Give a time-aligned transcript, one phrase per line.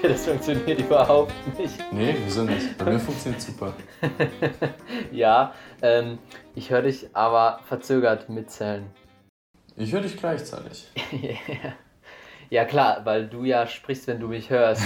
[0.00, 1.92] Okay, das funktioniert überhaupt nicht.
[1.92, 2.78] Nee, wieso nicht?
[2.78, 3.74] Bei mir funktioniert super.
[5.12, 5.52] ja,
[5.82, 6.18] ähm,
[6.54, 8.86] ich höre dich aber verzögert mitzählen.
[9.76, 10.90] Ich höre dich gleichzeitig.
[12.50, 14.82] ja, klar, weil du ja sprichst, wenn du mich hörst.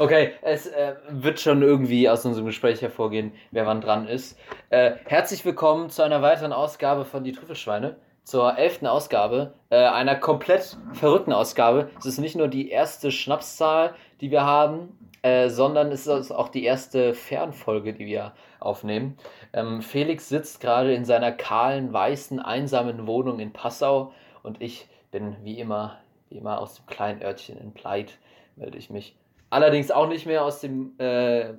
[0.00, 4.36] okay, es äh, wird schon irgendwie aus unserem Gespräch hervorgehen, wer wann dran ist.
[4.70, 10.16] Äh, herzlich willkommen zu einer weiteren Ausgabe von Die Trüffelschweine zur elften Ausgabe, äh, einer
[10.16, 11.90] komplett verrückten Ausgabe.
[11.98, 16.48] Es ist nicht nur die erste Schnapszahl, die wir haben, äh, sondern es ist auch
[16.48, 19.18] die erste Fernfolge, die wir aufnehmen.
[19.52, 25.36] Ähm, Felix sitzt gerade in seiner kahlen, weißen, einsamen Wohnung in Passau und ich bin
[25.42, 25.98] wie immer,
[26.30, 28.18] wie immer aus dem kleinen Örtchen in Pleit,
[28.56, 29.16] melde ich mich.
[29.50, 31.54] Allerdings auch nicht mehr aus dem äh,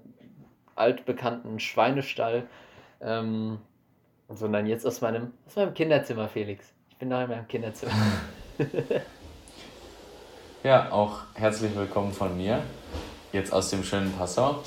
[0.75, 2.47] altbekannten Schweinestall.
[3.01, 3.59] Ähm,
[4.29, 6.65] sondern jetzt aus meinem, aus meinem Kinderzimmer, Felix.
[6.89, 7.93] Ich bin noch in meinem Kinderzimmer.
[10.63, 12.61] ja, auch herzlich willkommen von mir,
[13.31, 14.63] jetzt aus dem schönen Passau,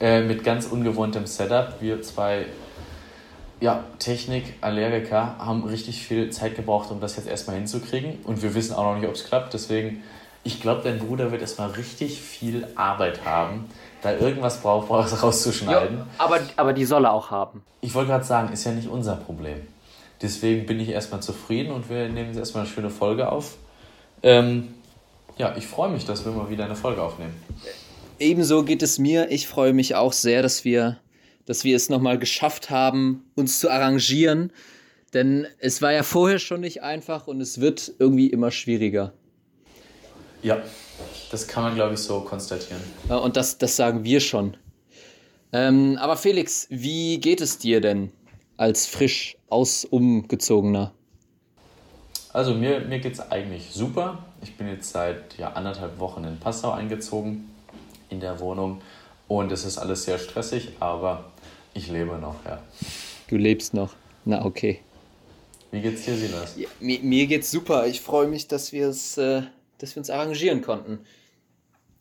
[0.00, 1.80] äh, mit ganz ungewohntem Setup.
[1.80, 2.46] Wir zwei
[3.60, 8.18] ja, Technik-Allergiker haben richtig viel Zeit gebraucht, um das jetzt erstmal hinzukriegen.
[8.24, 9.54] Und wir wissen auch noch nicht, ob es klappt.
[9.54, 10.02] Deswegen,
[10.42, 13.70] ich glaube, dein Bruder wird erstmal richtig viel Arbeit haben,
[14.02, 15.98] da irgendwas braucht, was rauszuschneiden.
[15.98, 17.62] Jo, aber, aber die soll er auch haben.
[17.80, 19.60] Ich wollte gerade sagen, ist ja nicht unser Problem.
[20.20, 23.56] Deswegen bin ich erstmal zufrieden und wir nehmen jetzt erstmal eine schöne Folge auf.
[24.22, 24.74] Ähm,
[25.38, 27.34] ja, ich freue mich, dass wir mal wieder eine Folge aufnehmen.
[28.18, 29.30] Ebenso geht es mir.
[29.30, 30.98] Ich freue mich auch sehr, dass wir,
[31.46, 34.52] dass wir es nochmal geschafft haben, uns zu arrangieren.
[35.12, 39.12] Denn es war ja vorher schon nicht einfach und es wird irgendwie immer schwieriger.
[40.42, 40.58] Ja,
[41.30, 42.82] das kann man, glaube ich, so konstatieren.
[43.08, 44.56] Und das, das sagen wir schon.
[45.52, 48.10] Ähm, aber Felix, wie geht es dir denn
[48.56, 50.92] als frisch aus umgezogener?
[52.32, 54.24] Also mir, mir geht es eigentlich super.
[54.42, 57.50] Ich bin jetzt seit ja, anderthalb Wochen in Passau eingezogen,
[58.08, 58.80] in der Wohnung.
[59.28, 61.32] Und es ist alles sehr stressig, aber
[61.74, 62.62] ich lebe noch, ja.
[63.28, 63.94] Du lebst noch.
[64.24, 64.80] Na, okay.
[65.70, 66.54] Wie geht's dir, Silas?
[66.56, 67.86] Ja, mir, mir geht's super.
[67.86, 69.42] Ich freue mich, dass wir es, äh,
[69.82, 71.00] dass wir uns arrangieren konnten.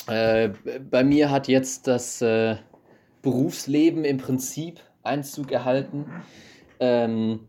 [0.08, 0.50] Äh,
[0.90, 2.58] bei mir hat jetzt das äh,
[3.22, 6.06] Berufsleben im Prinzip Einzug erhalten.
[6.80, 7.42] Ähm,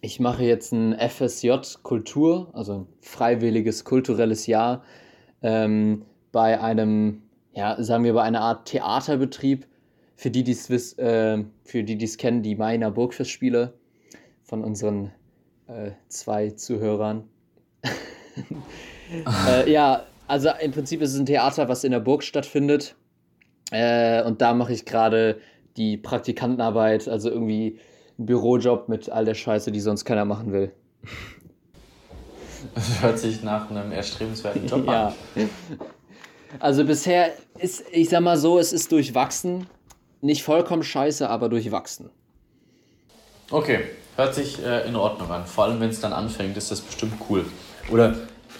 [0.00, 4.84] ich mache jetzt ein FSJ Kultur, also ein freiwilliges kulturelles Jahr,
[5.42, 7.22] ähm, bei einem,
[7.52, 9.66] ja, sagen wir, bei einer Art Theaterbetrieb.
[10.18, 13.74] Für die, die es äh, die, die kennen, die Mainer Burgfestspiele
[14.44, 15.12] von unseren
[15.66, 17.28] äh, zwei Zuhörern.
[19.48, 22.94] äh, ja, also im Prinzip ist es ein Theater, was in der Burg stattfindet.
[23.70, 25.40] Äh, und da mache ich gerade
[25.76, 27.78] die Praktikantenarbeit, also irgendwie
[28.18, 30.72] einen Bürojob mit all der Scheiße, die sonst keiner machen will.
[32.74, 35.08] Das hört sich nach einem erstrebenswerten Job ja.
[35.34, 35.50] an.
[36.58, 39.66] Also bisher ist, ich sag mal so, es ist durchwachsen.
[40.20, 42.10] Nicht vollkommen scheiße, aber durchwachsen.
[43.50, 43.80] Okay,
[44.16, 45.46] hört sich äh, in Ordnung an.
[45.46, 47.44] Vor allem, wenn es dann anfängt, ist das bestimmt cool.
[47.90, 48.16] Oder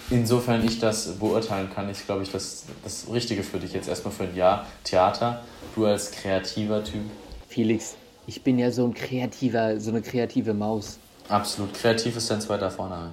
[0.09, 4.13] Insofern ich das beurteilen kann, ist, glaube ich, das, das Richtige für dich jetzt erstmal
[4.13, 5.43] für ein Jahr Theater.
[5.75, 7.01] Du als kreativer Typ.
[7.49, 10.97] Felix, ich bin ja so ein kreativer, so eine kreative Maus.
[11.27, 11.73] Absolut.
[11.73, 13.11] Kreativ ist dein zweiter Vorname.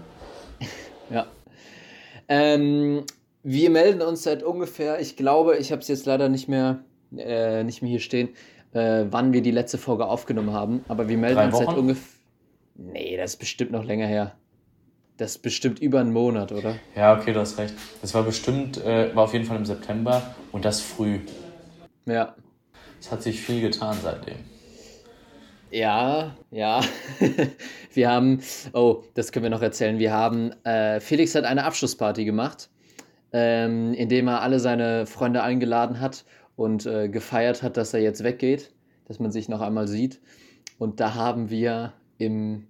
[1.11, 1.27] ja.
[2.29, 3.03] Ähm,
[3.43, 6.79] wir melden uns seit ungefähr, ich glaube, ich habe es jetzt leider nicht mehr,
[7.17, 8.29] äh, nicht mehr hier stehen,
[8.73, 10.85] äh, wann wir die letzte Folge aufgenommen haben.
[10.87, 11.67] Aber wir melden Drei uns Wochen?
[11.67, 12.21] seit ungefähr.
[12.77, 14.35] Nee, das ist bestimmt noch länger her.
[15.17, 16.77] Das ist bestimmt über einen Monat, oder?
[16.97, 17.75] Ja, okay, du hast recht.
[18.03, 21.21] Das war bestimmt, äh, war auf jeden Fall im September und das früh.
[22.05, 22.35] Ja.
[23.01, 24.39] Es hat sich viel getan seitdem.
[25.71, 26.81] Ja, ja.
[27.93, 28.41] wir haben,
[28.73, 29.99] oh, das können wir noch erzählen.
[29.99, 32.69] Wir haben, äh, Felix hat eine Abschlussparty gemacht,
[33.33, 36.25] ähm, indem er alle seine Freunde eingeladen hat
[36.57, 38.73] und äh, gefeiert hat, dass er jetzt weggeht,
[39.07, 40.21] dass man sich noch einmal sieht.
[40.79, 42.67] Und da haben wir im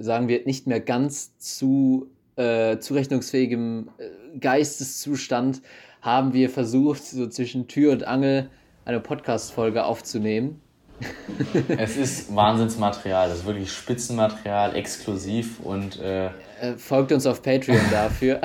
[0.00, 5.62] sagen wir, nicht mehr ganz zu äh, zurechnungsfähigem äh, Geisteszustand
[6.00, 8.48] haben wir versucht, so zwischen Tür und Angel
[8.84, 10.60] eine Podcast-Folge aufzunehmen.
[11.68, 16.00] es ist Wahnsinnsmaterial, das ist wirklich Spitzenmaterial, exklusiv und.
[16.00, 16.30] Äh, äh
[16.76, 18.40] Folgt uns auf Patreon dafür.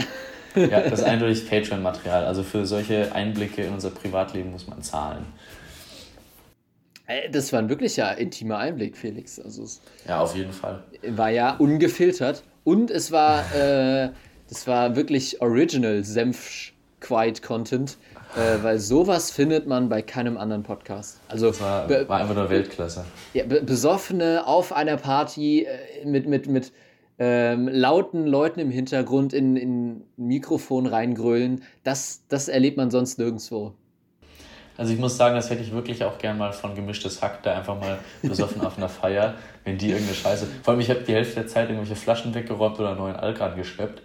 [0.56, 2.26] ja, das ist eindeutig Patreon-Material.
[2.26, 5.26] Also für solche Einblicke in unser Privatleben muss man zahlen.
[7.32, 9.40] Das war ein wirklicher intimer Einblick, Felix.
[9.40, 9.66] Also
[10.08, 10.84] ja, auf jeden Fall.
[11.08, 14.10] War ja ungefiltert und es war, äh,
[14.50, 17.98] das war wirklich original Senf Quiet Content,
[18.36, 21.20] äh, weil sowas findet man bei keinem anderen Podcast.
[21.28, 23.06] Also das war, war einfach nur Weltklasse.
[23.34, 26.72] Ja, Besoffene auf einer Party äh, mit, mit, mit
[27.20, 33.20] ähm, lauten Leuten im Hintergrund in, in ein Mikrofon reingrölen, das, das erlebt man sonst
[33.20, 33.74] nirgendwo.
[34.78, 37.56] Also ich muss sagen, das hätte ich wirklich auch gern mal von gemischtes Hack da
[37.56, 40.48] einfach mal besoffen auf einer Feier, wenn die irgendeine Scheiße.
[40.64, 44.02] Vor allem, ich habe die Hälfte der Zeit irgendwelche Flaschen weggeräumt oder neuen Alk angeschleppt.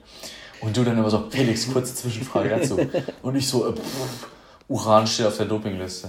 [0.60, 2.78] Und du dann immer so, Felix, kurze Zwischenfrage dazu.
[3.22, 4.28] Und ich so, äh, pff,
[4.68, 6.08] Uran steht auf der Dopingliste.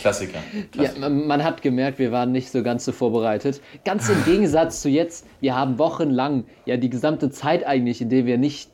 [0.00, 0.38] Klassiker.
[0.70, 1.00] Klassiker.
[1.00, 3.60] Ja, man hat gemerkt, wir waren nicht so ganz so vorbereitet.
[3.84, 8.24] Ganz im Gegensatz zu jetzt, wir haben wochenlang, ja die gesamte Zeit eigentlich, in der
[8.24, 8.70] wir nicht,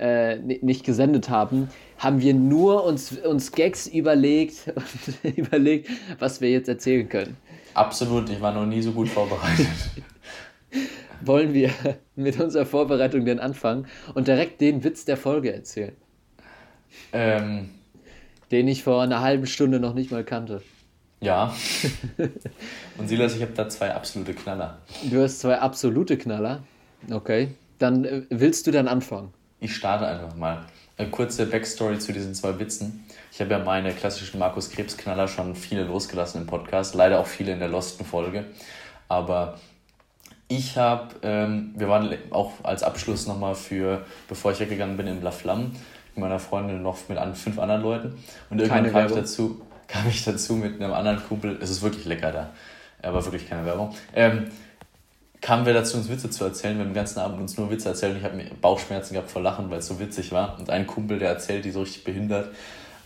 [0.00, 1.68] äh, nicht gesendet haben,
[2.00, 5.88] haben wir nur uns, uns Gags überlegt und überlegt,
[6.18, 7.36] was wir jetzt erzählen können.
[7.74, 9.66] Absolut, ich war noch nie so gut vorbereitet.
[11.20, 11.70] Wollen wir
[12.16, 15.94] mit unserer Vorbereitung denn anfangen und direkt den Witz der Folge erzählen?
[17.12, 17.68] Ähm,
[18.50, 20.62] den ich vor einer halben Stunde noch nicht mal kannte.
[21.20, 21.54] Ja.
[22.98, 24.78] Und Silas, ich habe da zwei absolute Knaller.
[25.02, 26.62] Du hast zwei absolute Knaller?
[27.10, 27.48] Okay.
[27.78, 29.32] Dann äh, willst du dann anfangen?
[29.60, 30.64] Ich starte einfach mal.
[31.00, 33.06] Eine kurze Backstory zu diesen zwei Witzen.
[33.32, 37.26] Ich habe ja meine klassischen Markus Krebs Knaller schon viele losgelassen im Podcast, leider auch
[37.26, 38.44] viele in der Losten Folge.
[39.08, 39.58] Aber
[40.48, 45.22] ich habe, ähm, wir waren auch als Abschluss nochmal für, bevor ich weggegangen bin, in
[45.22, 45.70] La Flamme
[46.14, 48.22] mit meiner Freundin noch mit an, fünf anderen Leuten.
[48.50, 52.04] Und irgendwann kam ich, dazu, kam ich dazu mit einem anderen Kumpel, es ist wirklich
[52.04, 52.50] lecker da,
[53.00, 53.94] aber wirklich keine Werbung.
[54.14, 54.50] Ähm,
[55.40, 56.76] kamen wir dazu, uns Witze zu erzählen.
[56.76, 59.42] Wir haben den ganzen Abend uns nur Witze erzählt und ich habe Bauchschmerzen gehabt vor
[59.42, 60.58] Lachen, weil es so witzig war.
[60.58, 62.54] Und ein Kumpel, der erzählt, die so richtig behindert.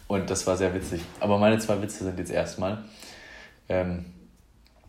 [0.09, 1.03] Und das war sehr witzig.
[1.21, 2.79] Aber meine zwei Witze sind jetzt erstmal.
[3.69, 4.07] Ähm,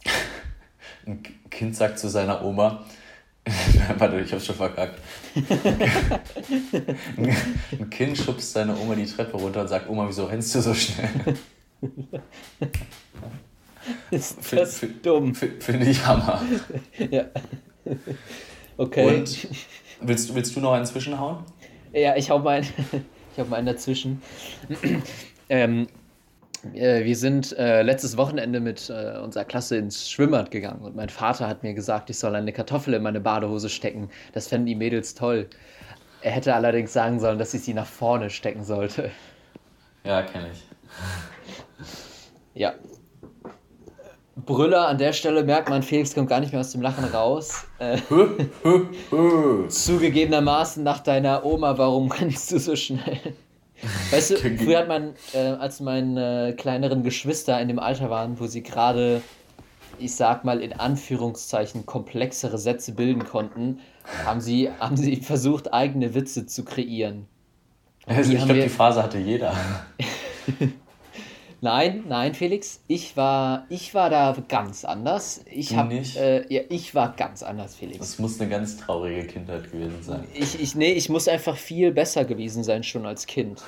[1.06, 2.86] ein Kind sagt zu seiner Oma,
[3.98, 5.00] Warte, ich hab's schon verkackt.
[7.16, 10.74] ein Kind schubst seine Oma die Treppe runter und sagt, Oma, wieso rennst du so
[10.74, 11.38] schnell?
[14.12, 15.36] Ist das find, dumm?
[15.36, 16.42] Finde ich Hammer.
[17.12, 17.26] ja.
[18.78, 19.18] Okay.
[19.18, 19.48] Und
[20.02, 21.44] willst, willst du noch einen zwischenhauen?
[21.94, 22.62] Ja, ich hau mal,
[23.34, 24.22] ich hau mal einen dazwischen.
[25.50, 25.88] ähm,
[26.74, 31.10] äh, wir sind äh, letztes Wochenende mit äh, unserer Klasse ins Schwimmbad gegangen und mein
[31.10, 34.10] Vater hat mir gesagt, ich soll eine Kartoffel in meine Badehose stecken.
[34.34, 35.48] Das fänden die Mädels toll.
[36.22, 39.12] Er hätte allerdings sagen sollen, dass ich sie nach vorne stecken sollte.
[40.04, 40.64] Ja, kenne ich.
[42.56, 42.74] Ja.
[44.46, 47.66] Brüller an der Stelle merkt man, Felix kommt gar nicht mehr aus dem Lachen raus.
[47.80, 47.98] Äh,
[49.68, 53.20] zugegebenermaßen nach deiner Oma, warum rennst du so schnell?
[54.12, 58.48] Weißt du, früher hat man, äh, als meine kleineren Geschwister in dem Alter waren, wo
[58.48, 59.22] sie gerade,
[60.00, 63.80] ich sag mal in Anführungszeichen, komplexere Sätze bilden konnten,
[64.26, 67.28] haben sie, haben sie versucht, eigene Witze zu kreieren.
[68.06, 69.56] Also ich glaube, die Phase hatte jeder.
[71.66, 75.44] Nein, nein, Felix, ich war, ich war da ganz anders.
[75.52, 77.98] Ich hab, äh, ja, ich war ganz anders, Felix.
[77.98, 80.28] Das muss eine ganz traurige Kindheit gewesen sein.
[80.36, 83.64] Ich, ich, nee, ich muss einfach viel besser gewesen sein schon als Kind.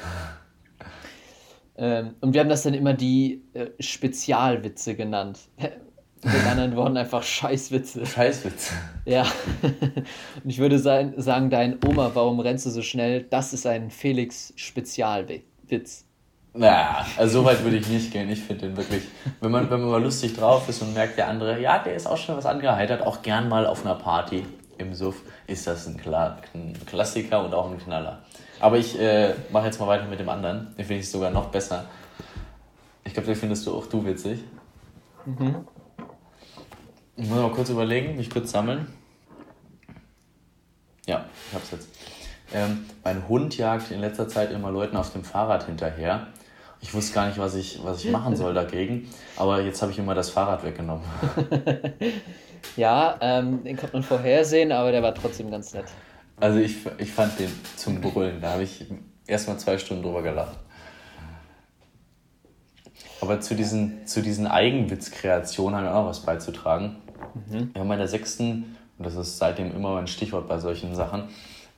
[1.75, 5.39] ähm, und wir haben das dann immer die äh, Spezialwitze genannt.
[6.23, 8.05] Die anderen wurden einfach Scheißwitze.
[8.05, 8.73] Scheißwitze.
[9.05, 9.23] Ja.
[10.43, 13.21] Und ich würde sagen, dein Oma, warum rennst du so schnell?
[13.23, 16.06] Das ist ein Felix-Spezialwitz.
[16.59, 18.29] Na, also so weit würde ich nicht gehen.
[18.29, 19.03] Ich finde den wirklich,
[19.41, 22.07] wenn man, wenn man mal lustig drauf ist und merkt, der andere, ja, der ist
[22.07, 24.43] auch schon was angeheitert, auch gern mal auf einer Party
[24.79, 28.23] im Suff, ist das ein, Kla ein Klassiker und auch ein Knaller.
[28.59, 30.75] Aber ich äh, mache jetzt mal weiter mit dem anderen.
[30.77, 31.85] Den finde ich sogar noch besser.
[33.03, 34.39] Ich glaube, den findest du auch du witzig.
[35.25, 35.67] Mhm.
[37.17, 38.87] Ich muss mal kurz überlegen, mich kurz sammeln.
[41.05, 41.89] Ja, ich hab's jetzt.
[42.51, 46.27] Ähm, mein Hund jagt in letzter Zeit immer Leuten auf dem Fahrrad hinterher.
[46.79, 49.99] Ich wusste gar nicht, was ich, was ich machen soll dagegen, aber jetzt habe ich
[49.99, 51.03] immer das Fahrrad weggenommen.
[52.77, 55.85] ja, ähm, den konnte man vorhersehen, aber der war trotzdem ganz nett.
[56.39, 58.85] Also ich, ich fand den zum Brüllen, da habe ich
[59.25, 60.57] erstmal zwei Stunden drüber gelacht.
[63.21, 66.97] Aber zu diesen, zu diesen Eigenwitzkreationen haben wir auch noch was beizutragen.
[67.49, 67.73] Mhm.
[67.73, 71.23] Wir haben in der sechsten, und das ist seitdem immer ein Stichwort bei solchen Sachen,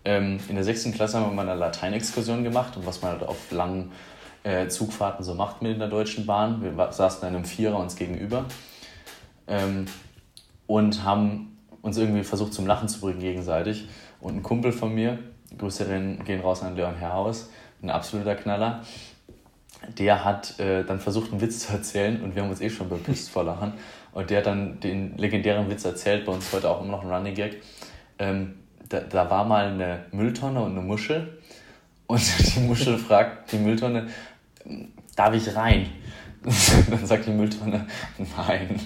[0.06, 3.24] ähm, in der sechsten Klasse haben wir mal eine Lateinexkursion gemacht und was man halt
[3.24, 3.92] auf langen
[4.44, 6.62] äh, Zugfahrten so macht mit in der Deutschen Bahn.
[6.62, 8.46] Wir saßen in einem Vierer uns gegenüber
[9.48, 9.86] ähm,
[10.68, 13.88] und haben uns irgendwie versucht zum Lachen zu bringen gegenseitig.
[14.22, 15.20] Und ein Kumpel von mir,
[15.58, 15.86] Grüße
[16.26, 17.50] gehen raus an Leon Herrhaus,
[17.82, 18.84] ein absoluter Knaller,
[19.98, 22.90] der hat äh, dann versucht, einen Witz zu erzählen und wir haben uns eh schon
[22.90, 23.74] bepisst vor Lachen.
[24.12, 27.12] Und der hat dann den legendären Witz erzählt, bei uns heute auch immer noch ein
[27.12, 27.62] Running Gag.
[28.18, 28.56] Ähm,
[28.90, 31.39] da, da war mal eine Mülltonne und eine Muschel
[32.10, 34.08] und die Muschel fragt die Mülltonne,
[35.16, 35.92] darf ich rein?
[36.90, 37.86] Dann sagt die Mülltonne,
[38.36, 38.80] nein.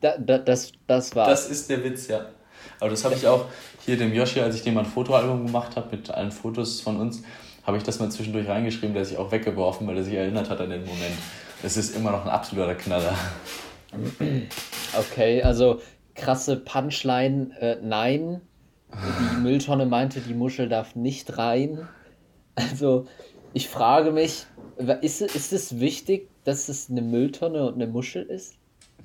[0.00, 1.28] Da, da, das, das war's.
[1.28, 2.26] Das ist der Witz, ja.
[2.78, 3.46] Aber das habe ich auch
[3.84, 7.00] hier dem Yoshi, als ich dem mal ein Fotoalbum gemacht habe mit allen Fotos von
[7.00, 7.24] uns,
[7.64, 10.60] habe ich das mal zwischendurch reingeschrieben, der sich auch weggeworfen, weil er sich erinnert hat
[10.60, 11.16] an den Moment.
[11.64, 13.14] Es ist immer noch ein absoluter Knaller.
[14.96, 15.80] Okay, also
[16.14, 18.40] krasse Punchline, äh, nein.
[18.92, 21.88] Die Mülltonne meinte, die Muschel darf nicht rein.
[22.54, 23.06] Also,
[23.52, 24.46] ich frage mich,
[25.02, 28.54] ist, ist es wichtig, dass es eine Mülltonne und eine Muschel ist?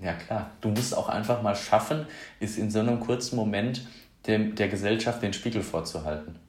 [0.01, 0.51] Ja, klar.
[0.61, 2.05] Du musst auch einfach mal schaffen,
[2.39, 3.87] ist in so einem kurzen Moment
[4.27, 6.39] dem, der Gesellschaft den Spiegel vorzuhalten.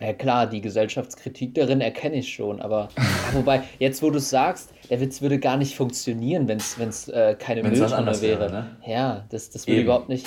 [0.00, 2.88] Ja klar, die Gesellschaftskritik darin erkenne ich schon, aber
[3.32, 7.36] wobei, jetzt wo du es sagst, der Witz würde gar nicht funktionieren, wenn es äh,
[7.38, 8.40] keine wenn's Mülltonne wäre.
[8.40, 8.76] wäre ne?
[8.86, 9.84] Ja, das, das würde Eben.
[9.84, 10.26] überhaupt nicht,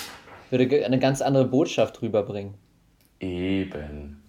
[0.53, 2.53] würde eine ganz andere Botschaft rüberbringen.
[3.19, 4.21] Eben.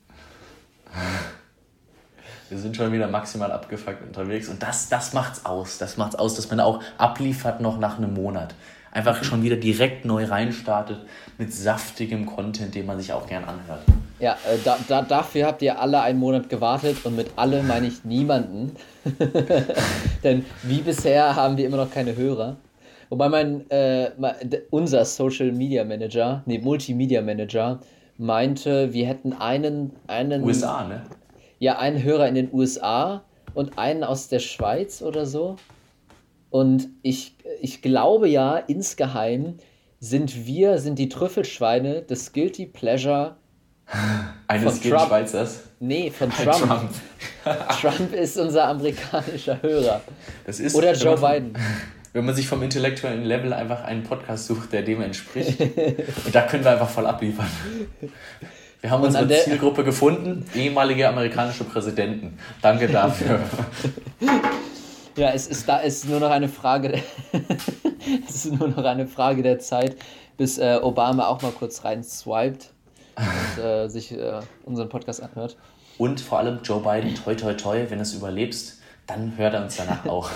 [2.49, 5.79] Wir sind schon wieder maximal abgefuckt unterwegs und das, das macht's aus.
[5.79, 8.55] Das macht's aus, dass man auch abliefert noch nach einem Monat.
[8.91, 10.99] Einfach schon wieder direkt neu reinstartet
[11.37, 13.83] mit saftigem Content, den man sich auch gern anhört.
[14.21, 17.89] Ja, äh, da, da, dafür habt ihr alle einen Monat gewartet und mit alle meine
[17.89, 18.77] ich niemanden.
[20.23, 22.57] Denn wie bisher haben wir immer noch keine Hörer.
[23.11, 24.11] Wobei mein, äh,
[24.71, 27.81] unser Social Media Manager, nee, Multimedia Manager,
[28.19, 30.43] meinte, wir hätten einen, einen.
[30.45, 31.03] USA, ne?
[31.59, 35.57] Ja, einen Hörer in den USA und einen aus der Schweiz oder so.
[36.51, 39.57] Und ich, ich glaube ja, insgeheim
[39.99, 43.37] sind wir, sind die Trüffelschweine des Guilty Pleasure
[44.49, 45.09] eines von Trump.
[45.09, 45.61] Schweizers?
[45.81, 46.59] Nee, von Trump.
[46.59, 46.91] Trump.
[47.81, 50.01] Trump ist unser amerikanischer Hörer.
[50.47, 51.55] Ist, Oder Joe Biden.
[52.15, 55.61] Wenn man sich vom intellektuellen Level einfach einen Podcast sucht, der dem entspricht.
[55.61, 57.49] und da können wir einfach voll abliefern.
[58.81, 62.39] Wir haben unsere Zielgruppe gefunden, ehemalige amerikanische Präsidenten.
[62.63, 63.41] Danke dafür.
[65.17, 67.01] Ja, es ist da ist nur noch eine Frage der
[68.29, 69.97] es ist nur noch eine Frage der Zeit,
[70.37, 72.73] bis äh, Obama auch mal kurz rein swiped
[73.17, 75.57] und äh, sich äh, unseren Podcast anhört.
[75.99, 79.63] Und vor allem Joe Biden, toi toi toi, wenn du es überlebst, dann hört er
[79.63, 80.31] uns danach auch.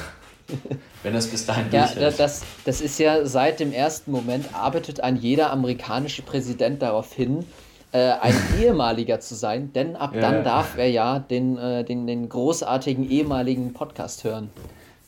[1.02, 5.16] wenn es bis dahin Ja, das, das ist ja seit dem ersten Moment, arbeitet ein
[5.16, 7.44] jeder amerikanische Präsident darauf hin,
[7.92, 12.06] äh, ein ehemaliger zu sein, denn ab ja, dann darf er ja den, äh, den,
[12.06, 14.50] den großartigen ehemaligen Podcast hören.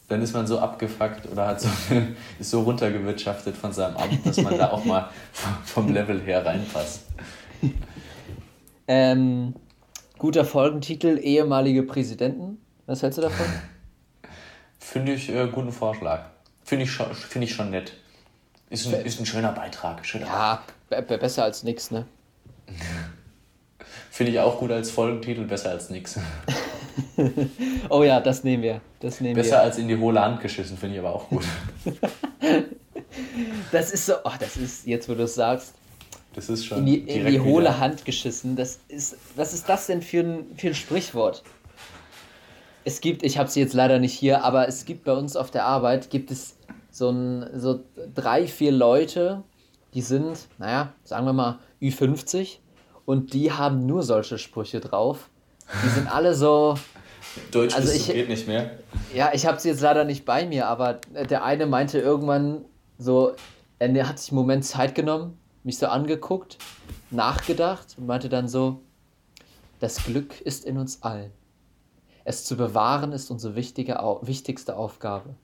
[0.08, 1.68] Dann ist man so abgefuckt oder hat so,
[2.38, 5.08] ist so runtergewirtschaftet von seinem Amt, dass man da auch mal
[5.64, 7.02] vom Level her reinpasst.
[8.88, 9.54] Ähm,
[10.18, 12.58] guter Folgentitel, ehemalige Präsidenten.
[12.86, 13.46] Was hältst du davon?
[14.80, 16.24] Finde ich äh, guten Vorschlag.
[16.64, 17.92] Finde ich, schon, find ich schon nett.
[18.70, 20.04] Ist ein, ist ein schöner Beitrag.
[20.04, 22.06] Schöner ja, besser als nix, ne?
[24.10, 26.18] Finde ich auch gut als Folgentitel, besser als nix.
[27.88, 28.80] oh ja, das nehmen wir.
[28.98, 29.60] Das nehmen besser wir.
[29.62, 31.44] als in die hohle Hand geschissen, finde ich aber auch gut.
[33.72, 35.74] das ist so, oh, das ist, jetzt wo du es sagst,
[36.34, 37.78] das ist schon in die, in die hohle wieder.
[37.78, 38.56] Hand geschissen.
[38.56, 41.42] Das ist, was ist das denn für ein, für ein Sprichwort?
[42.84, 45.50] Es gibt, ich habe es jetzt leider nicht hier, aber es gibt bei uns auf
[45.50, 46.56] der Arbeit, gibt es
[46.90, 47.80] so, ein, so
[48.14, 49.42] drei, vier Leute,
[49.94, 52.58] die sind, naja, sagen wir mal, Ü50
[53.04, 55.28] und die haben nur solche Sprüche drauf.
[55.84, 56.76] Die sind alle so.
[57.52, 58.70] Deutsch also ich, geht nicht mehr.
[59.14, 62.64] Ja, ich habe sie jetzt leider nicht bei mir, aber der eine meinte irgendwann
[62.98, 63.32] so,
[63.78, 66.58] er hat sich einen Moment Zeit genommen, mich so angeguckt,
[67.10, 68.80] nachgedacht und meinte dann so,
[69.78, 71.30] das Glück ist in uns allen.
[72.30, 75.34] Es zu bewahren ist unsere wichtige, wichtigste Aufgabe.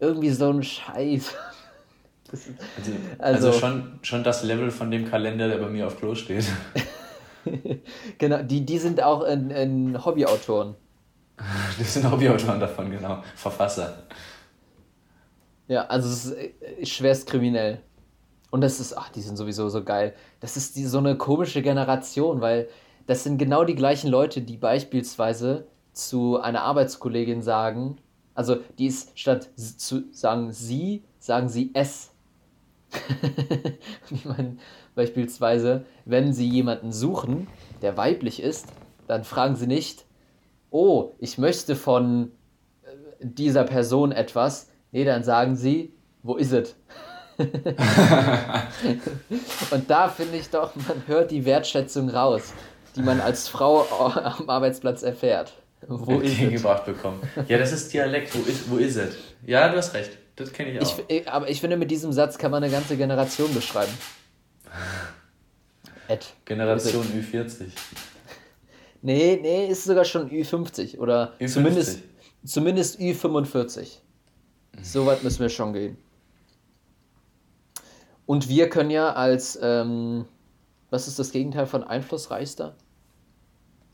[0.00, 1.32] Irgendwie so ein Scheiß.
[2.32, 5.96] Ist, also, also, also, schon, schon das Level von dem Kalender, der bei mir auf
[5.96, 6.44] Klo steht.
[8.18, 10.74] genau, die, die sind auch in, in Hobbyautoren.
[11.78, 13.22] Die sind Hobbyautoren davon, genau.
[13.36, 14.02] Verfasser.
[15.68, 16.26] Ja, also es
[16.80, 17.80] ist schwerst kriminell.
[18.50, 20.14] Und das ist, ach, die sind sowieso so geil.
[20.40, 22.68] Das ist die, so eine komische Generation, weil
[23.06, 25.68] das sind genau die gleichen Leute, die beispielsweise
[25.98, 27.98] zu einer Arbeitskollegin sagen,
[28.34, 32.12] also die ist statt zu sagen sie, sagen sie es.
[34.10, 34.56] ich meine,
[34.94, 37.48] beispielsweise, wenn sie jemanden suchen,
[37.82, 38.68] der weiblich ist,
[39.06, 40.06] dann fragen sie nicht,
[40.70, 42.30] oh, ich möchte von
[42.82, 42.88] äh,
[43.20, 44.70] dieser Person etwas.
[44.92, 46.76] Nee, dann sagen sie, wo ist es?
[49.70, 52.52] und da finde ich doch, man hört die Wertschätzung raus,
[52.96, 55.52] die man als Frau am Arbeitsplatz erfährt.
[55.86, 57.20] Wo ist gebracht bekommen.
[57.46, 58.34] Ja, das ist Dialekt.
[58.34, 59.14] Wo ist, wo ist es?
[59.46, 60.10] Ja, du hast recht.
[60.36, 60.98] Das kenne ich auch.
[61.08, 63.92] Ich, aber ich finde, mit diesem Satz kann man eine ganze Generation beschreiben.
[66.08, 66.26] Ed.
[66.44, 67.66] Generation Ü40.
[69.02, 71.48] Nee, nee, ist sogar schon Ü50 oder Ü50.
[71.48, 71.98] zumindest,
[72.44, 73.98] zumindest Ü45.
[74.82, 75.96] So weit müssen wir schon gehen.
[78.26, 80.26] Und wir können ja als, ähm,
[80.90, 82.76] was ist das Gegenteil von einflussreichster?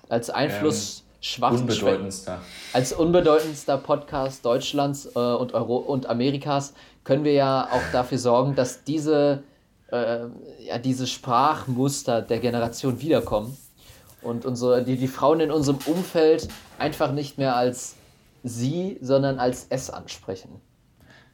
[0.09, 1.01] Als einflussschwach.
[1.01, 1.04] Ähm,
[1.41, 2.41] unbedeutendster.
[2.73, 8.55] Als unbedeutendster Podcast Deutschlands äh, und, Euro und Amerikas können wir ja auch dafür sorgen,
[8.55, 9.43] dass diese,
[9.91, 10.21] äh,
[10.67, 13.57] ja, diese Sprachmuster der Generation wiederkommen
[14.23, 17.95] und unsere, die, die Frauen in unserem Umfeld einfach nicht mehr als
[18.43, 20.61] sie, sondern als es ansprechen.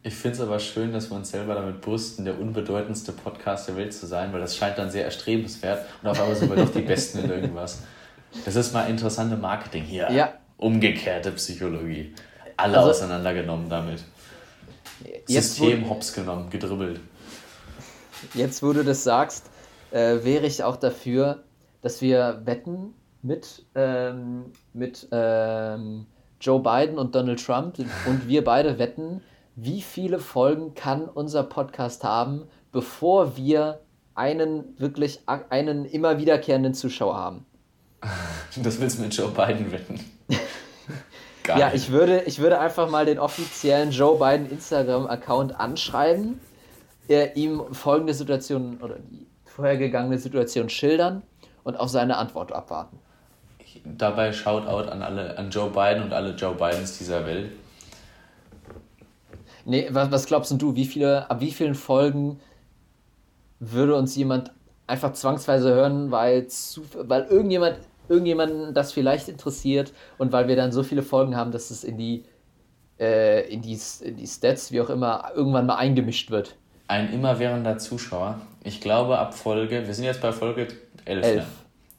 [0.02, 3.76] Ich finde es aber schön, dass wir uns selber damit brüsten, der unbedeutendste Podcast der
[3.76, 6.72] Welt zu sein, weil das scheint dann sehr erstrebenswert und auf einmal sind wir doch
[6.72, 7.80] die Besten in irgendwas.
[8.44, 10.10] Das ist mal interessante Marketing hier.
[10.10, 10.34] Ja.
[10.56, 12.14] Umgekehrte Psychologie.
[12.56, 14.04] Alle also, auseinandergenommen damit.
[15.26, 17.00] System hops genommen, gedribbelt.
[18.34, 19.50] Jetzt, wo du das sagst,
[19.90, 21.44] äh, wäre ich auch dafür,
[21.80, 26.06] dass wir wetten mit, ähm, mit ähm,
[26.40, 29.22] Joe Biden und Donald Trump und wir beide wetten,
[29.56, 33.80] wie viele Folgen kann unser Podcast haben, bevor wir
[34.14, 37.46] einen wirklich einen immer wiederkehrenden Zuschauer haben.
[38.56, 40.00] Das willst du mit Joe Biden wetten?
[41.46, 46.40] ja, ich würde, ich würde einfach mal den offiziellen Joe Biden Instagram-Account anschreiben,
[47.08, 51.22] äh, ihm folgende Situation oder die vorhergegangene Situation schildern
[51.64, 52.98] und auf seine Antwort abwarten.
[53.84, 57.52] Dabei Shoutout an alle, an Joe Biden und alle Joe Bidens dieser Welt.
[59.64, 62.40] Nee, was, was glaubst du, wie viele, ab wie vielen Folgen
[63.60, 64.52] würde uns jemand
[64.86, 67.78] einfach zwangsweise hören, weil, zu, weil irgendjemand,
[68.10, 71.96] irgendjemanden das vielleicht interessiert und weil wir dann so viele Folgen haben, dass es in
[71.96, 72.24] die,
[72.98, 76.56] äh, in die, in die Stats, wie auch immer, irgendwann mal eingemischt wird?
[76.88, 78.40] Ein immerwährender Zuschauer.
[78.64, 80.68] Ich glaube, ab Folge, wir sind jetzt bei Folge
[81.04, 81.24] 11.
[81.24, 81.36] 11.
[81.36, 81.46] Ne?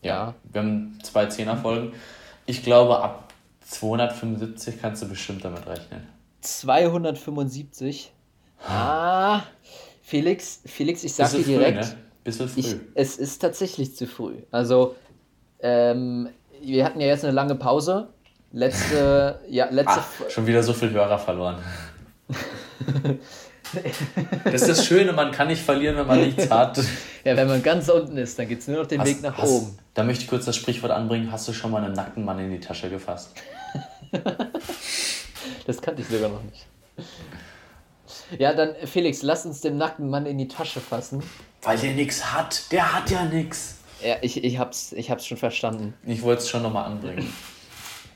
[0.01, 0.15] Ja.
[0.15, 0.34] ja.
[0.51, 1.94] Wir haben zwei Zehnerfolgen.
[2.46, 6.06] Ich glaube, ab 275 kannst du bestimmt damit rechnen.
[6.41, 8.12] 275.
[8.68, 9.44] Ah,
[10.01, 11.86] Felix, Felix, ich sag dir direkt.
[11.86, 12.02] Früh, ne?
[12.24, 12.60] Bisschen früh.
[12.60, 14.36] Ich, es ist tatsächlich zu früh.
[14.52, 14.95] Also,
[15.62, 16.30] ähm,
[16.62, 18.10] wir hatten ja jetzt eine lange Pause.
[18.52, 20.02] Letzte, ja, letzte.
[20.02, 21.58] Ach, schon wieder so viel Hörer verloren.
[24.43, 26.80] das ist das Schöne, man kann nicht verlieren, wenn man nichts hat.
[27.24, 29.38] Ja, wenn man ganz unten ist, dann geht es nur noch den hast, Weg nach
[29.38, 29.78] hast, oben.
[29.93, 32.50] Da möchte ich kurz das Sprichwort anbringen: Hast du schon mal einen nackten Mann in
[32.50, 33.36] die Tasche gefasst?
[35.67, 36.65] Das kannte ich sogar noch nicht.
[38.39, 41.21] Ja, dann Felix, lass uns den nackten Mann in die Tasche fassen.
[41.62, 42.71] Weil der nichts hat.
[42.71, 43.81] Der hat ja nichts.
[44.04, 45.94] Ja, ich, ich, hab's, ich hab's schon verstanden.
[46.06, 47.32] Ich wollte es schon nochmal anbringen.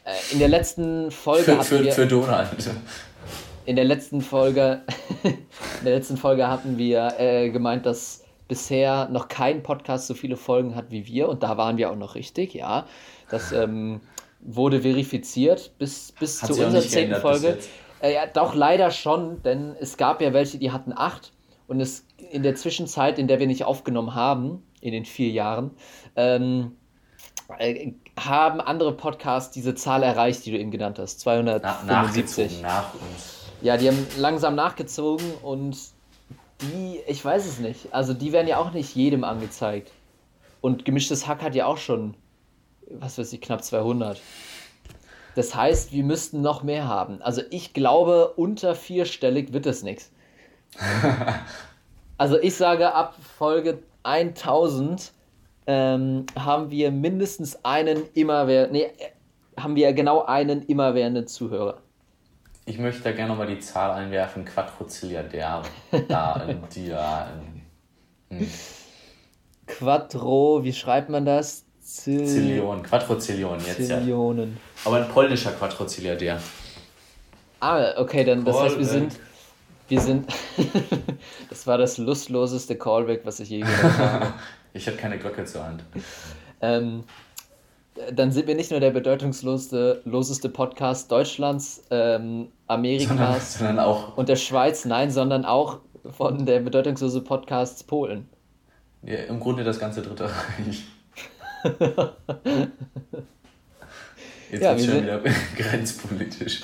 [0.05, 1.43] Äh, in der letzten Folge.
[1.43, 2.49] Für, für, wir, für Donald.
[3.65, 4.83] In der letzten Folge,
[5.23, 10.37] in der letzten Folge hatten wir äh, gemeint, dass bisher noch kein Podcast so viele
[10.37, 11.27] Folgen hat wie wir.
[11.27, 12.85] Und da waren wir auch noch richtig, ja.
[13.31, 14.01] Das ähm,
[14.39, 17.57] wurde verifiziert bis, bis zu unserer zehnten Folge.
[18.01, 21.31] Äh, ja, doch leider schon, denn es gab ja welche, die hatten acht
[21.67, 25.71] und es in der Zwischenzeit, in der wir nicht aufgenommen haben, in den vier Jahren,
[26.15, 26.75] ähm,
[27.57, 32.59] äh, haben andere Podcasts diese Zahl erreicht, die du eben genannt hast, 275.
[32.61, 33.45] Na, nach uns.
[33.61, 35.77] Ja, die haben langsam nachgezogen und
[36.61, 39.91] die, ich weiß es nicht, also die werden ja auch nicht jedem angezeigt.
[40.61, 42.15] Und gemischtes Hack hat ja auch schon
[42.89, 44.21] was weiß ich, knapp 200.
[45.35, 47.21] Das heißt, wir müssten noch mehr haben.
[47.21, 50.11] Also ich glaube, unter vierstellig wird es nichts.
[52.17, 55.11] Also ich sage, ab Folge 1000
[55.67, 58.91] ähm, haben wir mindestens einen immerwährenden, nee,
[59.57, 61.81] haben wir genau einen immerwährenden Zuhörer.
[62.65, 65.61] Ich möchte da gerne nochmal die Zahl einwerfen, Quadrozilliardär.
[66.07, 67.27] da, in Dia.
[68.29, 68.47] Hm.
[69.67, 71.65] Quattro, wie schreibt man das?
[71.81, 74.57] Zillion, Quadrozillion jetzt Zillionen.
[74.57, 74.89] ja.
[74.89, 76.39] Aber ein polnischer Quadrozilliardär.
[77.59, 79.19] Ah, okay, dann das heißt, wir sind,
[79.87, 80.27] wir sind,
[81.49, 84.33] das war das lustloseste Callback, was ich je gehört habe.
[84.73, 85.83] ich habe keine Glocke zur Hand.
[86.61, 87.03] Ähm,
[88.13, 94.17] dann sind wir nicht nur der bedeutungsloseste loseste Podcast Deutschlands, ähm, Amerikas sondern, sondern auch
[94.17, 95.79] und der Schweiz, nein, sondern auch
[96.11, 98.27] von der bedeutungslose Podcasts Polen.
[99.03, 100.83] Ja, im Grunde das ganze Dritte Reich.
[104.51, 105.21] Jetzt ja, wird schon wieder
[105.57, 106.61] grenzpolitisch.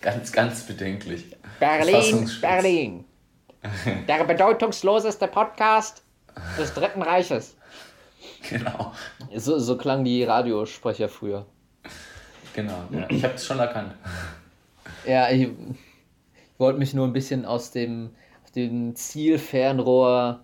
[0.00, 1.36] Ganz, ganz bedenklich.
[1.62, 3.04] Berlin, Berlin.
[4.08, 6.02] Der bedeutungsloseste Podcast
[6.58, 7.56] des Dritten Reiches.
[8.50, 8.92] Genau.
[9.36, 11.46] So, so klangen die Radiosprecher früher.
[12.52, 13.06] Genau, ja.
[13.08, 13.94] ich habe es schon erkannt.
[15.06, 18.10] Ja, ich, ich wollte mich nur ein bisschen aus dem,
[18.56, 20.40] dem Zielfernrohr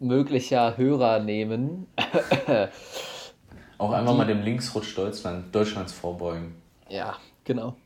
[0.00, 1.88] möglicher Hörer nehmen.
[3.76, 6.54] Auch einfach die, mal dem Linksrutsch Deutschland, Deutschlands vorbeugen.
[6.88, 7.76] Ja, genau.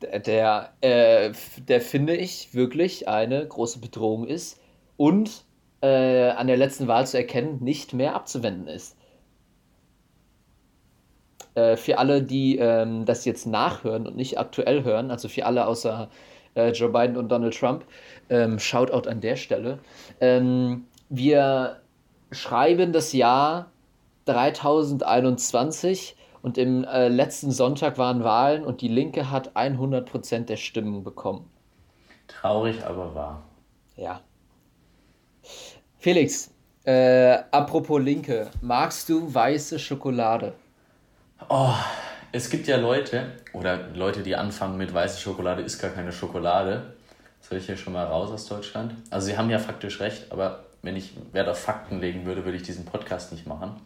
[0.00, 4.60] Der, äh, der finde ich wirklich eine große Bedrohung ist,
[4.98, 5.44] und
[5.80, 8.98] äh, an der letzten Wahl zu erkennen, nicht mehr abzuwenden ist.
[11.54, 15.66] Äh, für alle, die ähm, das jetzt nachhören und nicht aktuell hören, also für alle
[15.66, 16.10] außer
[16.54, 17.86] äh, Joe Biden und Donald Trump,
[18.28, 19.78] ähm, Shoutout an der Stelle.
[20.20, 21.80] Ähm, wir
[22.32, 23.70] schreiben das Jahr
[24.26, 26.16] 3021
[26.48, 31.44] und im äh, letzten Sonntag waren Wahlen und die Linke hat 100% der Stimmen bekommen.
[32.26, 33.42] Traurig, aber wahr.
[33.96, 34.22] Ja.
[35.98, 36.50] Felix,
[36.84, 40.54] äh, apropos Linke, magst du weiße Schokolade?
[41.50, 41.74] Oh,
[42.32, 46.94] es gibt ja Leute, oder Leute, die anfangen mit weiße Schokolade ist gar keine Schokolade.
[47.42, 48.94] Soll ich hier schon mal raus aus Deutschland?
[49.10, 52.56] Also sie haben ja faktisch recht, aber wenn ich Wert auf Fakten legen würde, würde
[52.56, 53.78] ich diesen Podcast nicht machen.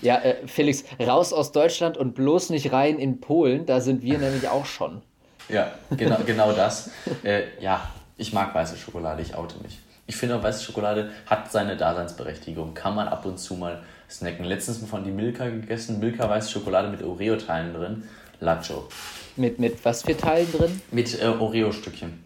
[0.00, 4.18] Ja, äh, Felix, raus aus Deutschland und bloß nicht rein in Polen, da sind wir
[4.18, 5.02] nämlich auch schon.
[5.48, 6.90] Ja, genau, genau das.
[7.22, 9.78] Äh, ja, ich mag weiße Schokolade, ich oute mich.
[10.06, 12.74] Ich finde, weiße Schokolade hat seine Daseinsberechtigung.
[12.74, 14.44] Kann man ab und zu mal snacken.
[14.44, 18.02] Letztens von die Milka gegessen, Milka weiße Schokolade mit Oreo-Teilen drin.
[18.40, 18.88] Lacho.
[19.36, 20.82] Mit, mit was für Teilen drin?
[20.90, 22.24] Mit äh, Oreo-Stückchen.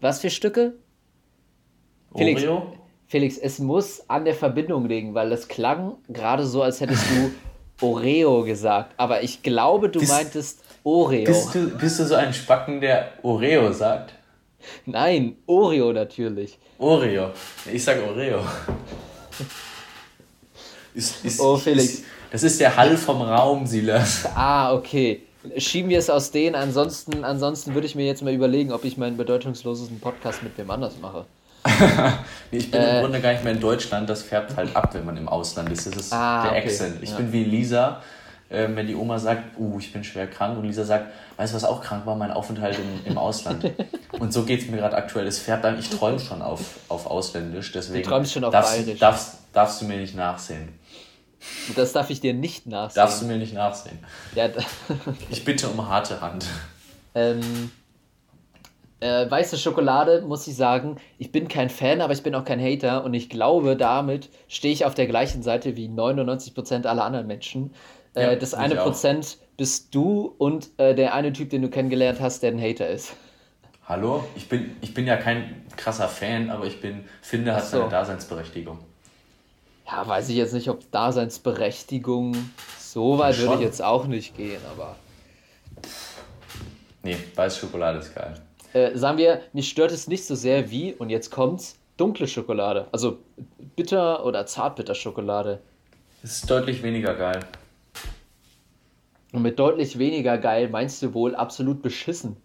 [0.00, 0.74] Was für Stücke?
[2.16, 2.72] Felix, Oreo?
[3.06, 7.30] Felix, es muss an der Verbindung liegen, weil das klang gerade so, als hättest du
[7.86, 8.94] Oreo gesagt.
[8.96, 11.24] Aber ich glaube, du bist, meintest Oreo.
[11.24, 14.14] Bist du, bist du so ein Spacken, der Oreo sagt?
[14.86, 16.58] Nein, Oreo natürlich.
[16.78, 17.30] Oreo.
[17.72, 18.40] Ich sag Oreo.
[20.94, 21.84] Ist, ist, oh, Felix.
[21.84, 24.26] Ist, das ist der Hall vom Raum, Silas.
[24.34, 25.22] Ah, okay.
[25.58, 26.54] Schieben wir es aus denen.
[26.54, 30.70] Ansonsten, ansonsten würde ich mir jetzt mal überlegen, ob ich meinen bedeutungslosesten Podcast mit wem
[30.70, 31.26] anders mache.
[32.50, 34.08] nee, ich bin äh, im Grunde gar nicht mehr in Deutschland.
[34.08, 35.86] Das färbt halt ab, wenn man im Ausland ist.
[35.86, 36.62] Das ist ah, der okay.
[36.62, 37.02] Accent.
[37.02, 37.16] Ich ja.
[37.16, 38.02] bin wie Lisa,
[38.48, 40.58] äh, wenn die Oma sagt, uh, ich bin schwer krank.
[40.58, 42.16] Und Lisa sagt, weißt du, was auch krank war?
[42.16, 43.70] Mein Aufenthalt im, im Ausland.
[44.12, 45.26] und so geht es mir gerade aktuell.
[45.26, 47.72] Es färbt dann, ich träume schon auf, auf Ausländisch.
[47.72, 49.00] Deswegen du träumst schon auf darfst, Bayerisch.
[49.00, 50.68] Darfst, darfst du mir nicht nachsehen.
[51.76, 53.02] Das darf ich dir nicht nachsehen.
[53.02, 53.98] Darfst du mir nicht nachsehen.
[54.34, 54.48] Ja.
[55.30, 56.46] Ich bitte um harte Hand.
[57.14, 57.70] Ähm,
[59.04, 62.60] äh, weiße Schokolade, muss ich sagen, ich bin kein Fan, aber ich bin auch kein
[62.60, 67.26] Hater und ich glaube, damit stehe ich auf der gleichen Seite wie 99% aller anderen
[67.26, 67.74] Menschen.
[68.14, 72.20] Äh, ja, das eine Prozent bist du und äh, der eine Typ, den du kennengelernt
[72.20, 73.14] hast, der ein Hater ist.
[73.86, 74.24] Hallo?
[74.34, 77.78] Ich bin, ich bin ja kein krasser Fan, aber ich bin, finde, hat so.
[77.78, 78.78] seine Daseinsberechtigung
[79.86, 84.60] ja, weiß ich jetzt nicht, ob Daseinsberechtigung so weit würde ich jetzt auch nicht gehen,
[84.70, 84.96] aber.
[87.02, 88.34] Nee, weiße Schokolade ist geil.
[88.74, 92.88] Äh, sagen wir, mich stört es nicht so sehr wie, und jetzt kommt's, dunkle Schokolade.
[92.90, 93.18] Also
[93.76, 95.60] bitter oder zartbitter Schokolade.
[96.22, 97.40] Es ist deutlich weniger geil.
[99.32, 102.36] Und mit deutlich weniger geil meinst du wohl absolut beschissen.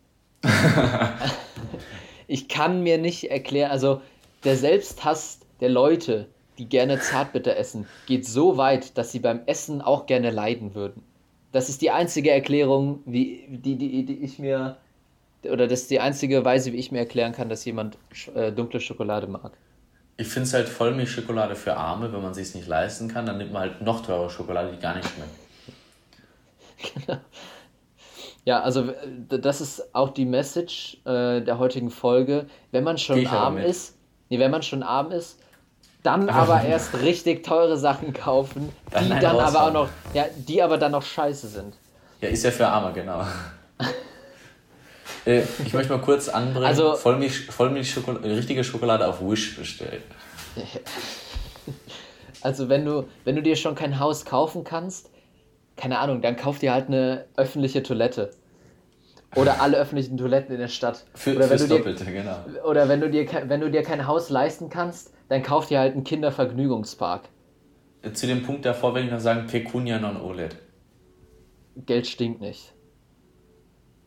[2.27, 4.01] ich kann mir nicht erklären, also
[4.43, 6.27] der Selbsthass der Leute,
[6.59, 11.03] die gerne Zartbitter essen, geht so weit, dass sie beim Essen auch gerne leiden würden.
[11.51, 14.77] Das ist die einzige Erklärung, wie, die, die, die ich mir,
[15.43, 17.97] oder das ist die einzige Weise, wie ich mir erklären kann, dass jemand
[18.35, 19.51] äh, dunkle Schokolade mag.
[20.17, 23.53] Ich finde es halt Vollmilchschokolade für Arme, wenn man sich nicht leisten kann, dann nimmt
[23.53, 27.05] man halt noch teure Schokolade, die gar nicht schmeckt.
[27.05, 27.19] genau.
[28.45, 28.93] Ja, also
[29.29, 32.47] das ist auch die Message äh, der heutigen Folge.
[32.71, 33.95] Wenn man schon arm ist,
[34.29, 35.39] nee, wenn man schon arm ist,
[36.03, 40.61] dann aber erst richtig teure Sachen kaufen, die dann, dann aber auch noch, ja, die
[40.61, 41.75] aber dann noch scheiße sind.
[42.21, 43.23] Ja, ist ja für Arme, genau.
[45.25, 50.03] äh, ich möchte mal kurz anbringen, also, Vollmilch, Vollmilch Schokolade, richtige Schokolade auf Wish bestellt.
[52.41, 55.11] Also wenn du, wenn du dir schon kein Haus kaufen kannst,
[55.75, 58.31] keine Ahnung, dann kauf dir halt eine öffentliche Toilette.
[59.35, 61.05] Oder alle öffentlichen Toiletten in der Stadt.
[61.13, 62.37] Für, oder wenn fürs du dir, Doppelte, genau.
[62.65, 65.93] Oder wenn du, dir, wenn du dir kein Haus leisten kannst, dann kauf dir halt
[65.93, 67.29] einen Kindervergnügungspark.
[68.13, 70.55] Zu dem Punkt davor will ich noch sagen, Pecunia non OLED.
[71.85, 72.73] Geld stinkt nicht.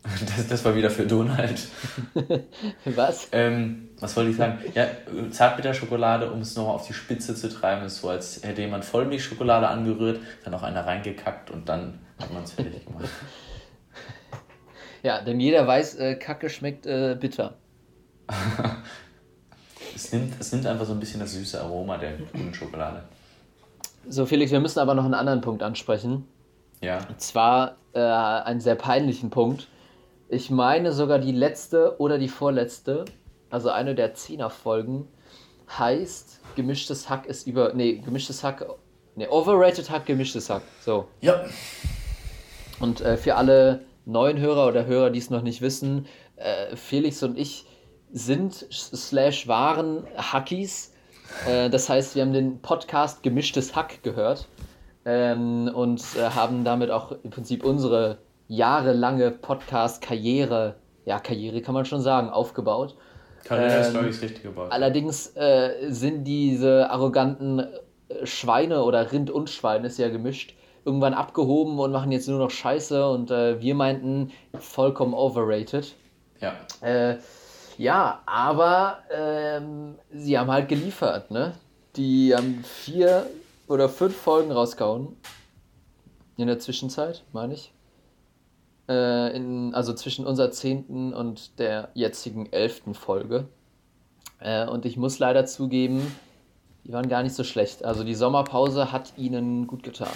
[0.35, 1.67] Das, das war wieder für Donald.
[2.85, 3.27] was?
[3.31, 4.59] Ähm, was wollte ich sagen?
[4.73, 4.87] Ja,
[5.31, 9.67] Zartbitterschokolade, um es nochmal auf die Spitze zu treiben, ist so, als hätte jemand Vollmilchschokolade
[9.67, 13.05] angerührt, dann auch einer reingekackt und dann hat man es fertig gemacht.
[15.05, 17.55] Ja, denn jeder weiß, äh, Kacke schmeckt äh, bitter.
[19.93, 23.03] Es nimmt, es nimmt einfach so ein bisschen das süße Aroma der guten Schokolade.
[24.07, 26.25] So, Felix, wir müssen aber noch einen anderen Punkt ansprechen.
[26.79, 26.99] Ja.
[27.09, 29.67] Und zwar äh, einen sehr peinlichen Punkt.
[30.29, 33.05] Ich meine sogar die letzte oder die vorletzte,
[33.49, 35.07] also eine der Zehner-Folgen,
[35.77, 37.73] heißt Gemischtes Hack ist über.
[37.73, 38.65] Nee, gemischtes Hack.
[39.15, 40.61] Nee, overrated Hack, gemischtes Hack.
[40.81, 41.07] So.
[41.21, 41.45] Ja.
[42.79, 46.05] Und äh, für alle neuen Hörer oder Hörer, die es noch nicht wissen,
[46.35, 47.65] äh, Felix und ich
[48.11, 50.91] sind slash waren Hackies
[51.47, 54.47] Äh, das heißt, wir haben den Podcast Gemischtes Hack gehört
[55.05, 60.75] ähm, und äh, haben damit auch im Prinzip unsere jahrelange Podcast-Karriere,
[61.05, 62.95] ja, Karriere kann man schon sagen, aufgebaut.
[63.43, 64.71] Karriere ähm, ist, glaube ich, das richtige Wort.
[64.71, 71.13] Allerdings äh, sind diese arroganten äh, Schweine oder Rind und Schwein ist ja gemischt, irgendwann
[71.13, 75.95] abgehoben und machen jetzt nur noch Scheiße und äh, wir meinten vollkommen overrated.
[76.39, 76.53] Ja.
[76.81, 77.17] Äh,
[77.77, 81.55] ja, aber ähm, sie haben halt geliefert, ne?
[81.95, 83.27] Die haben vier
[83.67, 85.15] oder fünf Folgen rausgehauen.
[86.37, 87.72] In der Zwischenzeit, meine ich.
[88.89, 93.47] Äh, in, also zwischen unserer zehnten und der jetzigen elften Folge.
[94.39, 96.13] Äh, und ich muss leider zugeben,
[96.83, 97.85] die waren gar nicht so schlecht.
[97.85, 100.11] Also die Sommerpause hat ihnen gut getan.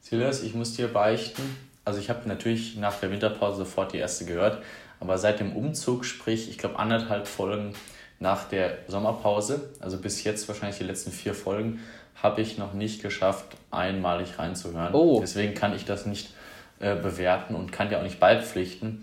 [0.00, 1.42] Silas, ich muss dir beichten.
[1.84, 4.62] Also ich habe natürlich nach der Winterpause sofort die erste gehört,
[5.00, 7.72] aber seit dem Umzug, sprich, ich glaube anderthalb Folgen
[8.20, 11.80] nach der Sommerpause, also bis jetzt wahrscheinlich die letzten vier Folgen,
[12.22, 14.94] habe ich noch nicht geschafft, einmalig reinzuhören.
[14.94, 15.18] Oh.
[15.20, 16.30] Deswegen kann ich das nicht
[16.80, 19.02] äh, bewerten und kann dir auch nicht beipflichten.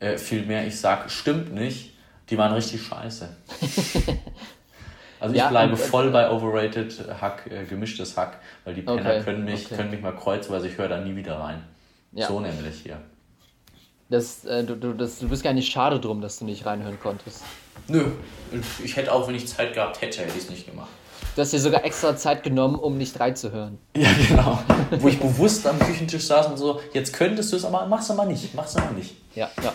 [0.00, 1.94] Äh, vielmehr, ich sage, stimmt nicht,
[2.28, 3.28] die waren richtig scheiße.
[5.20, 9.00] also ich ja, bleibe und, voll bei overrated Hack, äh, gemischtes Hack, weil die Penner
[9.00, 9.76] okay, können, mich, okay.
[9.76, 11.62] können mich mal kreuzen, weil ich höre da nie wieder rein.
[12.12, 12.28] Ja.
[12.28, 13.00] So nämlich hier.
[14.08, 17.00] Das, äh, du, du, das, du bist gar nicht schade drum, dass du nicht reinhören
[17.00, 17.42] konntest.
[17.88, 18.04] Nö,
[18.84, 20.90] ich hätte auch, wenn ich Zeit gehabt hätte, hätte ich es nicht gemacht.
[21.36, 23.76] Du hast dir sogar extra Zeit genommen, um nicht reinzuhören.
[23.94, 24.58] Ja, genau.
[25.00, 28.24] Wo ich bewusst am Küchentisch saß und so, jetzt könntest du es aber, mach's aber
[28.24, 29.16] nicht, mach's aber nicht.
[29.34, 29.74] Ja, ja.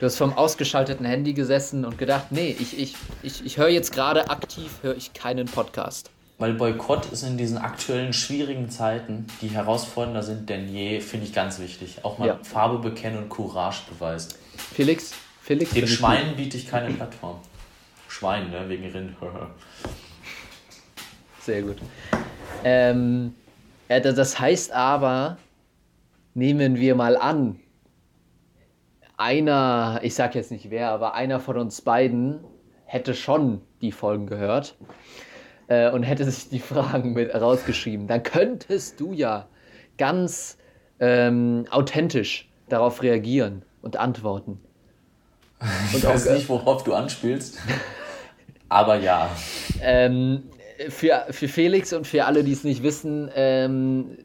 [0.00, 3.92] Du hast vom ausgeschalteten Handy gesessen und gedacht, nee, ich, ich, ich, ich höre jetzt
[3.92, 6.10] gerade aktiv, höre ich keinen Podcast.
[6.38, 11.32] Weil Boykott ist in diesen aktuellen schwierigen Zeiten, die herausfordernder sind denn je, finde ich
[11.32, 12.04] ganz wichtig.
[12.04, 12.40] Auch mal ja.
[12.42, 14.34] Farbe bekennen und Courage beweisen.
[14.56, 15.70] Felix, Felix.
[15.70, 17.36] Den Schweinen biete ich keine Plattform.
[18.08, 18.68] Schwein, ne?
[18.68, 19.14] Wegen Rind.
[21.40, 21.78] Sehr gut.
[22.64, 23.34] Ähm,
[23.88, 25.38] das heißt aber,
[26.34, 27.58] nehmen wir mal an,
[29.16, 32.40] einer, ich sag jetzt nicht wer, aber einer von uns beiden
[32.84, 34.76] hätte schon die Folgen gehört
[35.68, 38.06] äh, und hätte sich die Fragen mit rausgeschrieben.
[38.06, 39.46] Dann könntest du ja
[39.98, 40.56] ganz
[41.00, 44.60] ähm, authentisch darauf reagieren und antworten.
[45.60, 47.58] Und ich weiß auch, nicht, worauf du anspielst,
[48.70, 49.28] aber ja.
[49.82, 50.44] Ähm,
[50.88, 54.18] für, für Felix und für alle, die es nicht wissen, ähm,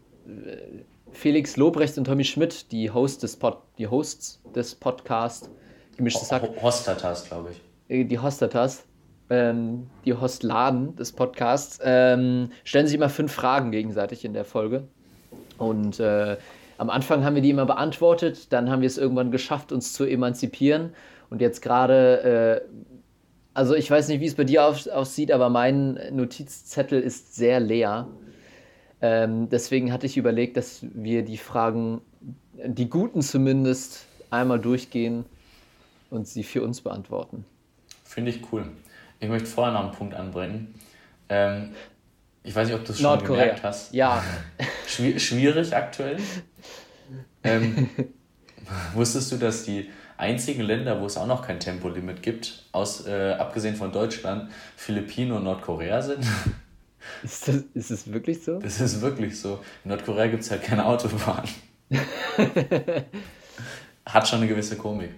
[1.11, 5.49] Felix Lobrecht und Tommy Schmidt, die, Host des Pod, die Hosts des Podcasts,
[5.97, 6.49] gemischtes Hack.
[6.61, 7.61] Hostatas, glaube ich.
[7.95, 8.85] Äh, die Hostatas,
[9.29, 14.87] ähm, die Hostladen des Podcasts, ähm, stellen sich immer fünf Fragen gegenseitig in der Folge.
[15.57, 16.37] Und äh,
[16.77, 20.03] am Anfang haben wir die immer beantwortet, dann haben wir es irgendwann geschafft, uns zu
[20.03, 20.93] emanzipieren.
[21.29, 22.94] Und jetzt gerade äh,
[23.55, 27.59] also ich weiß nicht, wie es bei dir aus, aussieht, aber mein Notizzettel ist sehr
[27.61, 28.07] leer.
[29.01, 32.01] Ähm, deswegen hatte ich überlegt, dass wir die Fragen,
[32.53, 35.23] die guten zumindest, einmal durchgehen
[36.09, 37.45] und sie für uns beantworten.
[38.03, 38.65] Finde ich cool.
[39.21, 40.75] Ich möchte vorher noch einen Punkt anbringen.
[41.29, 41.71] Ähm,
[42.43, 43.93] ich weiß nicht, ob du es schon gemerkt hast.
[43.93, 44.21] Ja.
[44.85, 46.17] schwierig aktuell.
[47.43, 47.89] Ähm,
[48.93, 53.34] wusstest du, dass die einzigen Länder, wo es auch noch kein Tempolimit gibt, aus, äh,
[53.34, 56.25] abgesehen von Deutschland, Philippinen und Nordkorea sind.
[57.23, 58.58] Ist das, ist das wirklich so?
[58.58, 59.60] Das ist wirklich so.
[59.84, 61.43] In Nordkorea gibt es halt keine Autobahn.
[64.08, 65.12] Hat schon eine gewisse Komik.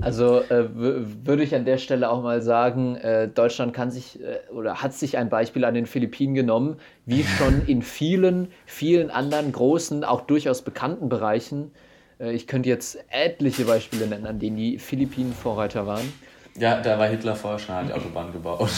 [0.00, 4.38] Also äh, würde ich an der Stelle auch mal sagen, äh, Deutschland kann sich äh,
[4.52, 9.50] oder hat sich ein Beispiel an den Philippinen genommen, wie schon in vielen, vielen anderen
[9.50, 11.72] großen, auch durchaus bekannten Bereichen
[12.20, 16.12] ich könnte jetzt etliche Beispiele nennen, an denen die Philippinen Vorreiter waren.
[16.58, 18.70] Ja, da war Hitler vorher schon, hat die Autobahn gebaut.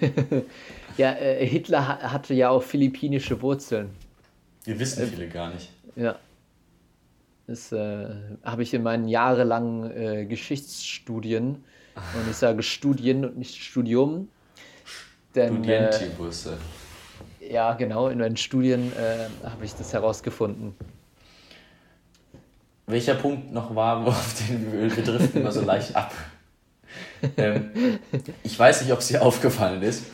[0.96, 3.90] ja, äh, Hitler hatte ja auch philippinische Wurzeln.
[4.66, 5.70] Die wissen äh, viele gar nicht.
[5.94, 6.16] Ja.
[7.46, 8.08] Das äh,
[8.42, 11.64] habe ich in meinen jahrelangen äh, Geschichtsstudien,
[11.96, 14.28] und ich sage Studien und nicht Studium.
[15.34, 16.56] Denn, Studientibusse.
[17.40, 18.92] Äh, ja, genau, in meinen Studien
[19.42, 20.74] habe ich das herausgefunden
[22.88, 26.12] welcher Punkt noch war, auf den wir, driften immer so leicht ab.
[27.36, 27.70] Ähm,
[28.42, 30.06] ich weiß nicht, ob es dir aufgefallen ist,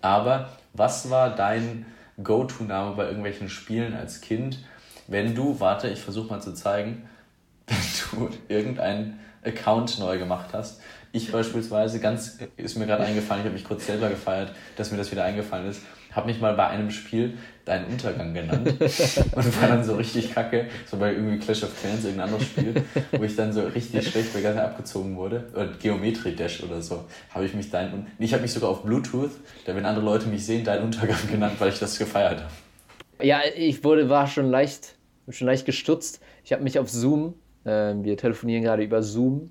[0.00, 1.86] aber was war dein
[2.22, 4.58] Go-To-Name bei irgendwelchen Spielen als Kind,
[5.06, 7.08] wenn du, warte, ich versuche mal zu zeigen,
[7.66, 10.80] wenn du irgendein, Account neu gemacht hast.
[11.12, 14.98] Ich beispielsweise, ganz ist mir gerade eingefallen, ich habe mich kurz selber gefeiert, dass mir
[14.98, 15.80] das wieder eingefallen ist,
[16.12, 20.66] habe mich mal bei einem Spiel deinen Untergang genannt und war dann so richtig kacke,
[20.86, 22.74] so bei irgendwie Clash of Clans, irgendein anderes Spiel,
[23.12, 27.04] wo ich dann so richtig schlecht bei Ganze abgezogen wurde, oder Geometry Dash oder so,
[27.30, 29.30] habe ich mich dein, ich habe mich sogar auf Bluetooth,
[29.64, 33.26] da wenn andere Leute mich sehen, deinen Untergang genannt, weil ich das gefeiert habe.
[33.26, 34.96] Ja, ich wurde, war schon leicht,
[35.28, 36.20] schon leicht gestutzt.
[36.44, 39.50] Ich habe mich auf Zoom, äh, wir telefonieren gerade über Zoom,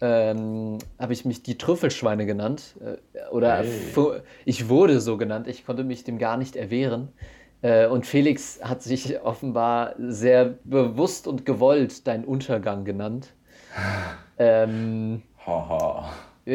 [0.00, 2.74] ähm, habe ich mich die Trüffelschweine genannt.
[2.80, 4.22] Äh, oder hey.
[4.44, 5.46] ich wurde so genannt.
[5.46, 7.08] Ich konnte mich dem gar nicht erwehren.
[7.62, 13.34] Äh, und Felix hat sich offenbar sehr bewusst und gewollt deinen Untergang genannt.
[14.38, 15.22] ähm,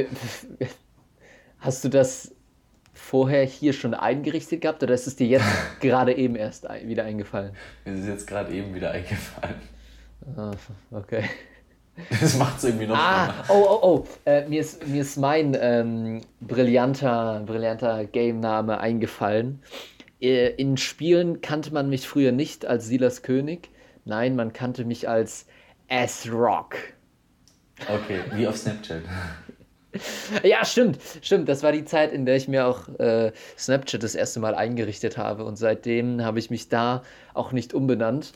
[1.59, 2.31] hast du das
[2.93, 5.45] vorher hier schon eingerichtet gehabt oder ist es dir jetzt
[5.81, 7.51] gerade eben erst wieder eingefallen?
[7.83, 9.61] Es ist jetzt gerade eben wieder eingefallen.
[10.35, 10.51] Ah,
[10.91, 11.25] okay.
[12.21, 12.97] Das macht es irgendwie noch.
[12.97, 14.07] Ah, oh, oh, oh.
[14.25, 19.61] Äh, mir, ist, mir ist mein ähm, brillanter, brillanter Game-Name eingefallen.
[20.21, 23.69] Äh, in Spielen kannte man mich früher nicht als Silas König.
[24.05, 25.45] Nein, man kannte mich als
[25.87, 26.75] S-Rock.
[27.81, 29.01] Okay, wie auf Snapchat.
[30.43, 31.47] Ja, stimmt, stimmt.
[31.47, 35.17] Das war die Zeit, in der ich mir auch äh, Snapchat das erste Mal eingerichtet
[35.17, 35.45] habe.
[35.45, 37.01] Und seitdem habe ich mich da
[37.33, 38.33] auch nicht umbenannt.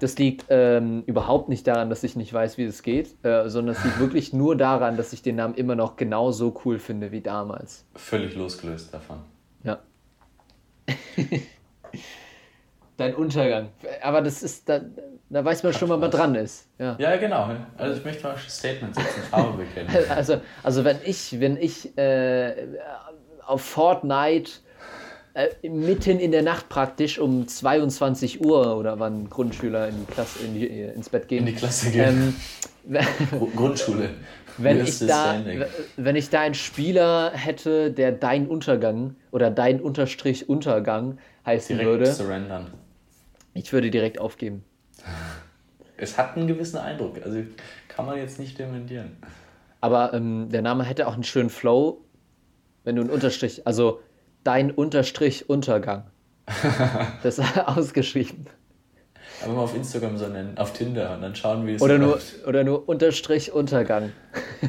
[0.00, 3.76] Das liegt ähm, überhaupt nicht daran, dass ich nicht weiß, wie es geht, äh, sondern
[3.76, 7.20] es liegt wirklich nur daran, dass ich den Namen immer noch genauso cool finde wie
[7.20, 7.84] damals.
[7.94, 9.18] Völlig losgelöst davon.
[9.62, 9.78] Ja.
[12.96, 13.70] Dein Untergang.
[14.02, 14.80] Aber das ist, da,
[15.28, 16.68] da weiß man Hat schon, wann man dran ist.
[16.78, 16.96] Ja.
[16.98, 17.50] ja, genau.
[17.76, 19.90] Also ich möchte mal ein Statement setzen, Farbe bekennen.
[20.10, 22.68] Also, also wenn ich, wenn ich äh,
[23.44, 24.50] auf Fortnite
[25.34, 30.44] äh, mitten in der Nacht praktisch um 22 Uhr oder wann Grundschüler in die Klasse,
[30.44, 31.40] in die, äh, ins Bett gehen.
[31.40, 32.36] In die Klasse gehen.
[32.88, 33.00] Ähm,
[33.56, 34.10] Grundschule.
[34.58, 35.42] Wenn ich, da,
[35.96, 41.98] wenn ich da einen Spieler hätte, der dein Untergang oder dein Unterstrich Untergang heißen direkt
[41.98, 42.12] würde.
[42.12, 42.72] Surrendern.
[43.54, 44.64] Ich würde direkt aufgeben.
[45.96, 47.38] Es hat einen gewissen Eindruck, also
[47.86, 49.16] kann man jetzt nicht dementieren.
[49.80, 52.00] Aber ähm, der Name hätte auch einen schönen Flow,
[52.82, 54.00] wenn du einen Unterstrich, also
[54.44, 56.04] dein Unterstrich Untergang.
[57.22, 58.46] das ist ausgeschrieben.
[59.42, 62.20] Aber mal auf Instagram so nennen, auf Tinder und dann schauen, wie es oder nur
[62.46, 64.12] Oder nur Unterstrich Untergang.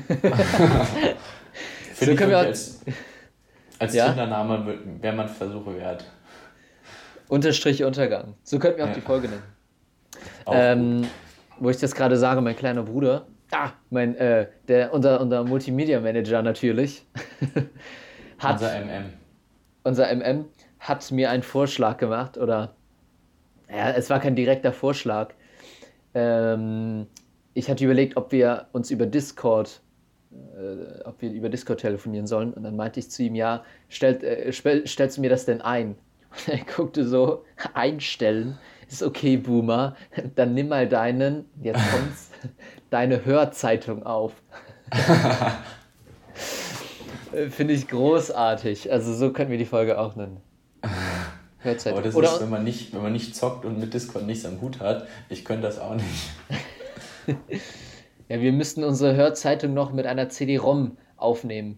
[1.94, 2.82] Finde so ich wir als,
[3.80, 4.08] als ja?
[4.08, 6.06] Tinder-Name wäre man Versuche wert.
[7.28, 8.34] Unterstrich Untergang.
[8.44, 8.96] So könnten wir auch ja.
[8.96, 9.44] die Folge nennen.
[10.48, 11.08] Ähm,
[11.60, 16.00] wo ich das gerade sage, mein kleiner Bruder, ah, mein, äh, der, unser, unser Multimedia
[16.00, 17.06] Manager natürlich,
[18.40, 18.54] hat.
[18.54, 19.25] Unser MM
[19.86, 20.46] unser MM
[20.80, 22.76] hat mir einen Vorschlag gemacht oder
[23.70, 25.34] ja, es war kein direkter Vorschlag.
[26.14, 27.08] Ähm,
[27.54, 29.82] ich hatte überlegt, ob wir uns über Discord,
[30.32, 32.54] äh, ob wir über Discord telefonieren sollen.
[32.54, 35.96] Und dann meinte ich zu ihm, ja, stellt, äh, stellst du mir das denn ein?
[36.48, 37.44] Und er guckte so,
[37.74, 38.58] einstellen,
[38.90, 39.96] ist okay, Boomer,
[40.36, 42.32] dann nimm mal deinen, jetzt kommt's,
[42.90, 44.34] deine Hörzeitung auf.
[47.50, 48.92] Finde ich großartig.
[48.92, 50.42] Also so können wir die Folge auch nennen.
[51.60, 51.94] Hörzeit.
[51.94, 54.46] Aber das Oder ist, wenn man, nicht, wenn man nicht zockt und mit Discord nichts
[54.46, 55.08] am Hut hat.
[55.30, 56.08] Ich könnte das auch nicht.
[58.30, 61.78] ja, wir müssten unsere Hörzeitung noch mit einer CD-ROM aufnehmen.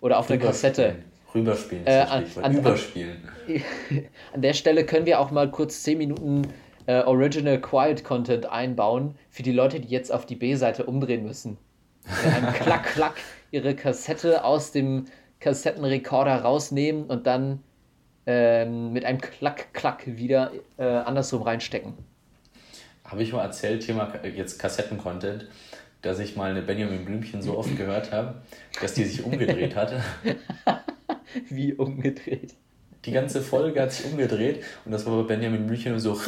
[0.00, 0.96] Oder auf einer Kassette.
[1.34, 1.86] Rüberspielen.
[1.86, 3.28] Äh, an, an, Überspielen.
[3.48, 3.62] An,
[4.34, 6.42] an, der Stelle können wir auch mal kurz 10 Minuten
[6.86, 11.56] äh, Original Quiet Content einbauen für die Leute, die jetzt auf die B-Seite umdrehen müssen.
[12.04, 13.14] Ein Klack, Klack
[13.52, 15.04] ihre Kassette aus dem
[15.38, 17.60] Kassettenrekorder rausnehmen und dann
[18.26, 21.94] ähm, mit einem Klack, Klack wieder äh, andersrum reinstecken.
[23.04, 25.46] Habe ich mal erzählt, Thema jetzt Kassetten-Content,
[26.00, 28.42] dass ich mal eine Benjamin Blümchen so oft gehört habe,
[28.80, 30.02] dass die sich umgedreht hatte.
[31.48, 32.54] Wie umgedreht?
[33.04, 36.18] Die ganze Folge hat sich umgedreht und das war bei Benjamin Blümchen so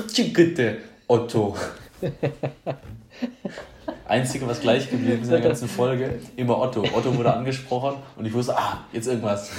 [1.06, 1.56] Otto.
[4.06, 6.82] Einzige, was gleich geblieben ist in der ganzen Folge, immer Otto.
[6.82, 9.50] Otto wurde angesprochen und ich wusste, ah, jetzt irgendwas.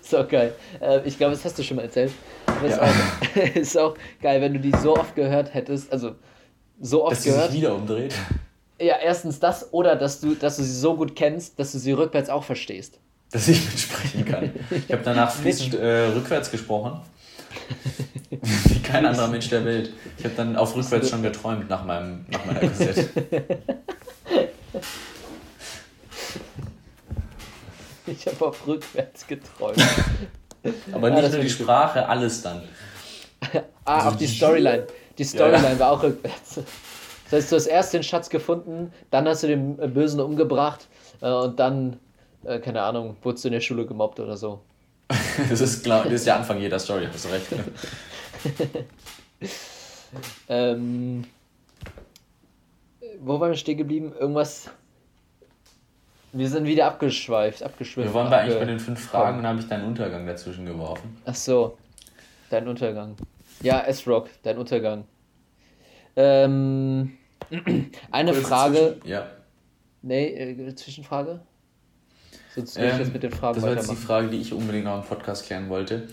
[0.00, 0.54] Ist auch geil.
[0.80, 2.12] Äh, ich glaube, das hast du schon mal erzählt.
[2.46, 2.74] Aber ja.
[2.74, 6.14] ist, auch, ist auch geil, wenn du die so oft gehört hättest, also
[6.80, 7.42] so oft dass gehört.
[7.42, 8.14] Dass sie sich wieder umdreht.
[8.80, 11.92] Ja, erstens das oder dass du, dass du sie so gut kennst, dass du sie
[11.92, 12.98] rückwärts auch verstehst.
[13.30, 14.50] Dass ich mitsprechen kann.
[14.70, 17.00] Ich habe danach fließend äh, rückwärts gesprochen.
[18.30, 19.92] Wie kein anderer Mensch der Welt.
[20.18, 23.08] Ich habe dann auf rückwärts schon geträumt nach, meinem, nach meiner Kassette.
[28.06, 29.82] Ich habe auf rückwärts geträumt.
[30.92, 32.62] Aber nicht ah, nur die Sprache, alles dann.
[33.84, 34.86] ah, also auch die Storyline.
[35.18, 35.78] Die Storyline ja, ja.
[35.78, 36.60] war auch rückwärts.
[37.24, 40.86] Das heißt, du hast erst den Schatz gefunden, dann hast du den äh, Bösen umgebracht
[41.20, 41.98] äh, und dann,
[42.44, 44.60] äh, keine Ahnung, wurdest du in der Schule gemobbt oder so.
[45.50, 47.46] das, ist klar, das ist der Anfang jeder Story, hast du recht.
[50.48, 51.24] ähm,
[53.20, 54.12] wo waren wir stehen geblieben?
[54.18, 54.70] Irgendwas.
[56.32, 58.08] Wir sind wieder abgeschweift, abgeschweift.
[58.08, 60.66] Wir waren bei eigentlich bei den fünf Fragen und dann habe ich deinen Untergang dazwischen
[60.66, 61.16] geworfen.
[61.24, 61.78] Ach so,
[62.50, 63.16] dein Untergang.
[63.62, 65.04] Ja, S-Rock, dein Untergang.
[66.14, 67.16] Ähm,
[68.10, 68.96] eine Kurz Frage.
[68.98, 69.26] Zwischen, ja.
[70.02, 71.40] Nee, äh, Zwischenfrage?
[72.54, 74.52] Sonst will ähm, ich jetzt mit den Fragen Das war jetzt die Frage, die ich
[74.52, 76.06] unbedingt noch im Podcast klären wollte.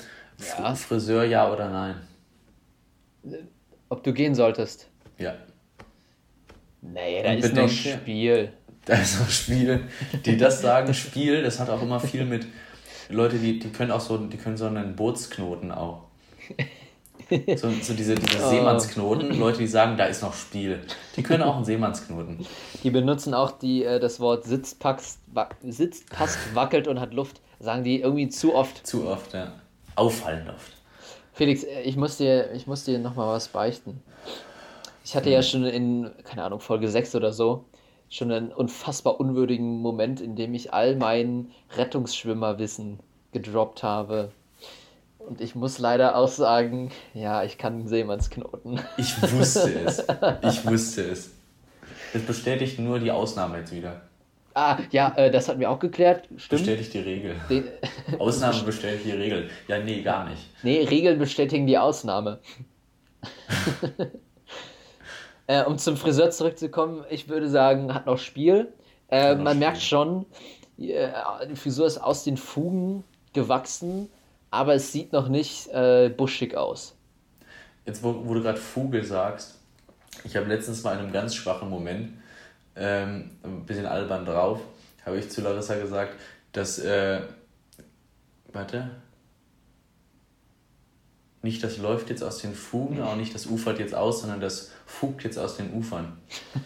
[0.57, 0.75] Ja.
[0.75, 1.95] Friseur, ja oder nein?
[3.89, 4.89] Ob du gehen solltest?
[5.17, 5.36] Ja.
[6.82, 8.53] Nee, da Und ist noch Spiel.
[8.86, 9.88] Da ist noch Spiel.
[10.26, 12.45] Die das sagen, Spiel, das hat auch immer viel mit
[13.09, 16.03] Leute, die, die können auch so, die können so einen Bootsknoten auch.
[17.55, 18.49] So, so diese, diese oh.
[18.49, 20.82] Seemannsknoten, Leute, die sagen, da ist noch Spiel.
[21.15, 22.45] Die können auch einen Seemannsknoten.
[22.84, 25.19] Die benutzen auch die, äh, das Wort sitzt, packst,
[25.63, 27.41] sitzt, passt, wackelt und hat Luft.
[27.59, 28.86] Sagen die irgendwie zu oft.
[28.86, 29.53] Zu oft, ja.
[29.95, 30.74] Auffallend oft.
[31.34, 34.01] Felix, äh, ich muss dir, ich muss dir nochmal was beichten.
[35.03, 35.43] Ich hatte ja hm.
[35.43, 37.65] schon in, keine Ahnung, Folge 6 oder so,
[38.09, 42.99] schon einen unfassbar unwürdigen Moment, in dem ich all mein Rettungsschwimmerwissen
[43.31, 44.31] gedroppt habe.
[45.17, 48.79] Und ich muss leider auch sagen, ja, ich kann Seemannsknoten.
[48.97, 50.05] Ich wusste es.
[50.43, 51.31] Ich wusste es.
[52.11, 54.01] Das bestätigt nur die Ausnahme jetzt wieder.
[54.54, 56.28] Ah, ja, äh, das hatten wir auch geklärt.
[56.38, 56.62] Stimmt.
[56.62, 57.36] Bestätigt die Regel.
[57.49, 57.66] Den,
[58.20, 59.49] Ausnahme bestätigt die Regel.
[59.68, 60.41] Ja, nee, gar nicht.
[60.62, 62.39] Nee, Regeln bestätigen die Ausnahme.
[65.47, 68.74] äh, um zum Friseur zurückzukommen, ich würde sagen, hat noch Spiel.
[69.10, 69.60] Äh, man Spiel.
[69.60, 70.26] merkt schon,
[70.78, 71.10] äh,
[71.49, 74.10] die Frisur ist aus den Fugen gewachsen
[74.54, 76.95] aber es sieht noch nicht äh, buschig aus.
[77.88, 79.60] Jetzt, wo, wo du gerade Vogel sagst,
[80.24, 82.14] ich habe letztens mal in einem ganz schwachen Moment,
[82.76, 84.59] ähm, ein bisschen albern drauf,
[85.05, 86.15] habe ich zu Larissa gesagt,
[86.51, 87.21] dass, äh,
[88.51, 88.91] warte,
[91.41, 94.71] nicht das läuft jetzt aus den Fugen, auch nicht das ufert jetzt aus, sondern das
[94.86, 96.17] fugt jetzt aus den Ufern.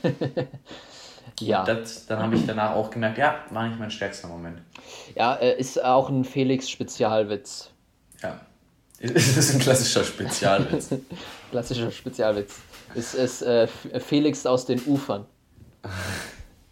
[1.40, 1.64] ja.
[1.66, 4.62] Das, dann habe ich danach auch gemerkt, ja, war nicht mein stärkster Moment.
[5.16, 7.72] Ja, äh, ist auch ein Felix-Spezialwitz.
[8.22, 8.42] Ja.
[9.00, 10.90] Es ist ein klassischer Spezialwitz.
[11.52, 12.56] klassischer Spezialwitz.
[12.96, 15.28] Es ist äh, Felix aus den Ufern.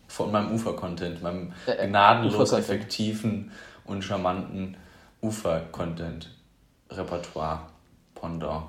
[0.07, 3.51] Von meinem Ufer-Content, meinem äh, gnadenlos Ufer effektiven
[3.85, 4.77] und charmanten
[5.21, 7.67] Ufer-Content-Repertoire.
[8.15, 8.63] Pendant.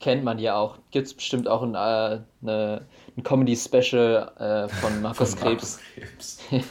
[0.00, 0.78] Kennt man ja auch.
[0.90, 5.78] Gibt es bestimmt auch ein, äh, eine, ein Comedy-Special äh, von Markus von Krebs.
[5.94, 6.38] Krebs.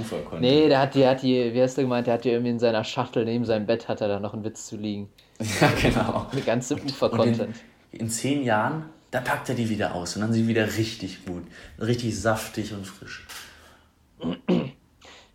[0.00, 0.42] Ufercontent.
[0.42, 2.58] nee, der hat die, hat die, wie hast du gemeint, der hat die irgendwie in
[2.58, 5.08] seiner Schachtel neben seinem Bett hat er da noch einen Witz zu liegen.
[5.60, 6.26] Ja, genau.
[6.30, 7.56] Eine ganze Ufer-Content.
[7.92, 10.66] In, in zehn Jahren, da packt er die wieder aus und dann sind sie wieder
[10.76, 11.44] richtig gut.
[11.80, 13.26] Richtig saftig und frisch.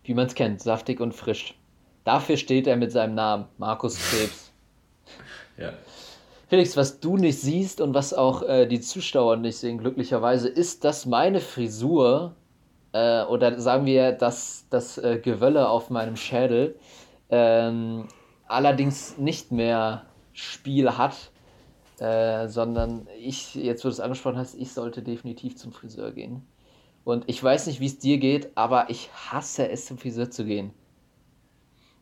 [0.04, 1.54] Wie man es kennt, saftig und frisch.
[2.04, 4.52] Dafür steht er mit seinem Namen, Markus Krebs.
[5.58, 5.72] ja.
[6.48, 10.84] Felix, was du nicht siehst und was auch äh, die Zuschauer nicht sehen, glücklicherweise, ist,
[10.84, 12.36] dass meine Frisur
[12.92, 16.78] äh, oder sagen wir das, das äh, Gewölle auf meinem Schädel
[17.30, 18.06] ähm,
[18.46, 21.32] allerdings nicht mehr Spiel hat,
[21.98, 26.42] äh, sondern ich, jetzt wo du es angesprochen hast, ich sollte definitiv zum Friseur gehen.
[27.04, 30.44] Und ich weiß nicht, wie es dir geht, aber ich hasse es, zum Friseur zu
[30.44, 30.72] gehen.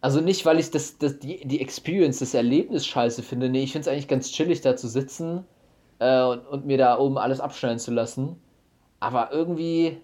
[0.01, 3.49] Also nicht, weil ich das, das, die, die Experience, das Erlebnis scheiße finde.
[3.49, 5.45] Nee, ich finde es eigentlich ganz chillig, da zu sitzen
[5.99, 8.37] äh, und, und mir da oben alles abschneiden zu lassen.
[9.01, 9.99] Aber irgendwie,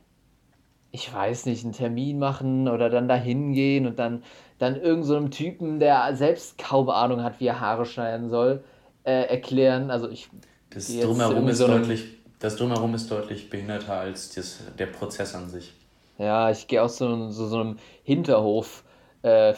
[0.92, 4.22] ich weiß nicht, einen Termin machen oder dann da hingehen und dann,
[4.58, 8.64] dann irgendeinem so Typen, der selbst kaum Ahnung hat, wie er Haare schneiden soll,
[9.04, 9.90] äh, erklären.
[9.90, 10.28] Also ich.
[10.70, 12.04] Das drumherum, ist so deutlich,
[12.38, 15.72] das drumherum ist deutlich behinderter als das, der Prozess an sich.
[16.16, 18.84] Ja, ich gehe aus so, so, so einem Hinterhof
[19.22, 19.54] äh,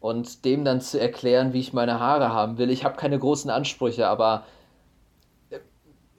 [0.00, 2.70] und dem dann zu erklären, wie ich meine Haare haben will.
[2.70, 4.44] Ich habe keine großen Ansprüche, aber
[5.50, 5.58] äh,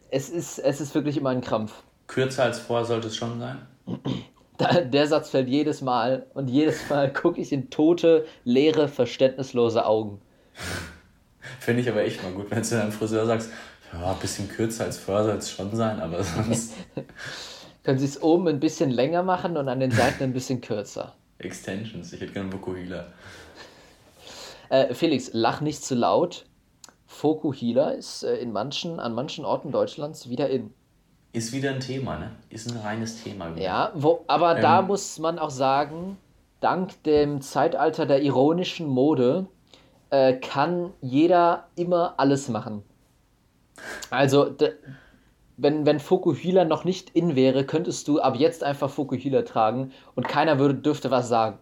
[0.10, 1.84] es ist, es ist wirklich immer ein Krampf.
[2.08, 3.68] Kürzer als vorher sollte es schon sein?
[4.92, 10.22] Der Satz fällt jedes Mal und jedes Mal gucke ich in tote, leere, verständnislose Augen.
[11.60, 13.50] Finde ich aber echt mal gut, wenn du deinem Friseur sagst,
[13.94, 16.74] ja, ein bisschen kürzer als vorher soll es schon sein, aber sonst.
[17.84, 21.16] Können Sie es oben ein bisschen länger machen und an den Seiten ein bisschen kürzer?
[21.40, 22.14] Extensions.
[22.14, 23.08] Ich hätte gerne Vokuhila.
[24.70, 26.46] Äh, Felix, lach nicht zu laut.
[27.08, 30.74] Fokuhila ist äh, in manchen, an manchen Orten Deutschlands wieder in.
[31.34, 32.32] Ist wieder ein Thema, ne?
[32.50, 33.54] Ist ein reines Thema.
[33.56, 33.64] Wieder.
[33.64, 36.18] Ja, wo, aber ähm, da muss man auch sagen,
[36.60, 39.48] dank dem Zeitalter der ironischen Mode
[40.14, 42.84] äh, kann jeder immer alles machen.
[44.12, 44.56] Also
[45.58, 50.28] wenn, wenn Fokuhila noch nicht in wäre, könntest du ab jetzt einfach Fokuhila tragen und
[50.28, 51.58] keiner würde, dürfte was sagen.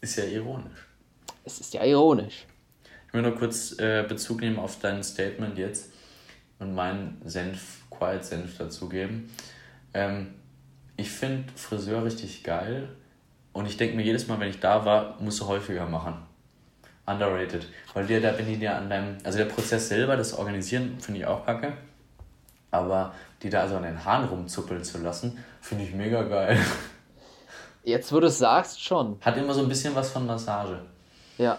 [0.00, 0.88] Ist ja ironisch.
[1.44, 2.46] Es ist ja ironisch.
[3.06, 5.92] Ich will nur kurz äh, Bezug nehmen auf dein Statement jetzt
[6.58, 9.30] und meinen Senf, Quiet-Senf dazugeben.
[9.92, 10.34] Ähm,
[10.96, 12.88] ich finde Friseur richtig geil
[13.52, 16.33] und ich denke mir jedes Mal, wenn ich da war, musst du häufiger machen.
[17.06, 17.66] Underrated.
[17.92, 21.20] Weil dir da, wenn die dir an deinem, also der Prozess selber, das Organisieren, finde
[21.20, 21.74] ich auch kacke.
[22.70, 26.58] Aber die da also an den Haaren rumzuppeln zu lassen, finde ich mega geil.
[27.84, 29.18] Jetzt, wo du es sagst, schon.
[29.20, 30.80] Hat immer so ein bisschen was von Massage.
[31.36, 31.58] Ja.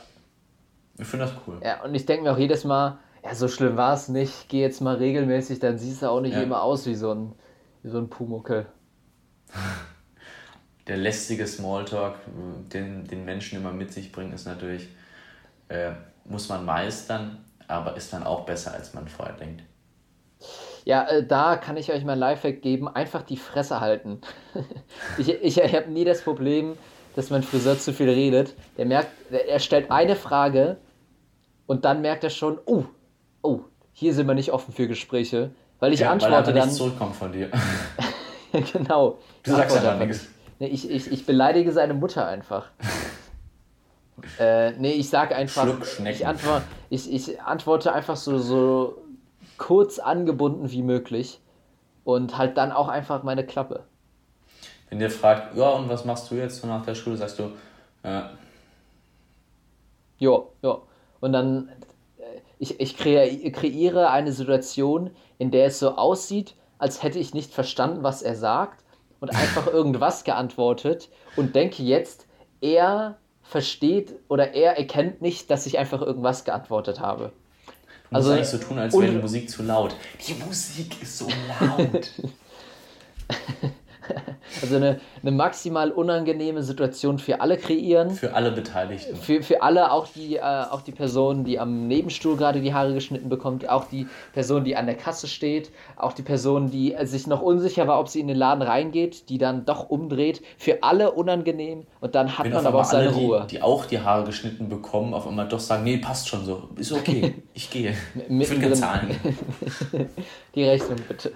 [0.98, 1.60] Ich finde das cool.
[1.64, 4.62] Ja, und ich denke mir auch jedes Mal, ja, so schlimm war es nicht, geh
[4.62, 6.42] jetzt mal regelmäßig, dann siehst du auch nicht Ja.
[6.42, 7.34] immer aus wie so ein,
[7.84, 8.66] wie so ein Pumuckel.
[10.88, 12.16] Der lästige Smalltalk,
[12.72, 14.88] den, den Menschen immer mit sich bringt, ist natürlich,
[15.70, 15.92] äh,
[16.26, 19.64] muss man meistern, aber ist dann auch besser, als man vorher denkt.
[20.84, 24.22] Ja, äh, da kann ich euch mal ein Lifehack geben, einfach die Fresse halten.
[25.18, 26.78] ich ich, ich habe nie das Problem,
[27.16, 28.54] dass mein Friseur zu viel redet.
[28.78, 30.78] Der merkt, er stellt eine Frage
[31.66, 32.86] und dann merkt er schon, oh,
[33.42, 33.62] oh,
[33.94, 35.52] hier sind wir nicht offen für Gespräche.
[35.80, 36.72] Weil ich ja, weil antworte einfach dann.
[36.72, 37.50] zurückkommt von dir.
[38.74, 39.18] genau.
[39.44, 40.28] Du sagst einfach nichts.
[40.60, 42.70] Nee, ich, ich, ich beleidige seine Mutter einfach.
[44.40, 45.68] äh, nee, ich sage einfach.
[46.06, 48.98] Ich, antwort, ich, ich antworte einfach so, so
[49.58, 51.42] kurz angebunden wie möglich
[52.04, 53.84] und halt dann auch einfach meine Klappe.
[54.90, 57.52] Wenn der fragt, ja, und was machst du jetzt so nach der Schule, sagst du,
[58.04, 58.22] äh,
[60.18, 60.84] Jo, jo.
[61.20, 61.70] Und dann,
[62.18, 62.24] äh,
[62.60, 68.04] ich, ich kreiere eine Situation, in der es so aussieht, als hätte ich nicht verstanden,
[68.04, 68.84] was er sagt
[69.20, 72.28] und einfach irgendwas geantwortet und denke jetzt,
[72.62, 77.32] er versteht oder er erkennt nicht, dass ich einfach irgendwas geantwortet habe.
[78.10, 79.96] du Also, eigentlich so tun, als wäre die Musik zu laut.
[80.28, 81.28] Die Musik ist so
[81.60, 82.12] laut.
[84.62, 88.12] Also eine, eine maximal unangenehme Situation für alle kreieren.
[88.12, 89.16] Für alle Beteiligten.
[89.16, 92.94] Für, für alle, auch die, äh, auch die Person, die am Nebenstuhl gerade die Haare
[92.94, 97.06] geschnitten bekommt, auch die Person, die an der Kasse steht, auch die Person, die äh,
[97.06, 100.42] sich noch unsicher war, ob sie in den Laden reingeht, die dann doch umdreht.
[100.58, 103.48] Für alle unangenehm und dann hat Wenn man aber auch einmal alle, seine Ruhe.
[103.50, 106.70] die, die auch die Haare geschnitten bekommen, auf einmal doch sagen, nee, passt schon so,
[106.78, 107.96] ist okay, ich gehe.
[108.30, 109.16] Ich will gerne zahlen.
[110.56, 111.34] Die Rechnung bitte.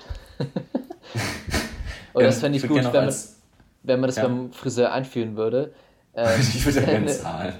[2.19, 3.35] Und das fände ich gut, gerne wenn man, als-
[3.83, 4.23] wenn man das Ja.
[4.23, 5.73] beim Friseur einführen würde.
[6.15, 7.53] Ähm, Ich würde gerne zahlen.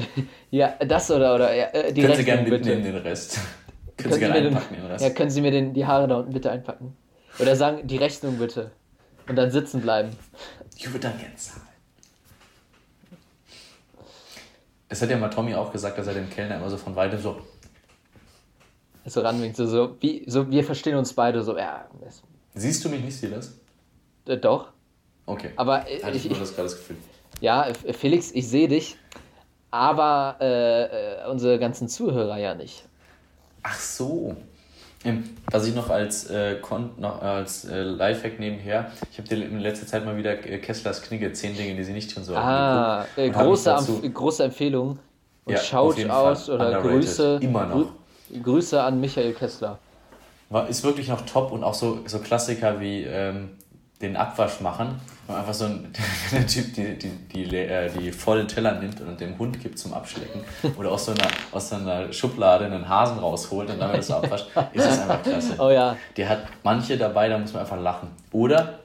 [0.50, 2.56] ja, das oder, oder ja, äh, die Können Sie Rechnung gerne bitte.
[2.76, 3.38] mitnehmen, den Rest.
[3.96, 5.04] Können Sie Können Sie gerne mir den- einpacken, den Rest.
[5.04, 6.94] Ja, können Sie mir den, die Haare da unten bitte einpacken?
[7.38, 8.70] Oder sagen, die Rechnung bitte.
[9.28, 10.10] Und dann sitzen bleiben.
[10.76, 11.62] Ich würde dann gerne zahlen.
[14.88, 17.18] Es hat ja mal Tommy auch gesagt, dass er dem Kellner immer so von weitem
[17.20, 17.38] so,
[19.06, 21.88] So ranwinkt, so, so, wie, so, wir verstehen uns beide so, ja,
[22.54, 23.54] siehst du mich nicht, Silas?
[24.26, 24.68] Äh, doch.
[25.26, 25.50] Okay.
[25.56, 26.96] Aber äh, Hatte ich nur das gerade Gefühl.
[27.40, 28.96] ja, äh, Felix, ich sehe dich,
[29.70, 30.82] aber äh,
[31.24, 32.84] äh, unsere ganzen Zuhörer ja nicht.
[33.62, 34.36] Ach so.
[35.04, 39.44] Ähm, Was ich noch als, äh, Kon noch als äh, Lifehack nebenher, ich habe dir
[39.44, 42.40] in letzter Zeit mal wieder äh, Kesslers Knigge, 10 Dinge, die sie nicht tun sollten.
[42.42, 44.98] Ah, äh, große, dazu- große Empfehlung.
[45.44, 46.90] Und Ja, schaut aus oder Underrated.
[46.90, 47.38] Grüße.
[47.40, 47.74] Immer noch.
[47.76, 49.78] Grü Grüße an Michael Kessler.
[50.48, 53.50] War, ist wirklich noch top und auch so, so Klassiker wie ähm,
[54.00, 55.00] den Abwasch machen.
[55.26, 55.92] Und einfach so ein
[56.32, 59.92] der Typ, die, die, die, äh, die vollen Teller nimmt und dem Hund gibt zum
[59.92, 60.40] Abschlecken.
[60.76, 64.14] Oder aus so einer, aus so einer Schublade einen Hasen rausholt und damit das so
[64.14, 64.46] abwascht.
[64.72, 65.54] Ist das einfach klasse.
[65.58, 68.08] Oh ja, Die hat manche dabei, da muss man einfach lachen.
[68.30, 68.78] Oder,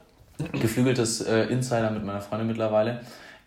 [0.52, 3.02] geflügeltes äh, Insider mit meiner Freundin mittlerweile,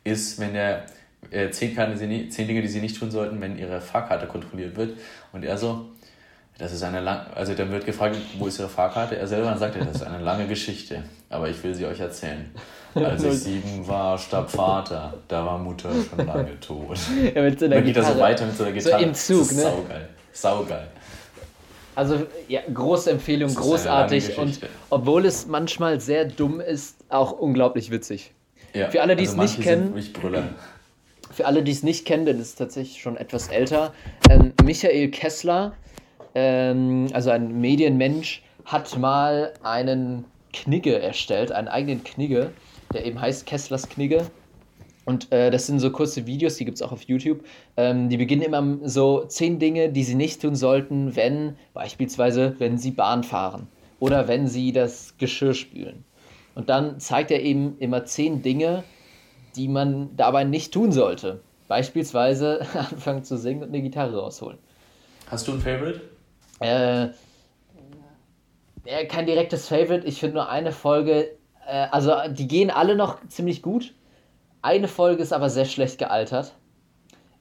[0.05, 0.85] ist, wenn der
[1.31, 3.81] äh, zehn, Karten, die sie nie, zehn Dinge, die sie nicht tun sollten, wenn ihre
[3.81, 4.99] Fahrkarte kontrolliert wird.
[5.33, 5.91] Und er so,
[6.59, 9.17] das ist eine lang, also dann wird gefragt, wo ist ihre Fahrkarte?
[9.17, 12.51] Er selber sagt das ist eine lange Geschichte, aber ich will sie euch erzählen.
[12.95, 16.97] Als ich sieben war, starb Vater, da war Mutter schon lange tot.
[17.35, 19.03] ja mit so einer Dann geht er so weiter mit so einer Gitarre.
[19.03, 19.63] im Zug, das ist ne?
[19.63, 20.09] Saugeil.
[20.33, 20.89] Saugeil.
[21.97, 27.33] Also, ja, große Empfehlung, Das lange großartig und obwohl es manchmal sehr dumm ist, auch
[27.33, 28.33] unglaublich witzig.
[28.73, 30.55] Ja, Für alle, die es also nicht manche sind kennen-.
[31.33, 33.93] Für alle, die es nicht kennen, denn es ist tatsächlich schon etwas älter,
[34.31, 35.73] ähm, Michael Kessler,
[36.35, 42.53] ähm, also ein Medienmensch, hat mal einen Knigge erstellt, einen eigenen Knigge,
[42.93, 44.27] der eben heißt Kesslers Knigge.
[45.05, 47.45] Und äh, das sind so kurze Videos, die gibt es auch auf YouTube.
[47.77, 52.79] Ähm, die beginnen immer so zehn Dinge, die sie nicht tun sollten, wenn, beispielsweise, wenn
[52.79, 53.67] sie Bahn fahren
[54.01, 56.05] oder wenn sie das Geschirr spülen.
[56.55, 58.83] Und dann zeigt er eben immer zehn Dinge,
[59.57, 61.41] die man dabei nicht tun sollte.
[61.69, 64.59] Beispielsweise anfangen zu singen und eine Gitarre rausholen.
[65.27, 66.01] Hast du ein Favorite?
[66.65, 67.11] Äh,
[68.87, 70.07] äh, kein direktes Favorite.
[70.07, 71.37] Ich finde nur eine Folge,
[71.67, 73.95] äh, also die gehen alle noch ziemlich gut.
[74.63, 76.55] Eine Folge ist aber sehr schlecht gealtert.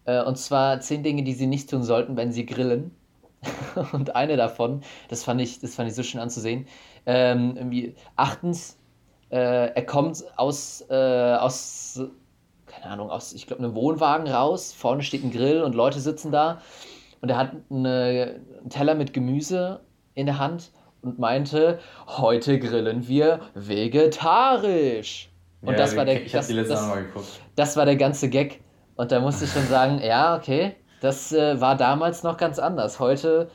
[0.03, 2.91] Äh, und zwar zehn Dinge, die sie nicht tun sollten, wenn sie grillen.
[3.93, 6.67] und eine davon, das fand ich, das fand ich so schön anzusehen.
[7.05, 8.77] Ähm, irgendwie, achtens,
[9.31, 12.01] äh, er kommt aus, äh, aus,
[12.65, 14.73] keine Ahnung, aus, ich glaube, einem Wohnwagen raus.
[14.73, 16.61] Vorne steht ein Grill und Leute sitzen da.
[17.23, 19.79] Und er hat eine, einen Teller mit Gemüse
[20.13, 20.71] in der Hand
[21.01, 25.29] und meinte, heute grillen wir vegetarisch.
[25.61, 27.27] Und Ja, das war der ich hab das, die letzte das, Mal geguckt.
[27.55, 28.59] das war der ganze Gag.
[28.95, 32.99] Und da musste ich schon sagen, ja, okay, das äh, war damals noch ganz anders.
[32.99, 33.49] Heute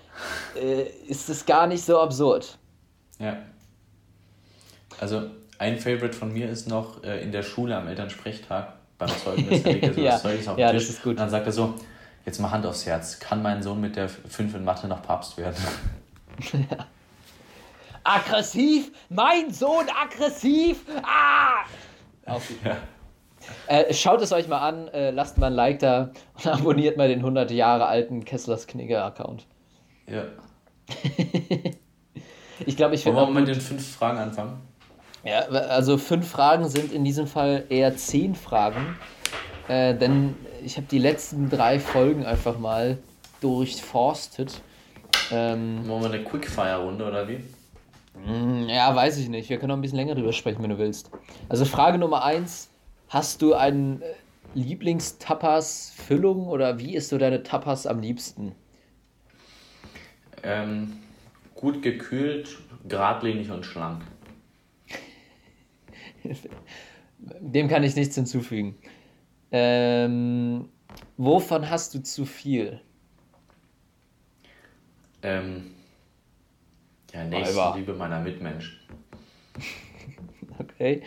[0.56, 2.56] äh, ist es gar nicht so absurd.
[3.18, 3.36] Ja.
[4.98, 5.24] Also
[5.58, 9.62] ein Favorite von mir ist noch äh, in der Schule am Elternsprechtag beim Zeugnis.
[9.62, 10.86] Da liegt ja so Ja, das Zeugnis auf dem ja, Tisch.
[10.86, 11.10] das ist gut.
[11.10, 11.74] Und dann sagt er so,
[12.28, 15.38] jetzt mal Hand aufs Herz, kann mein Sohn mit der 5 in Mathe noch Papst
[15.38, 15.56] werden?
[18.04, 18.92] Aggressiv?
[19.08, 20.84] Mein Sohn aggressiv?
[21.02, 21.64] Ah!
[22.26, 22.76] Auf Ja.
[23.66, 27.08] Äh, schaut es euch mal an, äh, lasst mal ein Like da und abonniert mal
[27.08, 29.46] den 100 Jahre alten Kesslers Knigge-Account.
[30.06, 30.24] ja.
[32.66, 34.60] Ich glaube, ich Wollen finde wir mal mit den fünf Fragen anfangen?
[35.22, 38.96] ja, also fünf Fragen sind in diesem Fall eher zehn Fragen,
[39.68, 42.98] äh, denn ich habe die letzten drei Folgen einfach mal
[43.40, 44.60] durchforstet.
[45.30, 47.40] Ähm, Wollen wir eine Quickfire-Runde oder wie?
[48.26, 49.48] Mm, Ja, weiß ich nicht.
[49.48, 51.10] Wir können noch ein bisschen länger drüber sprechen, wenn du willst.
[51.48, 52.70] Also Frage Nummer eins.
[53.08, 54.06] Hast du einen äh,
[54.54, 58.52] Lieblingstapas-Füllung oder wie isst du deine Tapas am liebsten?
[60.42, 60.92] Ähm,
[61.54, 64.02] gut gekühlt, geradlinig und schlank.
[67.18, 68.76] Dem kann ich nichts hinzufügen.
[69.50, 70.68] Ähm,
[71.16, 72.80] wovon hast du zu viel?
[75.22, 75.74] Ähm,
[77.12, 77.24] ja.
[77.24, 78.78] Nächstenliebe meiner Mitmenschen.
[80.60, 81.04] Okay.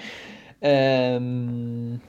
[0.62, 2.00] Ähm,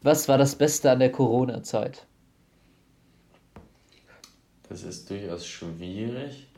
[0.00, 2.06] was war das Beste an der Corona-Zeit?
[4.68, 6.48] Das ist durchaus schwierig.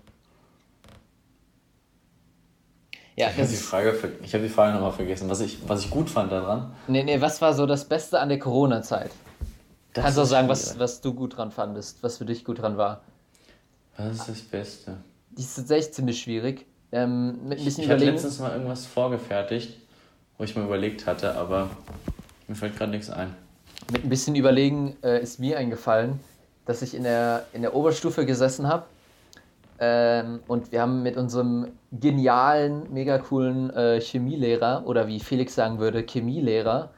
[3.16, 5.30] Ja, Ich habe die Frage, ich hab die Frage nochmal vergessen.
[5.30, 6.72] Was ich, was ich gut fand daran.
[6.88, 9.10] nee, nee, was war so das Beste an der Corona-Zeit?
[9.92, 12.76] Kannst auch ist sagen, was, was du gut dran fandest, was für dich gut dran
[12.76, 13.02] war.
[13.96, 14.96] Was ist das Beste?
[15.30, 16.66] Die ist tatsächlich ziemlich schwierig.
[16.90, 18.12] Ähm, mit ein Ich, bisschen ich überlegen.
[18.12, 19.78] letztens mal irgendwas vorgefertigt,
[20.36, 21.70] wo ich mir überlegt hatte, aber
[22.48, 23.32] mir fällt gerade nichts ein.
[23.92, 26.18] Mit ein bisschen überlegen äh, ist mir eingefallen,
[26.66, 28.84] dass ich in der, in der Oberstufe gesessen habe.
[29.78, 35.78] Ähm, und wir haben mit unserem genialen, mega coolen äh, Chemielehrer, oder wie Felix sagen
[35.78, 36.90] würde, Chemielehrer,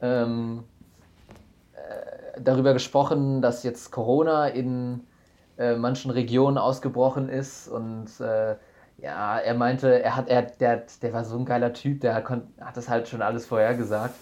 [0.00, 0.64] ähm,
[1.74, 5.00] äh, darüber gesprochen, dass jetzt Corona in
[5.58, 7.68] äh, manchen Regionen ausgebrochen ist.
[7.68, 8.56] Und äh,
[8.98, 12.42] ja, er meinte, er hat, er, der, der war so ein geiler Typ, der kon,
[12.60, 14.14] hat das halt schon alles vorhergesagt.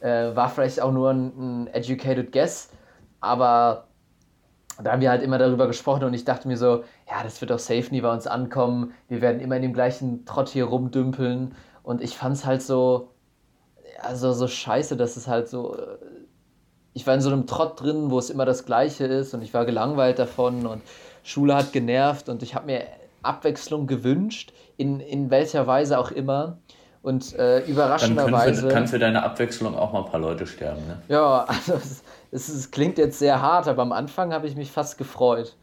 [0.00, 2.68] Äh, war vielleicht auch nur ein, ein educated guess,
[3.20, 3.86] aber
[4.82, 7.50] da haben wir halt immer darüber gesprochen und ich dachte mir so, ja, das wird
[7.50, 8.92] doch safe nie bei uns ankommen.
[9.08, 11.54] Wir werden immer in dem gleichen Trott hier rumdümpeln.
[11.82, 13.10] Und ich fand's halt so,
[14.02, 15.76] also so scheiße, dass es halt so.
[15.76, 15.96] äh,
[16.94, 19.52] Ich war in so einem Trott drin, wo es immer das Gleiche ist und ich
[19.54, 20.82] war gelangweilt davon und
[21.22, 22.82] Schule hat genervt und ich habe mir
[23.22, 26.58] Abwechslung gewünscht, in, in welcher Weise auch immer.
[27.02, 28.68] Und äh, Dann können für, überraschenderweise.
[28.68, 31.02] kann für deine Abwechslung auch mal ein paar Leute sterben, ne?
[31.08, 32.03] Ja, also es,
[32.34, 35.56] es, es klingt jetzt sehr hart, aber am Anfang habe ich mich fast gefreut.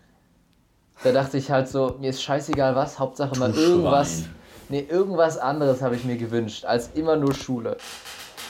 [1.04, 4.24] Da dachte ich halt so, mir ist scheißegal was, Hauptsache mal irgendwas.
[4.70, 7.76] Nee, irgendwas anderes habe ich mir gewünscht, als immer nur Schule.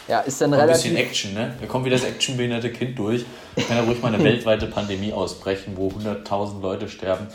[0.07, 0.83] Ja, ist dann Ein relativ.
[0.83, 1.55] bisschen Action, ne?
[1.59, 3.25] Da kommt wieder das actionbehinderte Kind durch.
[3.55, 7.27] Kann ja ruhig mal eine weltweite Pandemie ausbrechen, wo 100.000 Leute sterben.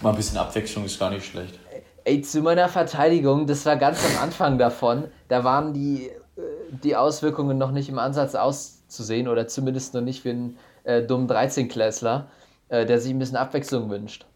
[0.00, 1.58] Mal ein bisschen Abwechslung ist gar nicht schlecht.
[2.04, 5.08] Ey, zu meiner Verteidigung, das war ganz am Anfang davon.
[5.28, 8.34] Da waren die, äh, die Auswirkungen noch nicht im Ansatz
[8.92, 12.26] auszusehen oder zumindest noch nicht für einen äh, dummen 13-Klässler,
[12.68, 14.26] äh, der sich ein bisschen Abwechslung wünscht.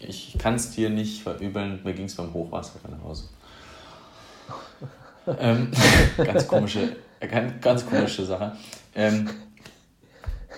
[0.00, 3.24] Ich kann es dir nicht verübeln, mir ging es beim Hochwasser nach Hause.
[5.38, 5.70] ähm,
[6.16, 8.56] ganz komische, äh, ganz, ganz komische Sache.
[8.94, 9.28] Ähm,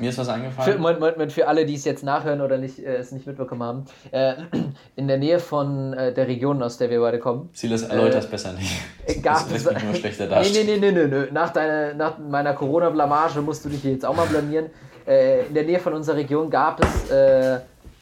[0.00, 0.76] mir ist was Für, eingefallen.
[0.80, 3.62] Moment, Moment, Moment, für alle, die es jetzt nachhören oder nicht, äh, es nicht mitbekommen
[3.62, 4.34] haben, äh,
[4.96, 8.30] in der Nähe von äh, der Region, aus der wir beide kommen, Silas erläutert es
[8.30, 8.72] besser nicht.
[9.06, 9.64] äh, gab das es.
[9.64, 11.30] lässt mich immer schlechter nee, nee, nee, nee, nee.
[11.32, 14.66] Nach, deiner, nach meiner Corona-Blamage musst du dich jetzt auch mal blamieren.
[15.06, 17.60] Äh, in der Nähe von unserer Region gab es äh,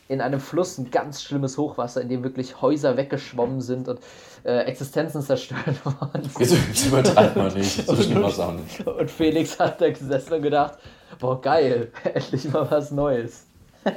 [0.08, 4.00] in einem Fluss ein ganz schlimmes Hochwasser, in dem wirklich Häuser weggeschwommen sind und
[4.44, 6.38] äh, Existenzen zerstört worden sind.
[6.38, 7.86] Jetzt, jetzt übertreibt man nicht.
[7.86, 8.86] So schlimm war es auch nicht.
[8.86, 10.78] Und Felix hat da gesessen und gedacht,
[11.18, 13.46] boah geil, endlich mal was Neues.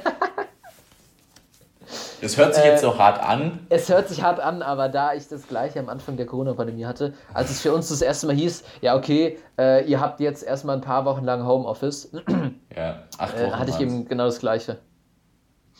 [2.20, 3.66] Es hört sich äh, jetzt so hart an.
[3.68, 7.14] Es hört sich hart an, aber da ich das gleiche am Anfang der Corona-Pandemie hatte,
[7.32, 10.76] als es für uns das erste Mal hieß, ja, okay, äh, ihr habt jetzt erstmal
[10.76, 12.10] ein paar Wochen lang Homeoffice.
[12.76, 13.52] ja, acht äh, Wochen.
[13.52, 14.78] Äh, hatte ich eben genau das gleiche.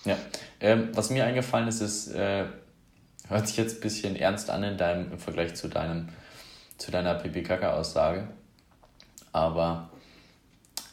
[0.04, 0.16] Ja,
[0.60, 2.44] ähm, was mir eingefallen ist, ist, äh,
[3.28, 6.10] hört sich jetzt ein bisschen ernst an in deinem, im Vergleich zu deinem,
[6.76, 8.28] zu deiner Pipi-Kaka-Aussage.
[9.32, 9.88] Aber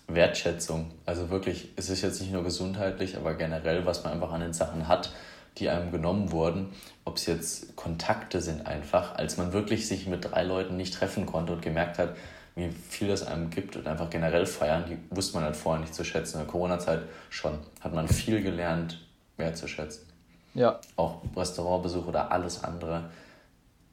[0.07, 0.91] Wertschätzung.
[1.05, 4.53] Also wirklich, es ist jetzt nicht nur gesundheitlich, aber generell, was man einfach an den
[4.53, 5.11] Sachen hat,
[5.57, 6.73] die einem genommen wurden,
[7.05, 11.25] ob es jetzt Kontakte sind einfach, als man wirklich sich mit drei Leuten nicht treffen
[11.25, 12.15] konnte und gemerkt hat,
[12.55, 15.95] wie viel das einem gibt und einfach generell feiern, die wusste man halt vorher nicht
[15.95, 16.37] zu schätzen.
[16.37, 18.99] In der Corona-Zeit schon hat man viel gelernt,
[19.37, 20.03] wertzuschätzen.
[20.53, 20.79] Ja.
[20.95, 23.09] Auch Restaurantbesuch oder alles andere.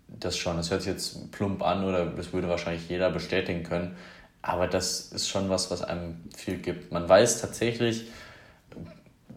[0.08, 0.56] Das schon.
[0.56, 3.96] Das hört sich jetzt plump an oder das würde wahrscheinlich jeder bestätigen können.
[4.42, 6.92] Aber das ist schon was, was einem viel gibt.
[6.92, 8.06] Man weiß tatsächlich,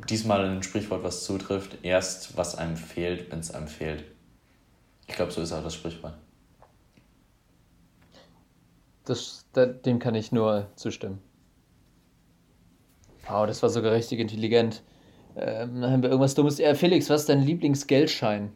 [0.09, 4.05] diesmal ein Sprichwort, was zutrifft, erst was einem fehlt, wenn es einem fehlt.
[5.07, 6.15] Ich glaube, so ist auch das Sprichwort.
[9.05, 11.19] Das, dem kann ich nur zustimmen.
[13.27, 14.81] Wow, das war sogar richtig intelligent.
[15.35, 16.57] Ähm, dann haben wir irgendwas Dummes.
[16.57, 18.51] Ja, Felix, was ist dein Lieblingsgeldschein?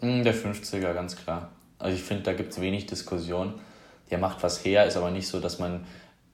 [0.00, 1.50] Hm, der 50er, ganz klar.
[1.78, 3.54] Also ich finde, da gibt es wenig Diskussion
[4.10, 5.86] der macht was her, ist aber nicht so, dass man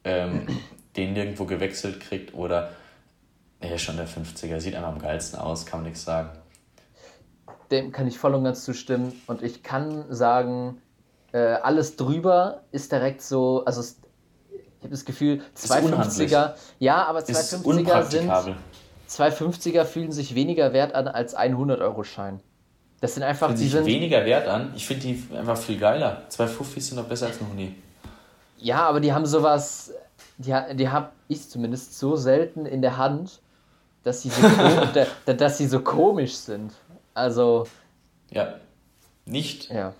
[0.04, 0.46] ähm,
[0.96, 2.70] den nirgendwo gewechselt kriegt oder
[3.60, 6.30] er ist schon der 50er, sieht einfach am geilsten aus, kann man nichts sagen.
[7.70, 10.80] Dem kann ich voll und ganz zustimmen und ich kann sagen,
[11.32, 18.02] äh, alles drüber ist direkt so, also ich habe das Gefühl, 250er, ja, aber 250er
[18.04, 18.30] sind
[19.08, 22.40] 250er fühlen sich weniger wert an als ein 100-Euro-Schein.
[23.00, 24.72] Das sind einfach, die sind weniger wert an.
[24.74, 26.22] Ich finde die einfach viel geiler.
[26.28, 27.74] Zwei Fuffis sind noch besser als noch nie.
[28.58, 29.92] Ja, aber die haben sowas,
[30.38, 33.40] die, die habe ich zumindest so selten in der Hand,
[34.02, 34.42] dass sie so,
[35.32, 36.72] dass sie so komisch sind.
[37.12, 37.66] Also.
[38.30, 38.54] Ja,
[39.26, 39.92] nicht ja.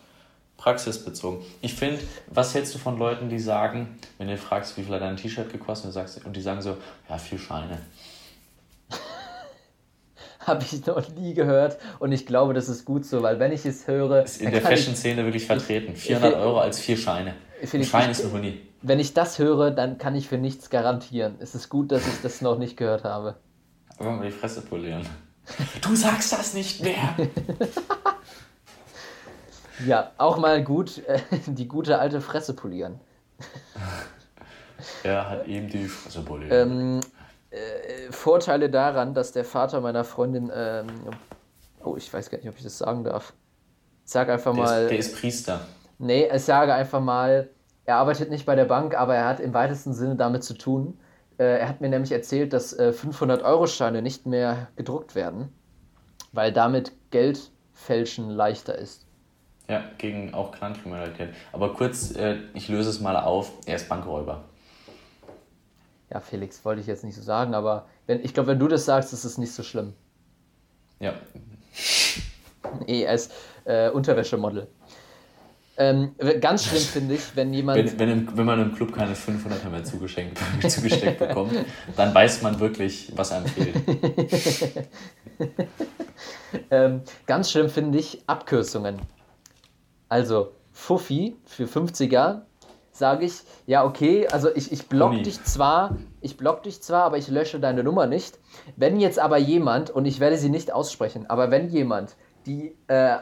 [0.56, 1.44] praxisbezogen.
[1.60, 5.02] Ich finde, was hältst du von Leuten, die sagen, wenn du fragst, wie viel hat
[5.02, 6.78] dein T-Shirt gekostet, und, sagst, und die sagen so,
[7.08, 7.78] ja, vier Scheine
[10.46, 13.66] habe ich noch nie gehört und ich glaube, das ist gut so, weil wenn ich
[13.66, 14.24] es höre.
[14.24, 15.94] Ist in der Fashion-Szene wirklich vertreten.
[15.94, 17.34] 400 ich, Euro als vier Scheine.
[17.60, 18.60] Ein Schein ist ein Huni.
[18.82, 21.36] Wenn ich das höre, dann kann ich für nichts garantieren.
[21.40, 23.36] Es ist gut, dass ich das noch nicht gehört habe.
[23.98, 25.06] Aber mal die Fresse polieren.
[25.80, 27.16] Du sagst das nicht mehr!
[29.86, 33.00] ja, auch mal gut, äh, die gute alte Fresse polieren.
[35.02, 36.52] er hat eben die Fresse poliert.
[36.52, 37.00] Ähm,
[37.56, 40.86] äh, Vorteile daran, dass der Vater meiner Freundin, ähm,
[41.82, 43.32] oh, ich weiß gar nicht, ob ich das sagen darf.
[44.04, 44.82] Ich sag einfach der mal.
[44.82, 45.60] Ist, der ist Priester.
[45.98, 47.48] Nee, ich sage einfach mal,
[47.84, 50.98] er arbeitet nicht bei der Bank, aber er hat im weitesten Sinne damit zu tun.
[51.38, 55.48] Äh, er hat mir nämlich erzählt, dass äh, 500-Euro-Scheine nicht mehr gedruckt werden,
[56.32, 59.06] weil damit Geld fälschen leichter ist.
[59.68, 61.30] Ja, gegen auch Clankriminalität.
[61.52, 63.52] Aber kurz, äh, ich löse es mal auf.
[63.66, 64.44] Er ist Bankräuber
[66.10, 68.84] ja, Felix, wollte ich jetzt nicht so sagen, aber wenn, ich glaube, wenn du das
[68.84, 69.94] sagst, ist es nicht so schlimm.
[71.00, 71.14] Ja.
[72.84, 73.30] Nee, als
[73.64, 74.66] äh, Unterwäschemodel.
[75.78, 77.78] Ähm, ganz schlimm finde ich, wenn jemand.
[77.78, 80.38] Wenn, wenn, im, wenn man im Club keine 500 mehr zugesteckt,
[80.68, 81.52] zugesteckt bekommt,
[81.96, 83.76] dann weiß man wirklich, was einem fehlt.
[86.70, 88.96] ähm, ganz schlimm finde ich Abkürzungen.
[90.08, 92.42] Also, Fuffi für 50er
[92.98, 95.22] sage ich, ja, okay, also ich, ich block Uni.
[95.22, 98.38] dich zwar, ich block dich zwar, aber ich lösche deine Nummer nicht.
[98.76, 102.16] Wenn jetzt aber jemand, und ich werde sie nicht aussprechen, aber wenn jemand
[102.46, 103.16] die äh,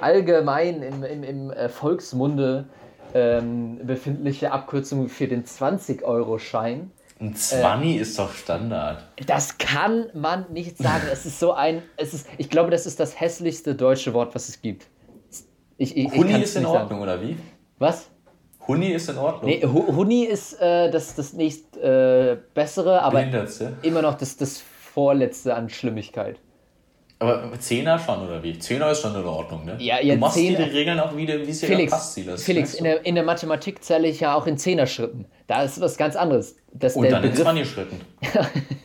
[0.00, 2.66] allgemein im, im, im äh, Volksmunde
[3.14, 6.90] ähm, befindliche Abkürzung für den 20-Euro-Schein.
[7.20, 9.04] Ein 20 äh, ist doch Standard.
[9.26, 11.04] Das kann man nicht sagen.
[11.12, 14.48] es ist so ein, es ist, ich glaube, das ist das hässlichste deutsche Wort, was
[14.48, 14.88] es gibt.
[15.76, 17.02] Ich, ich, Huni ist in Ordnung, sagen.
[17.02, 17.36] oder wie?
[17.78, 18.08] Was?
[18.66, 19.50] Huni ist in Ordnung.
[19.50, 23.24] Nee, Huni ist äh, das, das nächst äh, bessere, aber
[23.82, 26.38] immer noch das, das vorletzte an Schlimmigkeit.
[27.20, 28.58] Aber Zehner schon, oder wie?
[28.58, 29.76] Zehner ist schon in Ordnung, ne?
[29.78, 32.42] Ja, ja, du machst Zehner, die Regeln auch wieder, wie es dir passt, Silas.
[32.42, 35.26] Felix, in der, in der Mathematik zähle ich ja auch in Zehner-Schritten.
[35.46, 36.56] Da ist was ganz anderes.
[36.72, 38.00] Das Und dann Begriff, in 20-Schritten.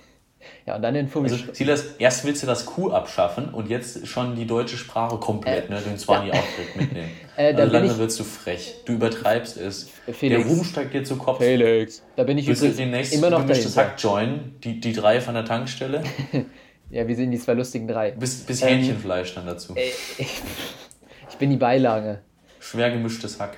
[0.70, 1.32] Ja, und dann den Fummi.
[1.32, 5.68] Also, Silas, erst willst du das Q abschaffen und jetzt schon die deutsche Sprache komplett,
[5.68, 6.36] äh, ne, den Zwani ja.
[6.36, 7.10] Auftritt mitnehmen.
[7.40, 8.76] Äh, also wirst du frech.
[8.84, 9.90] Du übertreibst es.
[10.12, 10.44] Felix.
[10.44, 11.38] Der Ruhm steigt dir zu Kopf.
[11.38, 12.04] Felix.
[12.18, 14.58] Da bin ich Willst du demnächst immer noch gemischtes Hack joinen?
[14.62, 16.04] Die, die drei von der Tankstelle?
[16.90, 18.12] ja, wir sind die zwei lustigen drei.
[18.12, 19.74] Bis, bis ähm, Hähnchenfleisch dann dazu.
[19.74, 19.84] Äh,
[21.30, 22.20] ich bin die Beilage.
[22.60, 23.56] Schwer gemischtes Hack.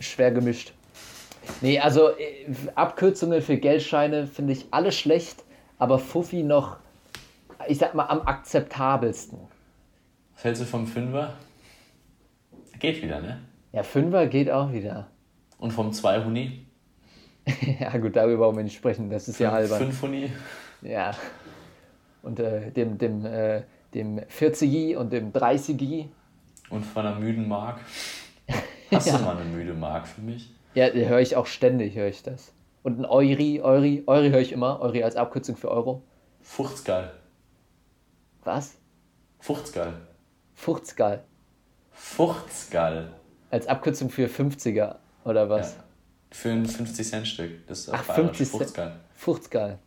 [0.00, 0.72] Schwer gemischt.
[1.60, 5.44] Nee, also äh, Abkürzungen für Geldscheine finde ich alle schlecht
[5.78, 6.78] aber Fuffi noch
[7.66, 9.38] ich sag mal, am akzeptabelsten.
[10.34, 11.34] Was hältst du vom Fünfer?
[12.78, 13.40] Geht wieder, ne?
[13.72, 15.08] Ja, Fünfer geht auch wieder.
[15.58, 16.64] Und vom zwei Huni?
[17.80, 19.78] ja, gut, darüber wollen wir nicht sprechen, das ist ja albern.
[19.78, 20.30] Fünf Huni?
[20.82, 21.12] Ja.
[22.22, 23.62] Und äh, dem, dem, äh,
[23.94, 26.08] dem 40 und dem 30
[26.70, 27.80] Und von einer müden Mark?
[28.92, 29.18] Hast Ja.
[29.18, 30.54] du mal eine müde Mark für mich?
[30.74, 32.52] Ja, höre ich auch ständig, höre ich das.
[32.88, 36.02] Und ein Euri, Euri, Euri höre ich immer, Euri als Abkürzung für Euro.
[36.40, 37.10] Fuchtsgeil.
[38.44, 38.78] Was?
[39.40, 39.92] Fuchtsgeil.
[40.54, 41.22] Fuchtsgal.
[41.92, 43.10] Fuchtsgeil.
[43.50, 45.74] Als Abkürzung für 50er, oder was?
[45.74, 45.84] Ja.
[46.30, 47.66] Für ein 50-Cent-Stück.
[47.66, 48.38] Das ist Ach, auf Bayerisch.
[48.38, 48.60] 50 Cent.
[48.62, 48.96] Fuchtsgeil.
[49.14, 49.78] Fuchtsgal.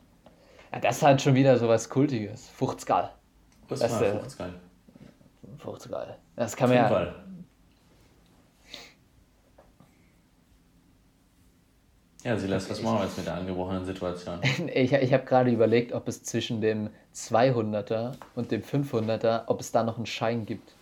[0.71, 2.49] Ja, das ist halt schon wieder so was Kultiges.
[2.49, 3.13] Fuchtsgal.
[3.67, 4.53] Was Das, war äh, Fuchtsgeil?
[5.57, 6.17] Fuchtsgal.
[6.35, 7.15] Das kann man ja.
[12.23, 14.39] Ja, Silas, was machen wir jetzt mit der angebrochenen Situation?
[14.73, 19.71] Ich, ich habe gerade überlegt, ob es zwischen dem 200er und dem 500er, ob es
[19.71, 20.75] da noch einen Schein gibt.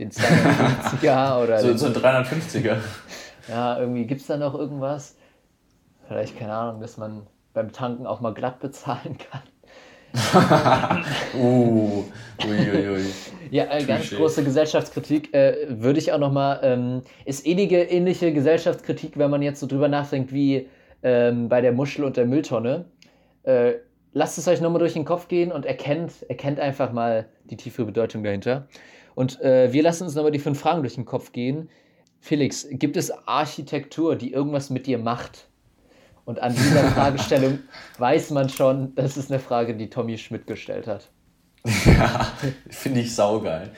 [0.00, 2.76] Den 250er oder So, den, so ein 350er.
[3.48, 5.16] ja, irgendwie gibt es da noch irgendwas.
[6.08, 9.42] Vielleicht, keine Ahnung, dass man beim Tanken auch mal glatt bezahlen kann.
[11.34, 12.04] Uh,
[12.44, 13.04] uiuiui.
[13.50, 19.18] Ja, äh, ganz große Gesellschaftskritik äh, würde ich auch nochmal, ähm, ist ähnliche, ähnliche Gesellschaftskritik,
[19.18, 20.68] wenn man jetzt so drüber nachdenkt wie
[21.02, 22.86] ähm, bei der Muschel und der Mülltonne.
[23.44, 23.74] Äh,
[24.12, 27.86] lasst es euch nochmal durch den Kopf gehen und erkennt, erkennt einfach mal die tiefere
[27.86, 28.68] Bedeutung dahinter.
[29.14, 31.68] Und äh, wir lassen uns nochmal die fünf Fragen durch den Kopf gehen.
[32.20, 35.47] Felix, gibt es Architektur, die irgendwas mit dir macht?
[36.28, 37.60] Und an dieser Fragestellung
[37.96, 41.08] weiß man schon, das ist eine Frage, die Tommy Schmidt gestellt hat.
[41.86, 42.30] Ja,
[42.68, 43.70] finde ich saugeil.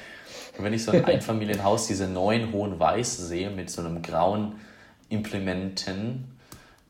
[0.58, 4.56] Und wenn ich so ein Einfamilienhaus, diese neun hohen Weiß sehe mit so einem grauen
[5.10, 6.24] Implementen,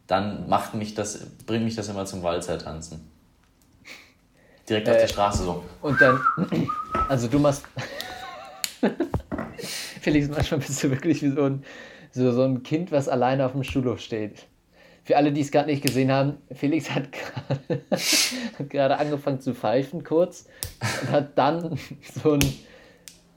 [0.06, 3.06] dann macht mich das, bringt mich das immer zum Walzer-Tanzen.
[4.66, 5.62] Direkt auf Äh, der Straße so.
[5.82, 6.22] Und dann,
[7.10, 7.66] also du machst.
[10.00, 11.64] Felix, manchmal bist du wirklich wie so ein,
[12.12, 14.46] so, so ein Kind, was alleine auf dem Schulhof steht.
[15.02, 17.08] Für alle, die es gerade nicht gesehen haben, Felix hat
[18.68, 20.46] gerade- angefangen zu pfeifen kurz
[21.02, 21.78] und hat dann
[22.22, 22.40] so ein,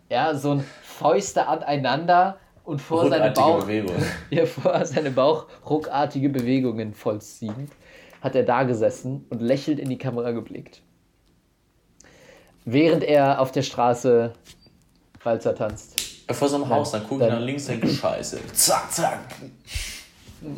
[0.10, 3.94] ja, so ein Fäuste aneinander und vor seinem Ruckartige Bauch,
[4.30, 7.72] ja, vor seinem Bauch ruckartige Bewegungen vollziehend,
[8.22, 10.82] hat er da gesessen und lächelnd in die Kamera geblickt.
[12.66, 14.34] Während er auf der Straße
[15.24, 16.00] Walzer tanzt.
[16.32, 18.40] Vor so einem Haus, dann ich dann- nach links, denke Scheiße.
[18.54, 19.20] Zack, zack.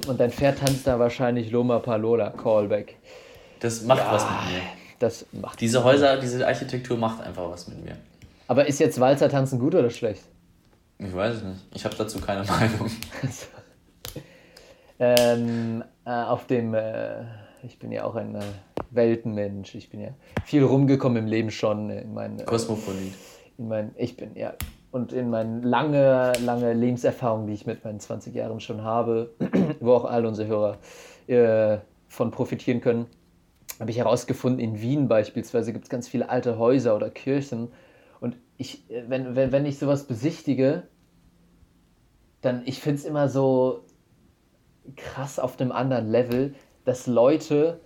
[0.08, 2.98] Und dein Pferd tanzt da wahrscheinlich Loma Palola, Callback.
[3.60, 4.62] Das macht was mit mir.
[5.00, 5.62] Das macht.
[5.62, 7.98] Diese Häuser, diese Architektur macht einfach was mit mir.
[8.48, 10.24] Aber ist jetzt Walzer tanzen gut oder schlecht?
[10.98, 11.62] Ich weiß es nicht.
[11.74, 12.90] Ich habe dazu keine Meinung.
[14.98, 17.24] Ähm, äh, auf dem, äh,
[17.64, 18.42] ich bin ja auch ein äh,
[18.92, 19.76] Weltenmensch.
[19.76, 20.10] Ich bin ja
[20.46, 21.90] viel rumgekommen im Leben schon.
[21.90, 23.14] In meinen, äh, Kosmopolit.
[23.58, 24.54] in meinen, ich bin ja
[24.96, 29.36] und in meinen lange, lange Lebenserfahrung, die ich mit meinen 20 Jahren schon habe,
[29.82, 30.78] wo auch all unsere Hörer
[31.28, 33.08] äh, von profitieren können,
[33.78, 37.74] habe ich herausgefunden, in Wien beispielsweise gibt es ganz viele alte Häuser oder Kirchen.
[38.22, 40.84] Und ich, äh, wenn, wenn, wenn ich sowas besichtige,
[42.40, 43.82] dann ich finde es immer so
[44.96, 47.82] krass auf einem anderen Level, dass Leute,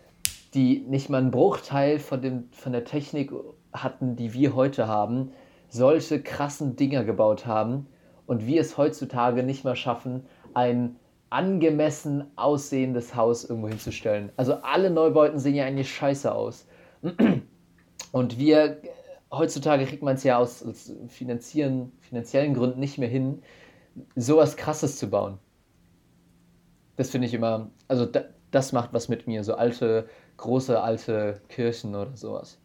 [0.53, 3.31] die nicht mal einen Bruchteil von, dem, von der Technik
[3.73, 5.31] hatten, die wir heute haben,
[5.69, 7.87] solche krassen Dinger gebaut haben
[8.25, 10.95] und wir es heutzutage nicht mehr schaffen, ein
[11.29, 14.31] angemessen aussehendes Haus irgendwo hinzustellen.
[14.35, 16.67] Also alle Neubauten sehen ja eigentlich scheiße aus.
[18.11, 18.81] Und wir,
[19.31, 23.43] heutzutage kriegt man es ja aus, aus finanziellen, finanziellen Gründen nicht mehr hin,
[24.15, 25.37] sowas krasses zu bauen.
[26.95, 31.41] Das finde ich immer, also da, das macht was mit mir, so alte, große alte
[31.49, 32.59] Kirchen oder sowas.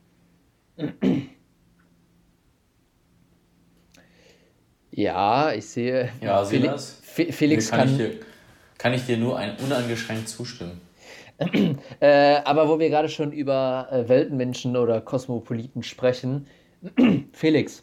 [4.97, 6.11] Ja, ich sehe.
[6.21, 6.79] Ja, Fel-?
[6.79, 7.81] Fe- Felix kann.
[7.81, 8.11] kann, ich dir,
[8.79, 10.81] kann ich dir nur ein uneingeschränkt zustimmen.
[12.01, 16.47] Äh, aber wo wir gerade schon über äh, Weltenmenschen oder Kosmopoliten sprechen,
[17.33, 17.83] Felix,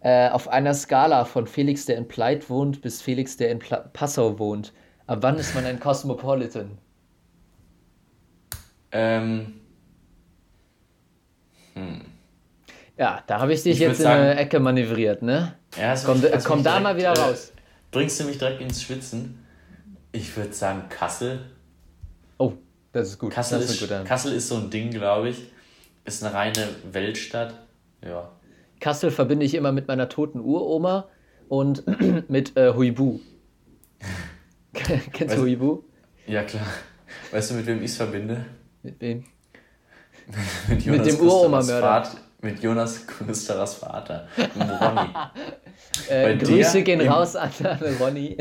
[0.00, 3.78] äh, auf einer Skala von Felix, der in Pleit wohnt, bis Felix, der in Pla
[3.94, 4.74] Passau wohnt,
[5.06, 6.76] ab wann ist man ein Cosmopolitan?
[8.92, 9.54] Ähm,
[12.98, 15.54] Ja, da habe ich dich Ich jetzt in sagen- eine Ecke manövriert, ne?
[15.76, 17.52] Ja, Komm, mich- du komm da direkt, mal wieder äh, raus.
[17.90, 19.44] Bringst du mich direkt ins Schwitzen?
[20.12, 21.40] Ich würde sagen Kassel.
[22.38, 22.52] Oh,
[22.92, 23.32] das ist gut.
[23.32, 24.04] Kassel das ist, guter.
[24.04, 25.50] Kassel ist so ein Ding, glaube ich.
[26.04, 27.54] Ist eine reine Weltstadt.
[28.02, 28.30] Ja.
[28.80, 31.08] Kassel verbinde ich immer mit meiner toten Uroma
[31.48, 31.84] und
[32.30, 33.20] mit äh, Huibu.
[34.72, 35.82] Kennst Weißt- du Huibu?
[36.26, 36.66] Ja, klar.
[37.30, 38.44] Weißt du, mit wem ich es verbinde?
[38.82, 39.24] Mit wem?
[40.68, 42.10] mit, mit dem Uroma-Mörder.
[42.40, 45.10] Mit Jonas Kusteras Vater, Ronny.
[46.08, 47.50] äh, Grüße gehen raus an
[48.00, 48.36] Ronny.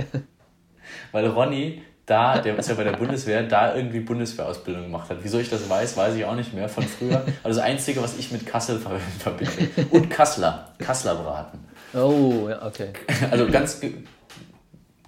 [1.11, 5.17] Weil Ronny da, der ist ja bei der Bundeswehr, da irgendwie Bundeswehrausbildung gemacht hat.
[5.23, 7.21] Wieso ich das weiß, weiß ich auch nicht mehr von früher.
[7.43, 8.79] Also das Einzige, was ich mit Kassel
[9.19, 9.51] verbinde.
[9.91, 10.73] Und Kassler.
[10.79, 11.59] Kassler braten.
[11.93, 12.93] Oh, ja, okay.
[13.29, 13.81] Also ganz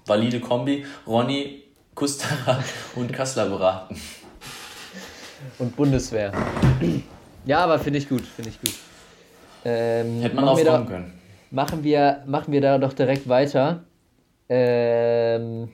[0.06, 0.86] valide Kombi.
[1.08, 1.64] Ronny,
[1.96, 2.62] Kustara
[2.96, 3.96] und Kassler braten.
[5.58, 6.34] Und Bundeswehr.
[7.46, 8.74] Ja, aber finde ich gut, finde ich gut.
[9.66, 11.14] Ähm, Hätte man auch kommen können.
[11.52, 13.84] Machen wir, machen wir da doch direkt weiter.
[14.48, 15.70] Ähm,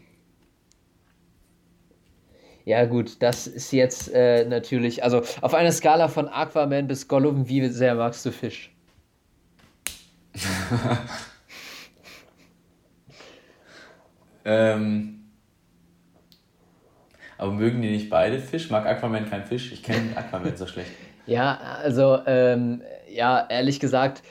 [2.66, 7.48] ja, gut, das ist jetzt äh, natürlich, also auf einer Skala von Aquaman bis Gollum,
[7.48, 8.72] wie sehr magst du Fisch?
[14.46, 15.30] ähm,
[17.38, 18.70] aber mögen die nicht beide Fisch?
[18.70, 19.72] Mag Aquaman kein Fisch?
[19.72, 20.92] Ich kenne Aquaman so schlecht.
[21.28, 24.22] Ja, also, ähm, ja, ehrlich gesagt,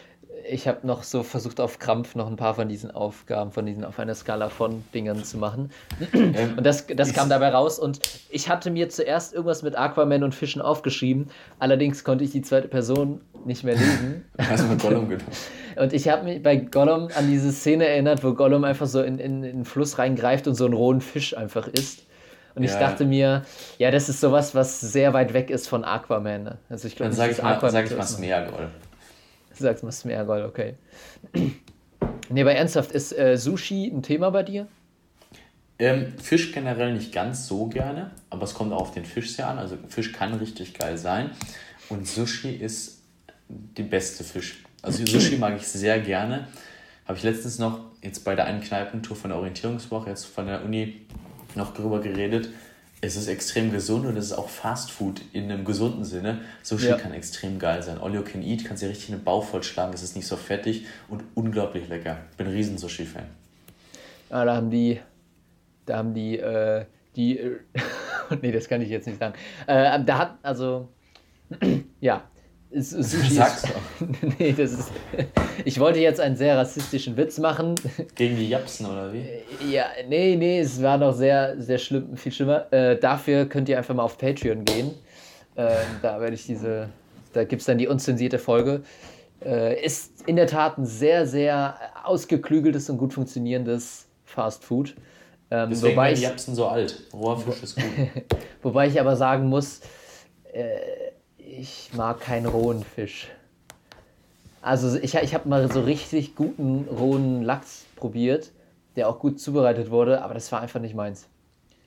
[0.49, 3.85] ich habe noch so versucht, auf Krampf noch ein paar von diesen Aufgaben, von diesen
[3.85, 5.71] auf einer Skala von Dingern zu machen.
[6.13, 7.79] Ähm, und das, das kam dabei raus.
[7.79, 11.29] Und ich hatte mir zuerst irgendwas mit Aquaman und Fischen aufgeschrieben.
[11.59, 14.25] Allerdings konnte ich die zweite Person nicht mehr lesen.
[14.57, 15.27] Du mit Gollum gedacht?
[15.77, 19.19] Und ich habe mich bei Gollum an diese Szene erinnert, wo Gollum einfach so in,
[19.19, 22.07] in, in den Fluss reingreift und so einen rohen Fisch einfach isst.
[22.55, 22.71] Und ja.
[22.71, 23.45] ich dachte mir,
[23.79, 26.45] ja, das ist sowas, was sehr weit weg ist von Aquaman.
[26.45, 26.59] Ne?
[26.69, 28.71] Also ich glaube, Dann sage ich, mal, sag ich mal Smeagol.
[29.57, 30.75] Du sagst mal Smeargol, okay.
[32.29, 34.67] nee, aber ernsthaft, ist äh, Sushi ein Thema bei dir?
[35.79, 39.49] Ähm, Fisch generell nicht ganz so gerne, aber es kommt auch auf den Fisch sehr
[39.49, 39.59] an.
[39.59, 41.31] Also Fisch kann richtig geil sein.
[41.89, 43.03] Und Sushi ist
[43.49, 44.65] die beste Fisch.
[44.83, 46.49] Also Sushi mag ich sehr gerne.
[47.07, 50.65] Habe ich letztens noch jetzt bei der einen Kneipentour von der Orientierungswoche, jetzt von der
[50.65, 51.07] Uni,
[51.57, 52.49] noch drüber geredet
[53.05, 56.41] es ist extrem gesund und es ist auch Fast Food in einem gesunden Sinne.
[56.63, 56.97] Sushi ja.
[56.97, 57.99] kann extrem geil sein.
[57.99, 60.87] All you can eat, kannst dir richtig einen Bauch vollschlagen, es ist nicht so fettig
[61.09, 62.19] und unglaublich lecker.
[62.31, 63.25] Ich bin ein riesen Sushi-Fan.
[64.31, 65.01] Ja, da haben die,
[65.85, 67.59] da haben die, äh, die, äh,
[68.43, 69.35] nee, das kann ich jetzt nicht sagen.
[69.67, 70.89] Äh, da hat, also,
[72.01, 72.25] ja,
[72.77, 74.07] Sushi Sag's doch.
[74.39, 74.91] nee, das ist.
[75.65, 77.75] ich wollte jetzt einen sehr rassistischen Witz machen.
[78.15, 79.25] Gegen die Japsen oder wie?
[79.71, 82.73] Ja, nee, nee, es war noch sehr, sehr schlimm, viel schlimmer.
[82.73, 84.91] Äh, dafür könnt ihr einfach mal auf Patreon gehen.
[85.55, 86.89] Äh, da werde ich diese.
[87.33, 88.83] Da gibt es dann die unzensierte Folge.
[89.45, 94.95] Äh, ist in der Tat ein sehr, sehr ausgeklügeltes und gut funktionierendes Fast Food.
[95.51, 97.03] Ähm, Deswegen wobei ich, Japsen so alt.
[97.13, 97.85] Roher Fisch ist gut.
[98.63, 99.81] wobei ich aber sagen muss,
[100.53, 100.79] äh,
[101.47, 103.29] ich mag keinen rohen Fisch.
[104.63, 108.51] Also ich, ich habe mal so richtig guten rohen Lachs probiert,
[108.97, 111.29] der auch gut zubereitet wurde, aber das war einfach nicht meins.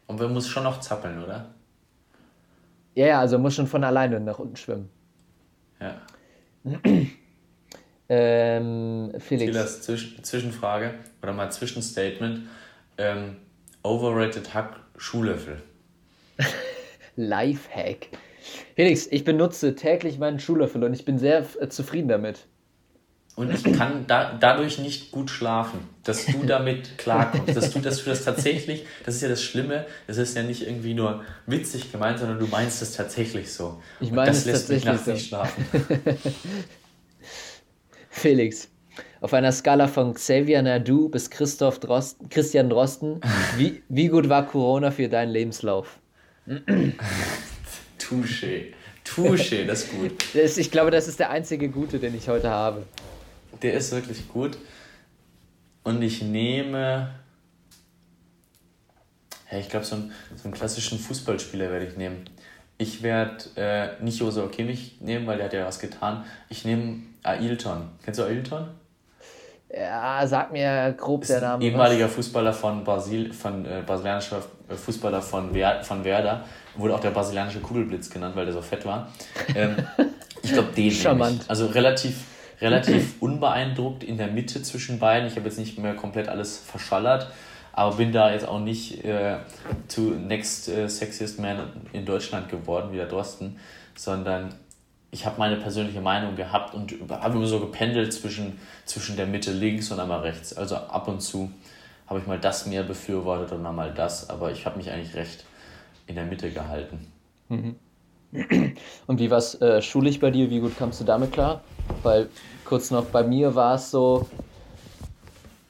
[0.06, 1.54] Und man muss schon noch zappeln, oder?
[2.94, 4.90] Ja, ja, also muss schon von alleine nach unten schwimmen.
[5.80, 6.02] Ja.
[8.10, 9.54] ähm, Felix.
[9.54, 12.48] Silas, Zwisch Zwischenfrage oder mal Zwischenstatement.
[12.98, 13.38] Ähm,
[13.84, 15.62] overrated Hack Schuhlöffel.
[17.16, 18.10] Lifehack.
[18.76, 22.48] Felix, ich benutze täglich meinen Schuhlöffel und ich bin sehr äh, zufrieden damit.
[23.38, 28.04] Und ich kann da, dadurch nicht gut schlafen, dass du damit klarkommst, dass du, dass
[28.04, 31.92] du das tatsächlich, das ist ja das Schlimme, es ist ja nicht irgendwie nur witzig
[31.92, 33.80] gemeint, sondern du meinst es tatsächlich so.
[34.00, 35.12] Ich meine es lässt tatsächlich mich nachts so.
[35.12, 35.66] nicht schlafen.
[38.10, 38.70] Felix,
[39.22, 43.22] auf einer Skala von Xavier Nadu bis Christoph Drosten, Christian Drosten,
[43.56, 46.00] wie, wie gut war Corona für deinen Lebenslauf?
[47.98, 48.74] Touché.
[49.04, 50.12] Touché, das ist gut.
[50.34, 52.86] Das, ich glaube, das ist der einzige gute, den ich heute habe.
[53.62, 54.58] Der ist wirklich gut.
[55.84, 57.16] Und ich nehme.
[59.50, 62.30] Ja, ich glaube, so, einen, so einen klassischen Fußballspieler werde ich nehmen.
[62.78, 66.26] Ich werde äh, nicht Josua Kimmich nehmen, weil der hat ja was getan.
[66.50, 67.90] Ich nehme Ailton.
[68.04, 68.68] Kennst du Ailton?
[69.74, 71.64] Ja, sag mir grob ist der Name.
[71.64, 72.16] Ehemaliger was.
[72.16, 74.44] Fußballer von Brasil, von äh, brasilianischer
[74.76, 76.46] Fußballer von, Wer von Werder
[76.76, 79.12] wurde auch der brasilianische Kugelblitz genannt, weil der so fett war.
[79.56, 79.78] Ähm,
[80.44, 81.44] ich glaube, den Charmant.
[81.44, 81.50] Ich.
[81.50, 82.26] Also relativ,
[82.62, 85.28] relativ unbeeindruckt in der Mitte zwischen beiden.
[85.28, 87.32] Ich habe jetzt nicht mehr komplett alles verschallert,
[87.74, 89.38] aber bin da jetzt auch nicht äh,
[89.88, 93.60] zu Next äh, Sexiest Man in Deutschland geworden, wie der Drosten,
[93.96, 94.54] sondern
[95.12, 99.52] ich habe meine persönliche Meinung gehabt und habe immer so gependelt zwischen, zwischen der Mitte
[99.52, 100.56] links und einmal rechts.
[100.56, 101.52] Also ab und zu
[102.08, 105.16] habe ich mal das mehr befürwortet und dann mal das, aber ich habe mich eigentlich
[105.16, 105.46] recht
[106.08, 107.12] in der Mitte gehalten.
[107.50, 107.76] Mhm.
[109.08, 110.50] Und wie war es äh, schulisch bei dir?
[110.50, 111.62] Wie gut kamst du damit klar?
[112.04, 112.30] Weil
[112.66, 114.28] kurz noch bei mir war es so,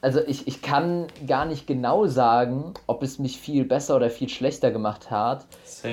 [0.00, 4.28] also ich, ich kann gar nicht genau sagen, ob es mich viel besser oder viel
[4.28, 5.46] schlechter gemacht hat.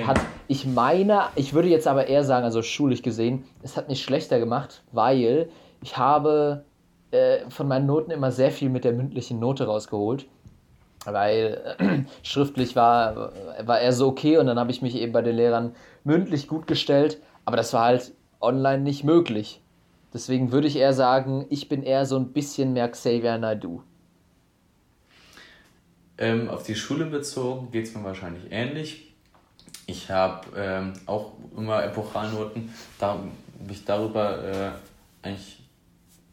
[0.06, 0.20] hat.
[0.48, 4.38] Ich meine, ich würde jetzt aber eher sagen, also schulisch gesehen, es hat mich schlechter
[4.38, 5.48] gemacht, weil
[5.82, 6.64] ich habe
[7.10, 10.26] äh, von meinen Noten immer sehr viel mit der mündlichen Note rausgeholt.
[11.06, 13.32] Weil äh, schriftlich war,
[13.64, 16.66] war er so okay und dann habe ich mich eben bei den Lehrern mündlich gut
[16.66, 19.60] gestellt, aber das war halt online nicht möglich.
[20.12, 23.82] Deswegen würde ich eher sagen, ich bin eher so ein bisschen mehr Xavier Naidoo.
[26.18, 29.14] Ähm, auf die Schule bezogen geht es mir wahrscheinlich ähnlich.
[29.86, 33.18] Ich habe ähm, auch immer Epochalnoten, da
[33.66, 34.70] mich darüber äh,
[35.26, 35.62] eigentlich,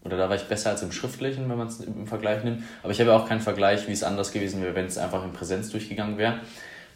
[0.03, 2.63] oder da war ich besser als im Schriftlichen, wenn man es im Vergleich nimmt.
[2.81, 5.31] Aber ich habe auch keinen Vergleich, wie es anders gewesen wäre, wenn es einfach in
[5.31, 6.39] Präsenz durchgegangen wäre.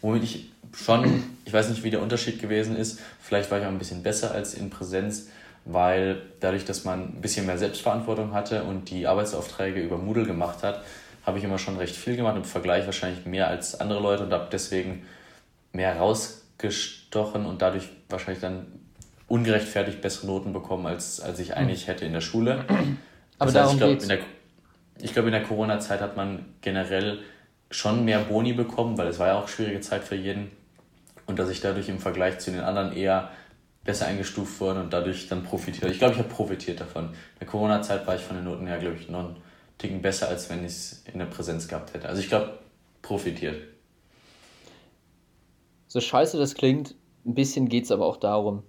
[0.02, 3.70] Womit ich schon, ich weiß nicht, wie der Unterschied gewesen ist, vielleicht war ich auch
[3.70, 5.30] ein bisschen besser als in Präsenz,
[5.66, 10.64] weil dadurch, dass man ein bisschen mehr Selbstverantwortung hatte und die Arbeitsaufträge über Moodle gemacht
[10.64, 10.84] hat,
[11.26, 14.32] habe ich immer schon recht viel gemacht, im Vergleich wahrscheinlich mehr als andere Leute und
[14.32, 15.06] habe deswegen
[15.74, 18.68] mehr rausgestochen und dadurch wahrscheinlich dann
[19.28, 22.66] ungerechtfertigt bessere Noten bekommen, als, als ich eigentlich hätte in der Schule.
[23.40, 27.20] Aber das heißt, ich glaube, in glaub, in der Corona-Zeit hat man generell
[27.70, 30.52] schon mehr Boni bekommen, weil es war ja auch eine schwierige Zeit für jeden
[31.26, 33.30] und dass ich dadurch im Vergleich zu den anderen eher
[33.84, 35.92] besser eingestuft wurde und dadurch dann profitiert.
[35.92, 37.06] Ich glaube, ich habe profitiert davon.
[37.06, 39.36] In der Corona-Zeit war ich von den Noten her, glaube ich, noch
[39.78, 42.10] Ticken besser, als wenn ich es in der Präsenz gehabt hätte.
[42.10, 42.60] Also ich glaube,
[43.02, 43.62] profitiert.
[45.88, 48.64] So scheiße das klingt, ein bisschen geht es aber auch darum.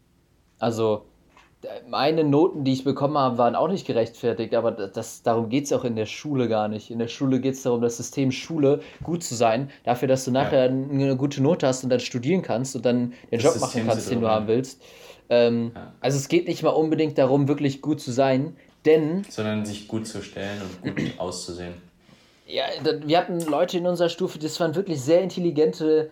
[0.59, 1.05] Also,
[1.89, 5.73] meine Noten, die ich bekommen habe, waren auch nicht gerechtfertigt, aber das, darum geht es
[5.73, 6.91] auch in der Schule gar nicht.
[6.91, 10.31] In der Schule geht es darum, das System Schule gut zu sein, dafür, dass du
[10.31, 10.71] nachher ja.
[10.71, 13.89] eine gute Note hast und dann studieren kannst und dann den das Job System machen
[13.89, 14.83] kannst, den du haben willst.
[15.31, 15.93] Ähm, ja.
[16.01, 19.25] Also es geht nicht mal unbedingt darum, wirklich gut zu sein, denn.
[19.29, 21.75] Sondern sich gut zu stellen und gut auszusehen.
[22.47, 22.65] Ja,
[23.05, 26.11] wir hatten Leute in unserer Stufe, das waren wirklich sehr intelligente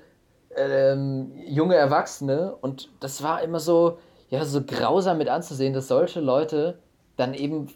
[0.55, 3.99] ähm, junge Erwachsene und das war immer so,
[4.31, 6.79] ja, so grausam mit anzusehen, dass solche Leute
[7.16, 7.68] dann eben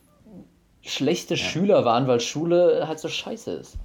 [0.82, 1.44] schlechte ja.
[1.44, 3.76] Schüler waren, weil Schule halt so scheiße ist.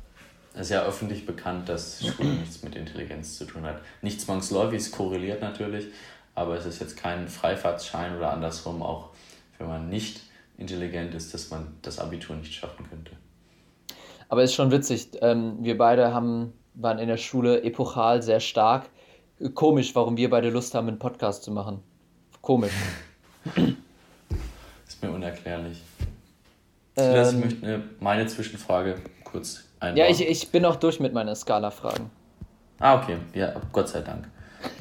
[0.53, 3.81] Es ist ja öffentlich bekannt, dass Schule nichts mit Intelligenz zu tun hat.
[4.01, 5.87] Nicht zwangsläufig, es korreliert natürlich,
[6.33, 9.09] aber es ist jetzt kein Freifahrtsschein oder andersrum, auch
[9.57, 10.21] wenn man nicht
[10.57, 13.11] intelligent ist, dass man das Abitur nicht schaffen könnte.
[14.29, 15.09] Aber es ist schon witzig.
[15.21, 18.89] Ähm, wir beide haben, waren in der Schule epochal sehr stark.
[19.53, 21.83] Komisch, warum wir beide Lust haben, einen Podcast zu machen.
[22.45, 22.73] Komisch.
[24.87, 25.81] ist mir unerklärlich.
[26.95, 29.97] Ähm, ich möchte meine Zwischenfrage kurz einbauen.
[29.97, 32.11] Ja, ich, ich bin auch durch mit meinen Skala-Fragen.
[32.77, 33.17] Ah, okay.
[33.33, 34.29] Ja, Gott sei Dank.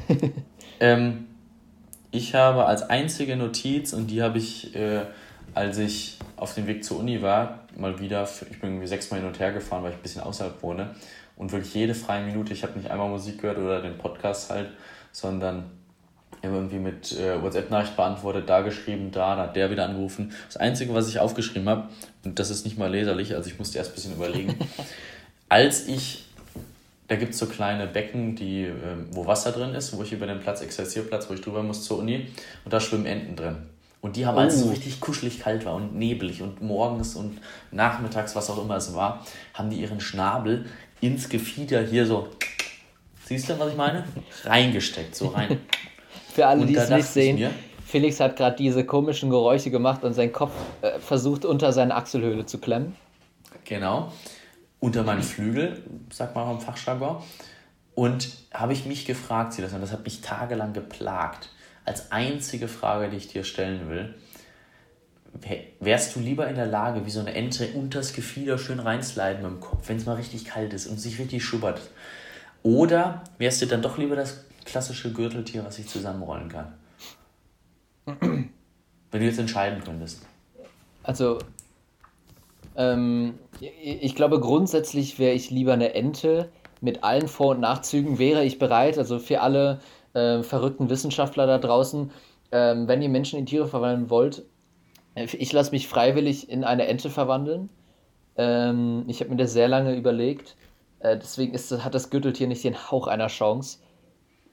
[0.80, 1.26] ähm,
[2.10, 5.06] ich habe als einzige Notiz, und die habe ich äh,
[5.54, 9.28] als ich auf dem Weg zur Uni war, mal wieder, ich bin irgendwie sechsmal hin
[9.28, 10.94] und her gefahren, weil ich ein bisschen außerhalb wohne
[11.36, 14.68] und wirklich jede freie Minute, ich habe nicht einmal Musik gehört oder den Podcast halt,
[15.12, 15.70] sondern
[16.52, 20.32] irgendwie mit äh, WhatsApp-Nachricht beantwortet, da geschrieben, da, da hat der wieder angerufen.
[20.46, 21.88] Das Einzige, was ich aufgeschrieben habe,
[22.24, 24.54] und das ist nicht mal leserlich, also ich musste erst ein bisschen überlegen,
[25.48, 26.26] als ich,
[27.08, 28.72] da gibt es so kleine Becken, die, äh,
[29.10, 31.98] wo Wasser drin ist, wo ich über den Platz, Exerzierplatz, wo ich drüber muss zur
[31.98, 32.28] Uni,
[32.64, 33.56] und da schwimmen Enten drin.
[34.04, 34.40] Und die haben, oh.
[34.40, 37.38] als es so richtig kuschelig kalt war und neblig und morgens und
[37.70, 39.24] nachmittags, was auch immer es war,
[39.54, 40.66] haben die ihren Schnabel
[41.00, 42.28] ins Gefieder hier so,
[43.24, 44.04] siehst du, was ich meine?
[44.44, 45.58] Reingesteckt, so rein.
[46.34, 47.50] Für alle, die es nicht sehen, mir,
[47.86, 52.44] Felix hat gerade diese komischen Geräusche gemacht und seinen Kopf äh, versucht unter seine Achselhöhle
[52.44, 52.96] zu klemmen.
[53.64, 54.12] Genau.
[54.80, 55.80] Unter meinen Flügel,
[56.10, 57.22] sagt man auch im Fachjargon.
[57.94, 61.50] Und habe ich mich gefragt, Silas, und das hat mich tagelang geplagt
[61.84, 64.14] als einzige Frage, die ich dir stellen will,
[65.78, 69.52] wärst du lieber in der Lage, wie so eine Ente unters Gefieder schön reinsliden mit
[69.52, 71.80] dem Kopf, wenn es mal richtig kalt ist und sich richtig schubbert?
[72.64, 76.74] Oder wärst du dann doch lieber das klassische Gürteltier, was sich zusammenrollen kann?
[78.06, 80.26] wenn du jetzt entscheiden könntest.
[81.02, 81.38] Also,
[82.76, 86.50] ähm, ich glaube, grundsätzlich wäre ich lieber eine Ente.
[86.80, 89.80] Mit allen Vor- und Nachzügen wäre ich bereit, also für alle
[90.12, 92.10] äh, verrückten Wissenschaftler da draußen,
[92.52, 94.44] ähm, wenn ihr Menschen in Tiere verwandeln wollt,
[95.14, 97.68] ich lasse mich freiwillig in eine Ente verwandeln.
[98.36, 100.56] Ähm, ich habe mir das sehr lange überlegt.
[100.98, 103.78] Äh, deswegen ist, hat das Gürteltier nicht den Hauch einer Chance.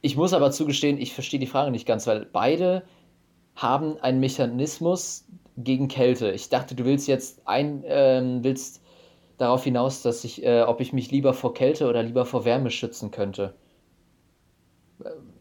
[0.01, 2.83] Ich muss aber zugestehen, ich verstehe die Frage nicht ganz, weil beide
[3.55, 5.25] haben einen Mechanismus
[5.57, 6.31] gegen Kälte.
[6.31, 8.81] Ich dachte, du willst jetzt ein, ähm, willst
[9.37, 12.71] darauf hinaus, dass ich, äh, ob ich mich lieber vor Kälte oder lieber vor Wärme
[12.71, 13.53] schützen könnte.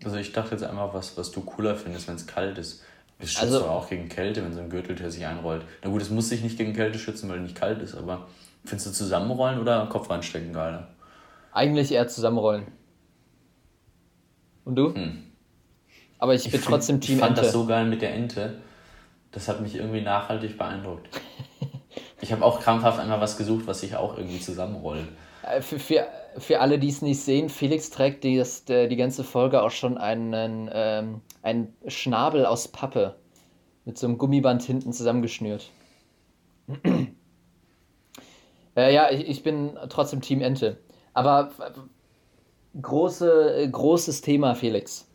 [0.05, 2.83] Also ich dachte jetzt einmal, was, was du cooler findest, wenn es kalt ist.
[3.19, 5.63] Es schützt also, auch gegen Kälte, wenn so ein Gürteltier sich einrollt.
[5.83, 8.27] Na gut, es muss sich nicht gegen Kälte schützen, weil es nicht kalt ist, aber
[8.65, 10.89] Findest du zusammenrollen oder Kopf reinstecken geiler?
[11.53, 12.67] Eigentlich eher zusammenrollen.
[14.71, 14.95] Und du?
[14.95, 15.25] Hm.
[16.21, 17.43] Aber ich, ich bin trotzdem Team Ich fand Ente.
[17.43, 18.59] das so geil mit der Ente.
[19.33, 21.09] Das hat mich irgendwie nachhaltig beeindruckt.
[22.21, 25.09] ich habe auch krampfhaft einmal was gesucht, was sich auch irgendwie zusammenrollt.
[25.43, 26.07] Äh, für, für,
[26.39, 29.99] für alle, die es nicht sehen, Felix trägt die, das, die ganze Folge auch schon
[29.99, 33.17] einen, ähm, einen Schnabel aus Pappe
[33.85, 35.69] mit so einem Gummiband hinten zusammengeschnürt.
[38.77, 40.79] äh, ja, ich, ich bin trotzdem Team Ente.
[41.13, 41.51] Aber
[42.81, 45.07] große, großes Thema, Felix.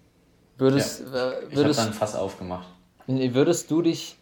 [0.58, 2.68] Würdest, ja, äh, ich würdest, dann Fass aufgemacht.
[3.08, 4.18] Würdest du dich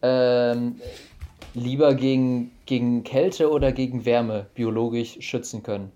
[0.00, 0.80] ähm,
[1.54, 5.92] lieber gegen, gegen Kälte oder gegen Wärme biologisch schützen können?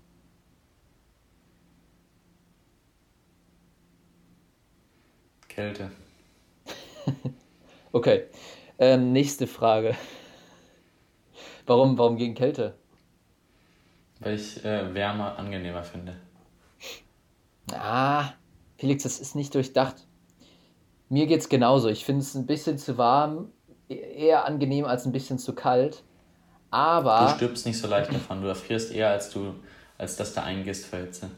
[5.47, 5.89] Kälte.
[7.91, 8.25] okay.
[8.77, 9.95] Ähm, nächste Frage.
[11.65, 12.75] Warum, warum gegen Kälte?
[14.19, 16.15] Weil ich äh, Wärme angenehmer finde.
[17.73, 18.33] Ah,
[18.77, 19.95] Felix, das ist nicht durchdacht.
[21.09, 21.89] Mir geht es genauso.
[21.89, 23.49] Ich finde es ein bisschen zu warm,
[23.89, 26.03] e-, eher angenehm als ein bisschen zu kalt.
[26.69, 27.27] Aber.
[27.27, 28.41] Du stirbst nicht so leicht davon.
[28.41, 29.53] Du erfrierst eher, als du,
[29.97, 31.29] als dass du eingehst vor Hitze.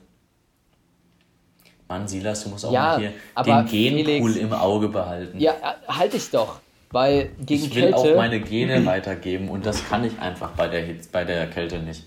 [1.88, 5.40] Mann, Silas, du musst auch ja, mal hier den Genpool im Auge behalten.
[5.40, 6.60] Ja, äh, halte ich doch.
[6.92, 10.68] Weil gegen ich will Kälte, auch meine Gene weitergeben und das kann ich einfach bei
[10.68, 12.04] der, Hitze, bei der Kälte nicht.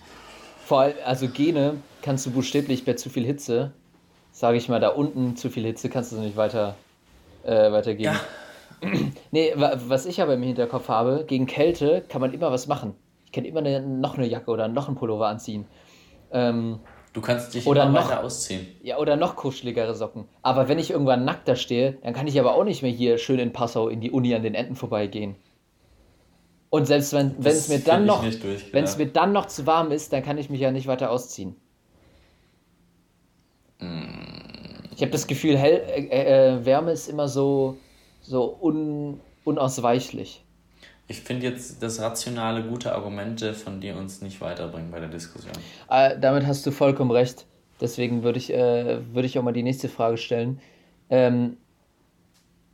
[0.65, 3.73] Vor allem, also Gene kannst du buchstäblich bei zu viel Hitze
[4.33, 6.75] sage ich mal, da unten zu viel Hitze kannst du nicht weiter,
[7.45, 8.15] äh, weitergeben.
[8.15, 8.21] Ja.
[9.31, 12.95] nee, was ich aber im Hinterkopf habe, gegen Kälte kann man immer was machen.
[13.27, 15.67] Ich kann immer eine, noch eine Jacke oder noch einen Pullover anziehen.
[16.33, 16.81] Ähm,
[17.13, 18.67] du kannst dich oder immer noch, weiter ausziehen.
[18.83, 20.25] Ja, oder noch kuscheligere Socken.
[20.43, 23.19] Aber wenn ich irgendwann nackt da stehe, dann kann ich aber auch nicht mehr hier
[23.19, 25.37] schön in Passau in die Uni an den Enden vorbeigehen.
[26.71, 30.13] Und selbst wenn es mir dann noch, wenn es mir dann noch zu warm ist,
[30.13, 31.55] dann kann ich mich ja nicht weiter ausziehen.
[34.95, 37.79] Ich habe das Gefühl, Hell, äh, äh, Wärme ist immer so,
[38.21, 40.45] so un, unausweichlich.
[41.09, 45.53] Ich finde jetzt, dass rationale, gute Argumente von dir uns nicht weiterbringen bei der Diskussion.
[45.91, 47.47] Äh, damit hast du vollkommen recht.
[47.81, 50.61] Deswegen würde ich, äh, würd ich auch mal die nächste Frage stellen.
[51.11, 51.57] Ähm,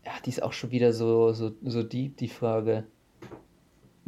[0.05, 2.85] ja, die ist auch schon wieder so, so, so deep, die Frage.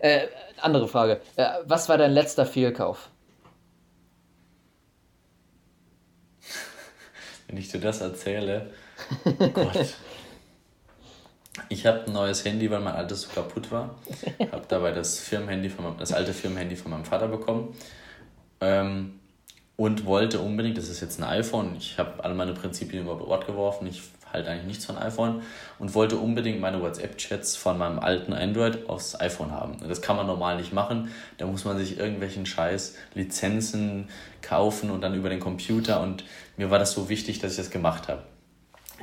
[0.00, 0.26] äh,
[0.60, 1.20] andere Frage.
[1.36, 3.10] Äh, was war dein letzter Fehlkauf?
[7.50, 8.70] Wenn ich dir das erzähle.
[9.24, 9.94] Gott.
[11.68, 13.96] Ich habe ein neues Handy, weil mein altes so kaputt war.
[14.52, 17.74] Habe dabei das Firmenhandy von meinem, das alte Firmenhandy von meinem Vater bekommen.
[18.60, 19.18] Ähm,
[19.76, 23.46] und wollte unbedingt, das ist jetzt ein iPhone, ich habe alle meine Prinzipien über Bord
[23.46, 25.42] geworfen, ich halt eigentlich nichts von iPhone
[25.78, 29.76] und wollte unbedingt meine WhatsApp-Chats von meinem alten Android aufs iPhone haben.
[29.88, 31.10] Das kann man normal nicht machen.
[31.38, 34.08] Da muss man sich irgendwelchen Scheiß Lizenzen
[34.42, 36.24] kaufen und dann über den Computer und
[36.56, 38.22] mir war das so wichtig, dass ich das gemacht habe.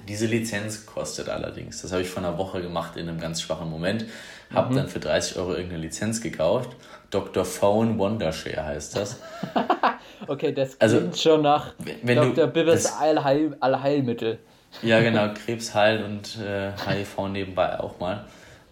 [0.07, 1.81] Diese Lizenz kostet allerdings.
[1.81, 4.05] Das habe ich vor einer Woche gemacht in einem ganz schwachen Moment.
[4.53, 4.77] Habe mhm.
[4.77, 6.75] dann für 30 Euro irgendeine Lizenz gekauft.
[7.09, 7.45] Dr.
[7.45, 9.19] Phone Wondershare heißt das.
[10.27, 11.73] okay, das also, klingt also, schon nach
[12.03, 12.47] wenn Dr.
[12.47, 14.39] Bibbes Allheil Allheilmittel.
[14.81, 18.26] Ja, genau, Krebs heilen und äh, HIV nebenbei auch mal.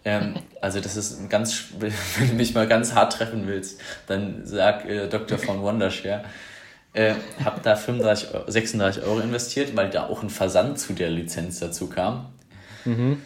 [0.04, 1.92] Ähm, also das ist ein ganz, wenn
[2.30, 5.38] du mich mal ganz hart treffen willst, dann sag äh, Dr.
[5.38, 6.24] von Wondershare.
[6.94, 11.10] Äh, hab da 35 Euro, 36 Euro investiert, weil da auch ein Versand zu der
[11.10, 12.28] Lizenz dazu kam.
[12.86, 13.22] Mhm.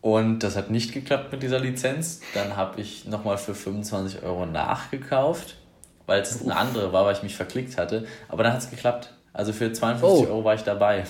[0.00, 2.20] Und das hat nicht geklappt mit dieser Lizenz.
[2.34, 5.56] Dann habe ich nochmal für 25 Euro nachgekauft,
[6.06, 8.06] weil es eine andere war, weil ich mich verklickt hatte.
[8.28, 9.13] Aber dann hat es geklappt.
[9.34, 10.30] Also für 52 oh.
[10.30, 11.04] Euro war ich dabei.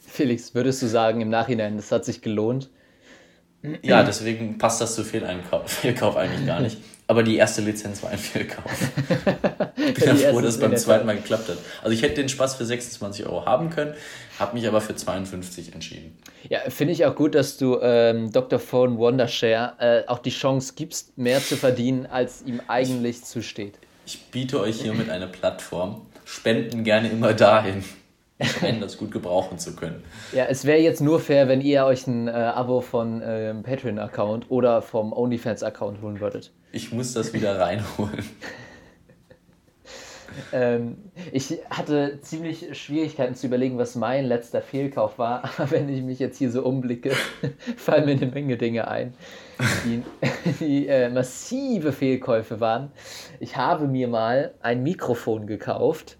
[0.00, 2.70] Felix, würdest du sagen im Nachhinein, das hat sich gelohnt?
[3.82, 6.78] Ja, deswegen passt das zu Fehleinkauf, Fehlkauf eigentlich gar nicht.
[7.06, 8.70] Aber die erste Lizenz war ein Fehlkauf.
[9.78, 11.56] Ich bin ja froh, dass es beim zweiten Mal geklappt hat.
[11.82, 13.94] Also ich hätte den Spaß für 26 Euro haben können,
[14.38, 16.18] habe mich aber für 52 entschieden.
[16.48, 18.58] Ja, finde ich auch gut, dass du ähm, Dr.
[18.58, 23.78] Phone Wondershare äh, auch die Chance gibst, mehr zu verdienen, als ihm eigentlich zusteht.
[24.04, 27.82] Ich biete euch hiermit eine Plattform, spenden gerne immer dahin.
[28.62, 30.04] Meine, das gut gebrauchen zu können.
[30.32, 34.50] Ja, es wäre jetzt nur fair, wenn ihr euch ein äh, Abo von äh, Patreon-Account
[34.50, 36.52] oder vom OnlyFans-Account holen würdet.
[36.70, 38.22] Ich muss das wieder reinholen.
[40.52, 40.98] ähm,
[41.32, 45.44] ich hatte ziemlich Schwierigkeiten zu überlegen, was mein letzter Fehlkauf war.
[45.58, 47.12] Aber wenn ich mich jetzt hier so umblicke,
[47.76, 49.14] fallen mir eine Menge Dinge ein,
[49.84, 50.02] die,
[50.60, 52.92] die äh, massive Fehlkäufe waren.
[53.40, 56.18] Ich habe mir mal ein Mikrofon gekauft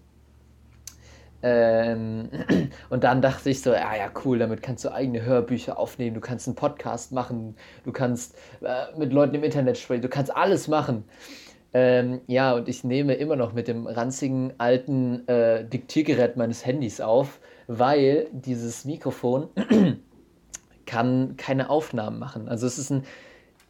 [1.41, 2.29] Ähm,
[2.89, 6.21] und dann dachte ich so, ja, ja, cool, damit kannst du eigene Hörbücher aufnehmen, du
[6.21, 7.55] kannst einen Podcast machen,
[7.85, 11.05] du kannst äh, mit Leuten im Internet sprechen, du kannst alles machen.
[11.73, 16.99] Ähm, ja, und ich nehme immer noch mit dem ranzigen alten äh, Diktiergerät meines Handys
[16.99, 19.49] auf, weil dieses Mikrofon
[20.85, 22.49] kann keine Aufnahmen machen.
[22.49, 23.03] Also es ist ein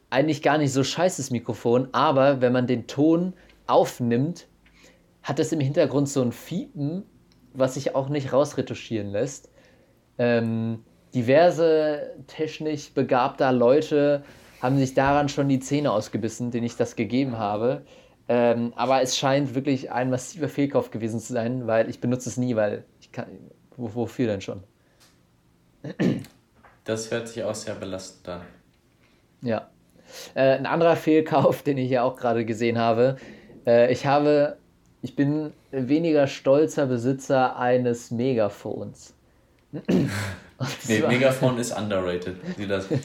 [0.10, 3.34] eigentlich gar nicht so scheißes Mikrofon, aber wenn man den Ton
[3.68, 4.48] aufnimmt,
[5.22, 7.04] hat es im Hintergrund so ein Fiepen,
[7.54, 9.50] was sich auch nicht rausretuschieren lässt.
[10.18, 14.24] Ähm, diverse technisch begabter Leute
[14.62, 17.84] haben sich daran schon die Zähne ausgebissen, denen ich das gegeben habe.
[18.28, 22.38] Ähm, aber es scheint wirklich ein massiver Fehlkauf gewesen zu sein, weil ich benutze es
[22.38, 23.28] nie, weil ich kann.
[23.76, 24.64] Wofür denn schon?
[26.84, 28.42] Das hört sich auch sehr belastend an.
[29.42, 29.70] Ja.
[30.34, 33.18] Äh, ein anderer Fehlkauf, den ich ja auch gerade gesehen habe.
[33.66, 34.58] Äh, ich habe,
[35.02, 39.14] ich bin weniger stolzer Besitzer eines Megafons.
[40.88, 42.36] nee, Megafon ist underrated.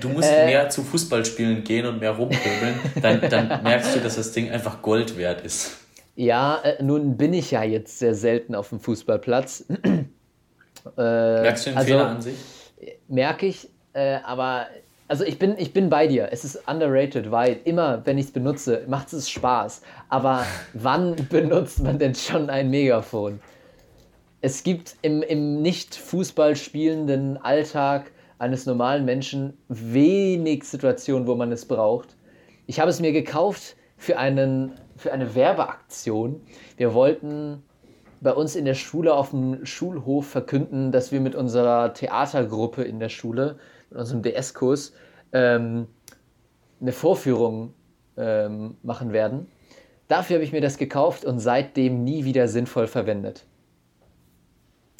[0.00, 4.16] Du musst äh, mehr zu Fußballspielen gehen und mehr rumpöbeln, dann, dann merkst du, dass
[4.16, 5.76] das Ding einfach Gold wert ist.
[6.16, 9.64] Ja, äh, nun bin ich ja jetzt sehr selten auf dem Fußballplatz.
[10.96, 12.36] Merkst du den also, Fehler an sich?
[13.08, 14.66] Merke ich, äh, aber
[15.10, 16.28] also ich bin, ich bin bei dir.
[16.30, 19.82] Es ist underrated, weil immer, wenn ich es benutze, macht es Spaß.
[20.08, 23.40] Aber wann benutzt man denn schon ein Megafon?
[24.40, 31.52] Es gibt im, im nicht Fußball spielenden Alltag eines normalen Menschen wenig Situationen, wo man
[31.52, 32.16] es braucht.
[32.66, 36.40] Ich habe es mir gekauft für, einen, für eine Werbeaktion.
[36.78, 37.62] Wir wollten
[38.22, 42.98] bei uns in der Schule auf dem Schulhof verkünden, dass wir mit unserer Theatergruppe in
[42.98, 43.58] der Schule
[43.90, 44.94] in unserem DS-Kurs
[45.32, 45.86] ähm,
[46.80, 47.74] eine Vorführung
[48.16, 49.48] ähm, machen werden.
[50.08, 53.44] Dafür habe ich mir das gekauft und seitdem nie wieder sinnvoll verwendet.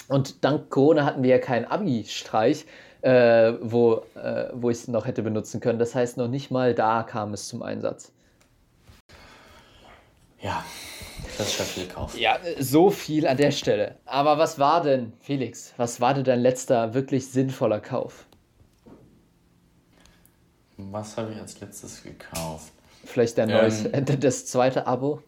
[0.09, 2.67] Und dank Corona hatten wir ja keinen Abi-Streich,
[3.03, 5.79] äh, wo, äh, wo ich es noch hätte benutzen können.
[5.79, 8.13] Das heißt, noch nicht mal da kam es zum Einsatz.
[10.41, 10.65] Ja,
[11.37, 12.19] das ist schon viel Kauf.
[12.19, 13.97] Ja, so viel an der Stelle.
[14.07, 18.27] Aber was war denn, Felix, was war denn dein letzter wirklich sinnvoller Kauf?
[20.77, 22.73] Was habe ich als letztes gekauft?
[23.05, 25.23] Vielleicht dein neues, ähm, das zweite Abo?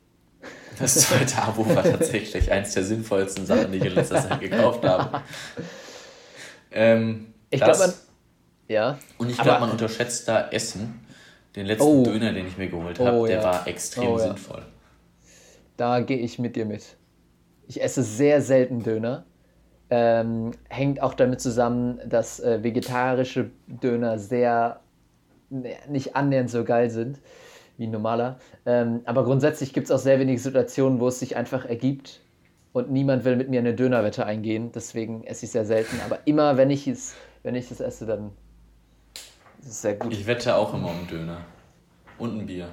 [0.78, 4.85] Das zweite Abo war tatsächlich eins der sinnvollsten Sachen, die ich in letzter Zeit gekauft
[4.85, 5.23] habe.
[6.74, 7.92] Ähm, ich glaube,
[8.68, 8.98] ja.
[9.18, 11.00] Und ich glaube, man unterschätzt da Essen.
[11.54, 12.02] Den letzten oh.
[12.02, 13.44] Döner, den ich mir geholt habe, oh, der ja.
[13.44, 14.60] war extrem oh, sinnvoll.
[14.60, 14.66] Ja.
[15.76, 16.96] Da gehe ich mit dir mit.
[17.68, 19.24] Ich esse sehr selten Döner.
[19.90, 24.80] Ähm, hängt auch damit zusammen, dass äh, vegetarische Döner sehr
[25.50, 27.20] nicht annähernd so geil sind
[27.76, 28.38] wie ein normaler.
[28.64, 32.20] Ähm, aber grundsätzlich gibt es auch sehr wenige Situationen, wo es sich einfach ergibt
[32.72, 34.72] und niemand will mit mir eine Dönerwette eingehen.
[34.74, 36.00] Deswegen esse ich sehr selten.
[36.04, 38.32] Aber immer, wenn ich es, wenn ich es esse, dann
[39.60, 40.12] ist es sehr gut.
[40.12, 41.44] Ich wette auch immer um Döner.
[42.19, 42.69] Und ein Bier.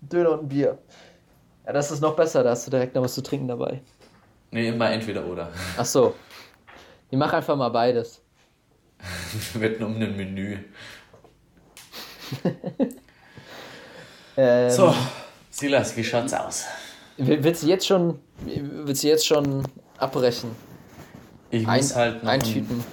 [0.00, 0.78] Döner und ein Bier.
[1.66, 3.82] Ja, das ist noch besser, da hast du direkt noch was zu trinken dabei.
[4.50, 5.50] Nee, immer entweder oder.
[5.76, 6.14] Ach so.
[7.10, 8.22] Ich mach einfach mal beides.
[9.52, 10.58] Wir wetten um ein Menü.
[14.36, 14.94] ähm, so,
[15.50, 16.64] Silas, wie schaut's aus?
[17.16, 19.66] Willst du jetzt schon, willst du jetzt schon
[19.96, 20.50] abbrechen?
[21.50, 22.84] Ich muss ein, halt noch eintüten.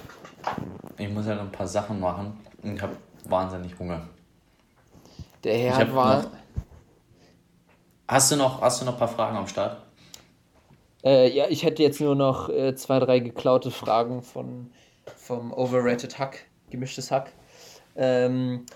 [0.42, 4.02] Ein, ich muss halt ein paar Sachen machen und ich habe wahnsinnig Hunger.
[5.44, 6.22] Der Herr war.
[6.22, 6.30] Noch,
[8.08, 9.82] hast, du noch, hast du noch ein paar Fragen am Start?
[11.04, 14.70] Äh, ja, ich hätte jetzt nur noch äh, zwei, drei geklaute Fragen von,
[15.16, 17.32] vom Overrated Hack, gemischtes Hack.
[17.94, 18.66] Ähm,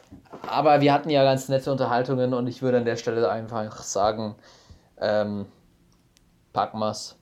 [0.49, 4.37] aber wir hatten ja ganz nette Unterhaltungen und ich würde an der Stelle einfach sagen,
[4.99, 5.47] ähm,
[6.53, 7.20] Packmas.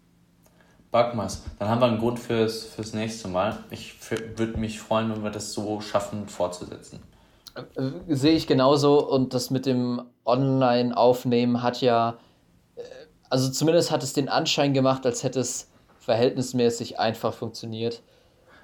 [0.90, 1.42] Packmas.
[1.58, 3.58] Dann haben wir einen Grund fürs, fürs nächste Mal.
[3.70, 3.96] Ich
[4.36, 7.00] würde mich freuen, wenn wir das so schaffen, fortzusetzen.
[7.54, 12.18] Äh, sehe ich genauso und das mit dem Online-Aufnehmen hat ja,
[12.76, 12.82] äh,
[13.28, 18.02] also zumindest hat es den Anschein gemacht, als hätte es verhältnismäßig einfach funktioniert.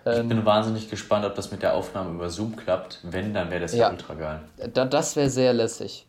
[0.07, 3.01] Ich bin ähm, wahnsinnig gespannt, ob das mit der Aufnahme über Zoom klappt.
[3.05, 4.41] Wenn, dann wäre das ja, ja ultra geil.
[4.75, 6.07] Da, das wäre sehr lässig.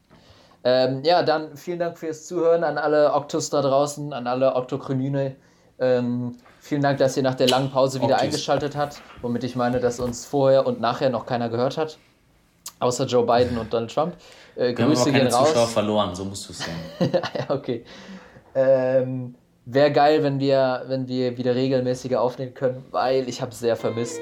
[0.65, 5.35] Ähm, ja, dann vielen Dank fürs Zuhören an alle Oktos da draußen, an alle Oktokrynine.
[5.79, 8.23] Ähm, vielen Dank, dass ihr nach der langen Pause wieder Oktis.
[8.23, 11.97] eingeschaltet habt, womit ich meine, dass uns vorher und nachher noch keiner gehört hat.
[12.79, 14.15] Außer Joe Biden und Donald Trump.
[14.55, 15.49] Äh, Grüße Wir haben aber keine gehen raus.
[15.49, 16.65] Zuschauer verloren, so musst du es
[16.99, 17.85] ja, okay.
[18.53, 19.35] Ähm,
[19.67, 23.75] Wäre geil, wenn wir, wenn wir wieder regelmäßiger aufnehmen können, weil ich habe es sehr
[23.75, 24.21] vermisst.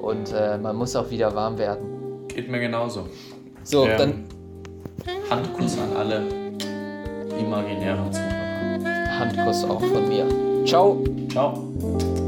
[0.00, 2.26] Und äh, man muss auch wieder warm werden.
[2.28, 3.08] Geht mir genauso.
[3.62, 4.24] So, ähm, dann.
[5.28, 6.22] Handkuss an alle
[7.38, 9.18] imaginären Zuhörer.
[9.18, 10.43] Handkuss auch von mir.
[10.64, 11.02] Ciao.
[11.28, 12.23] Ciao.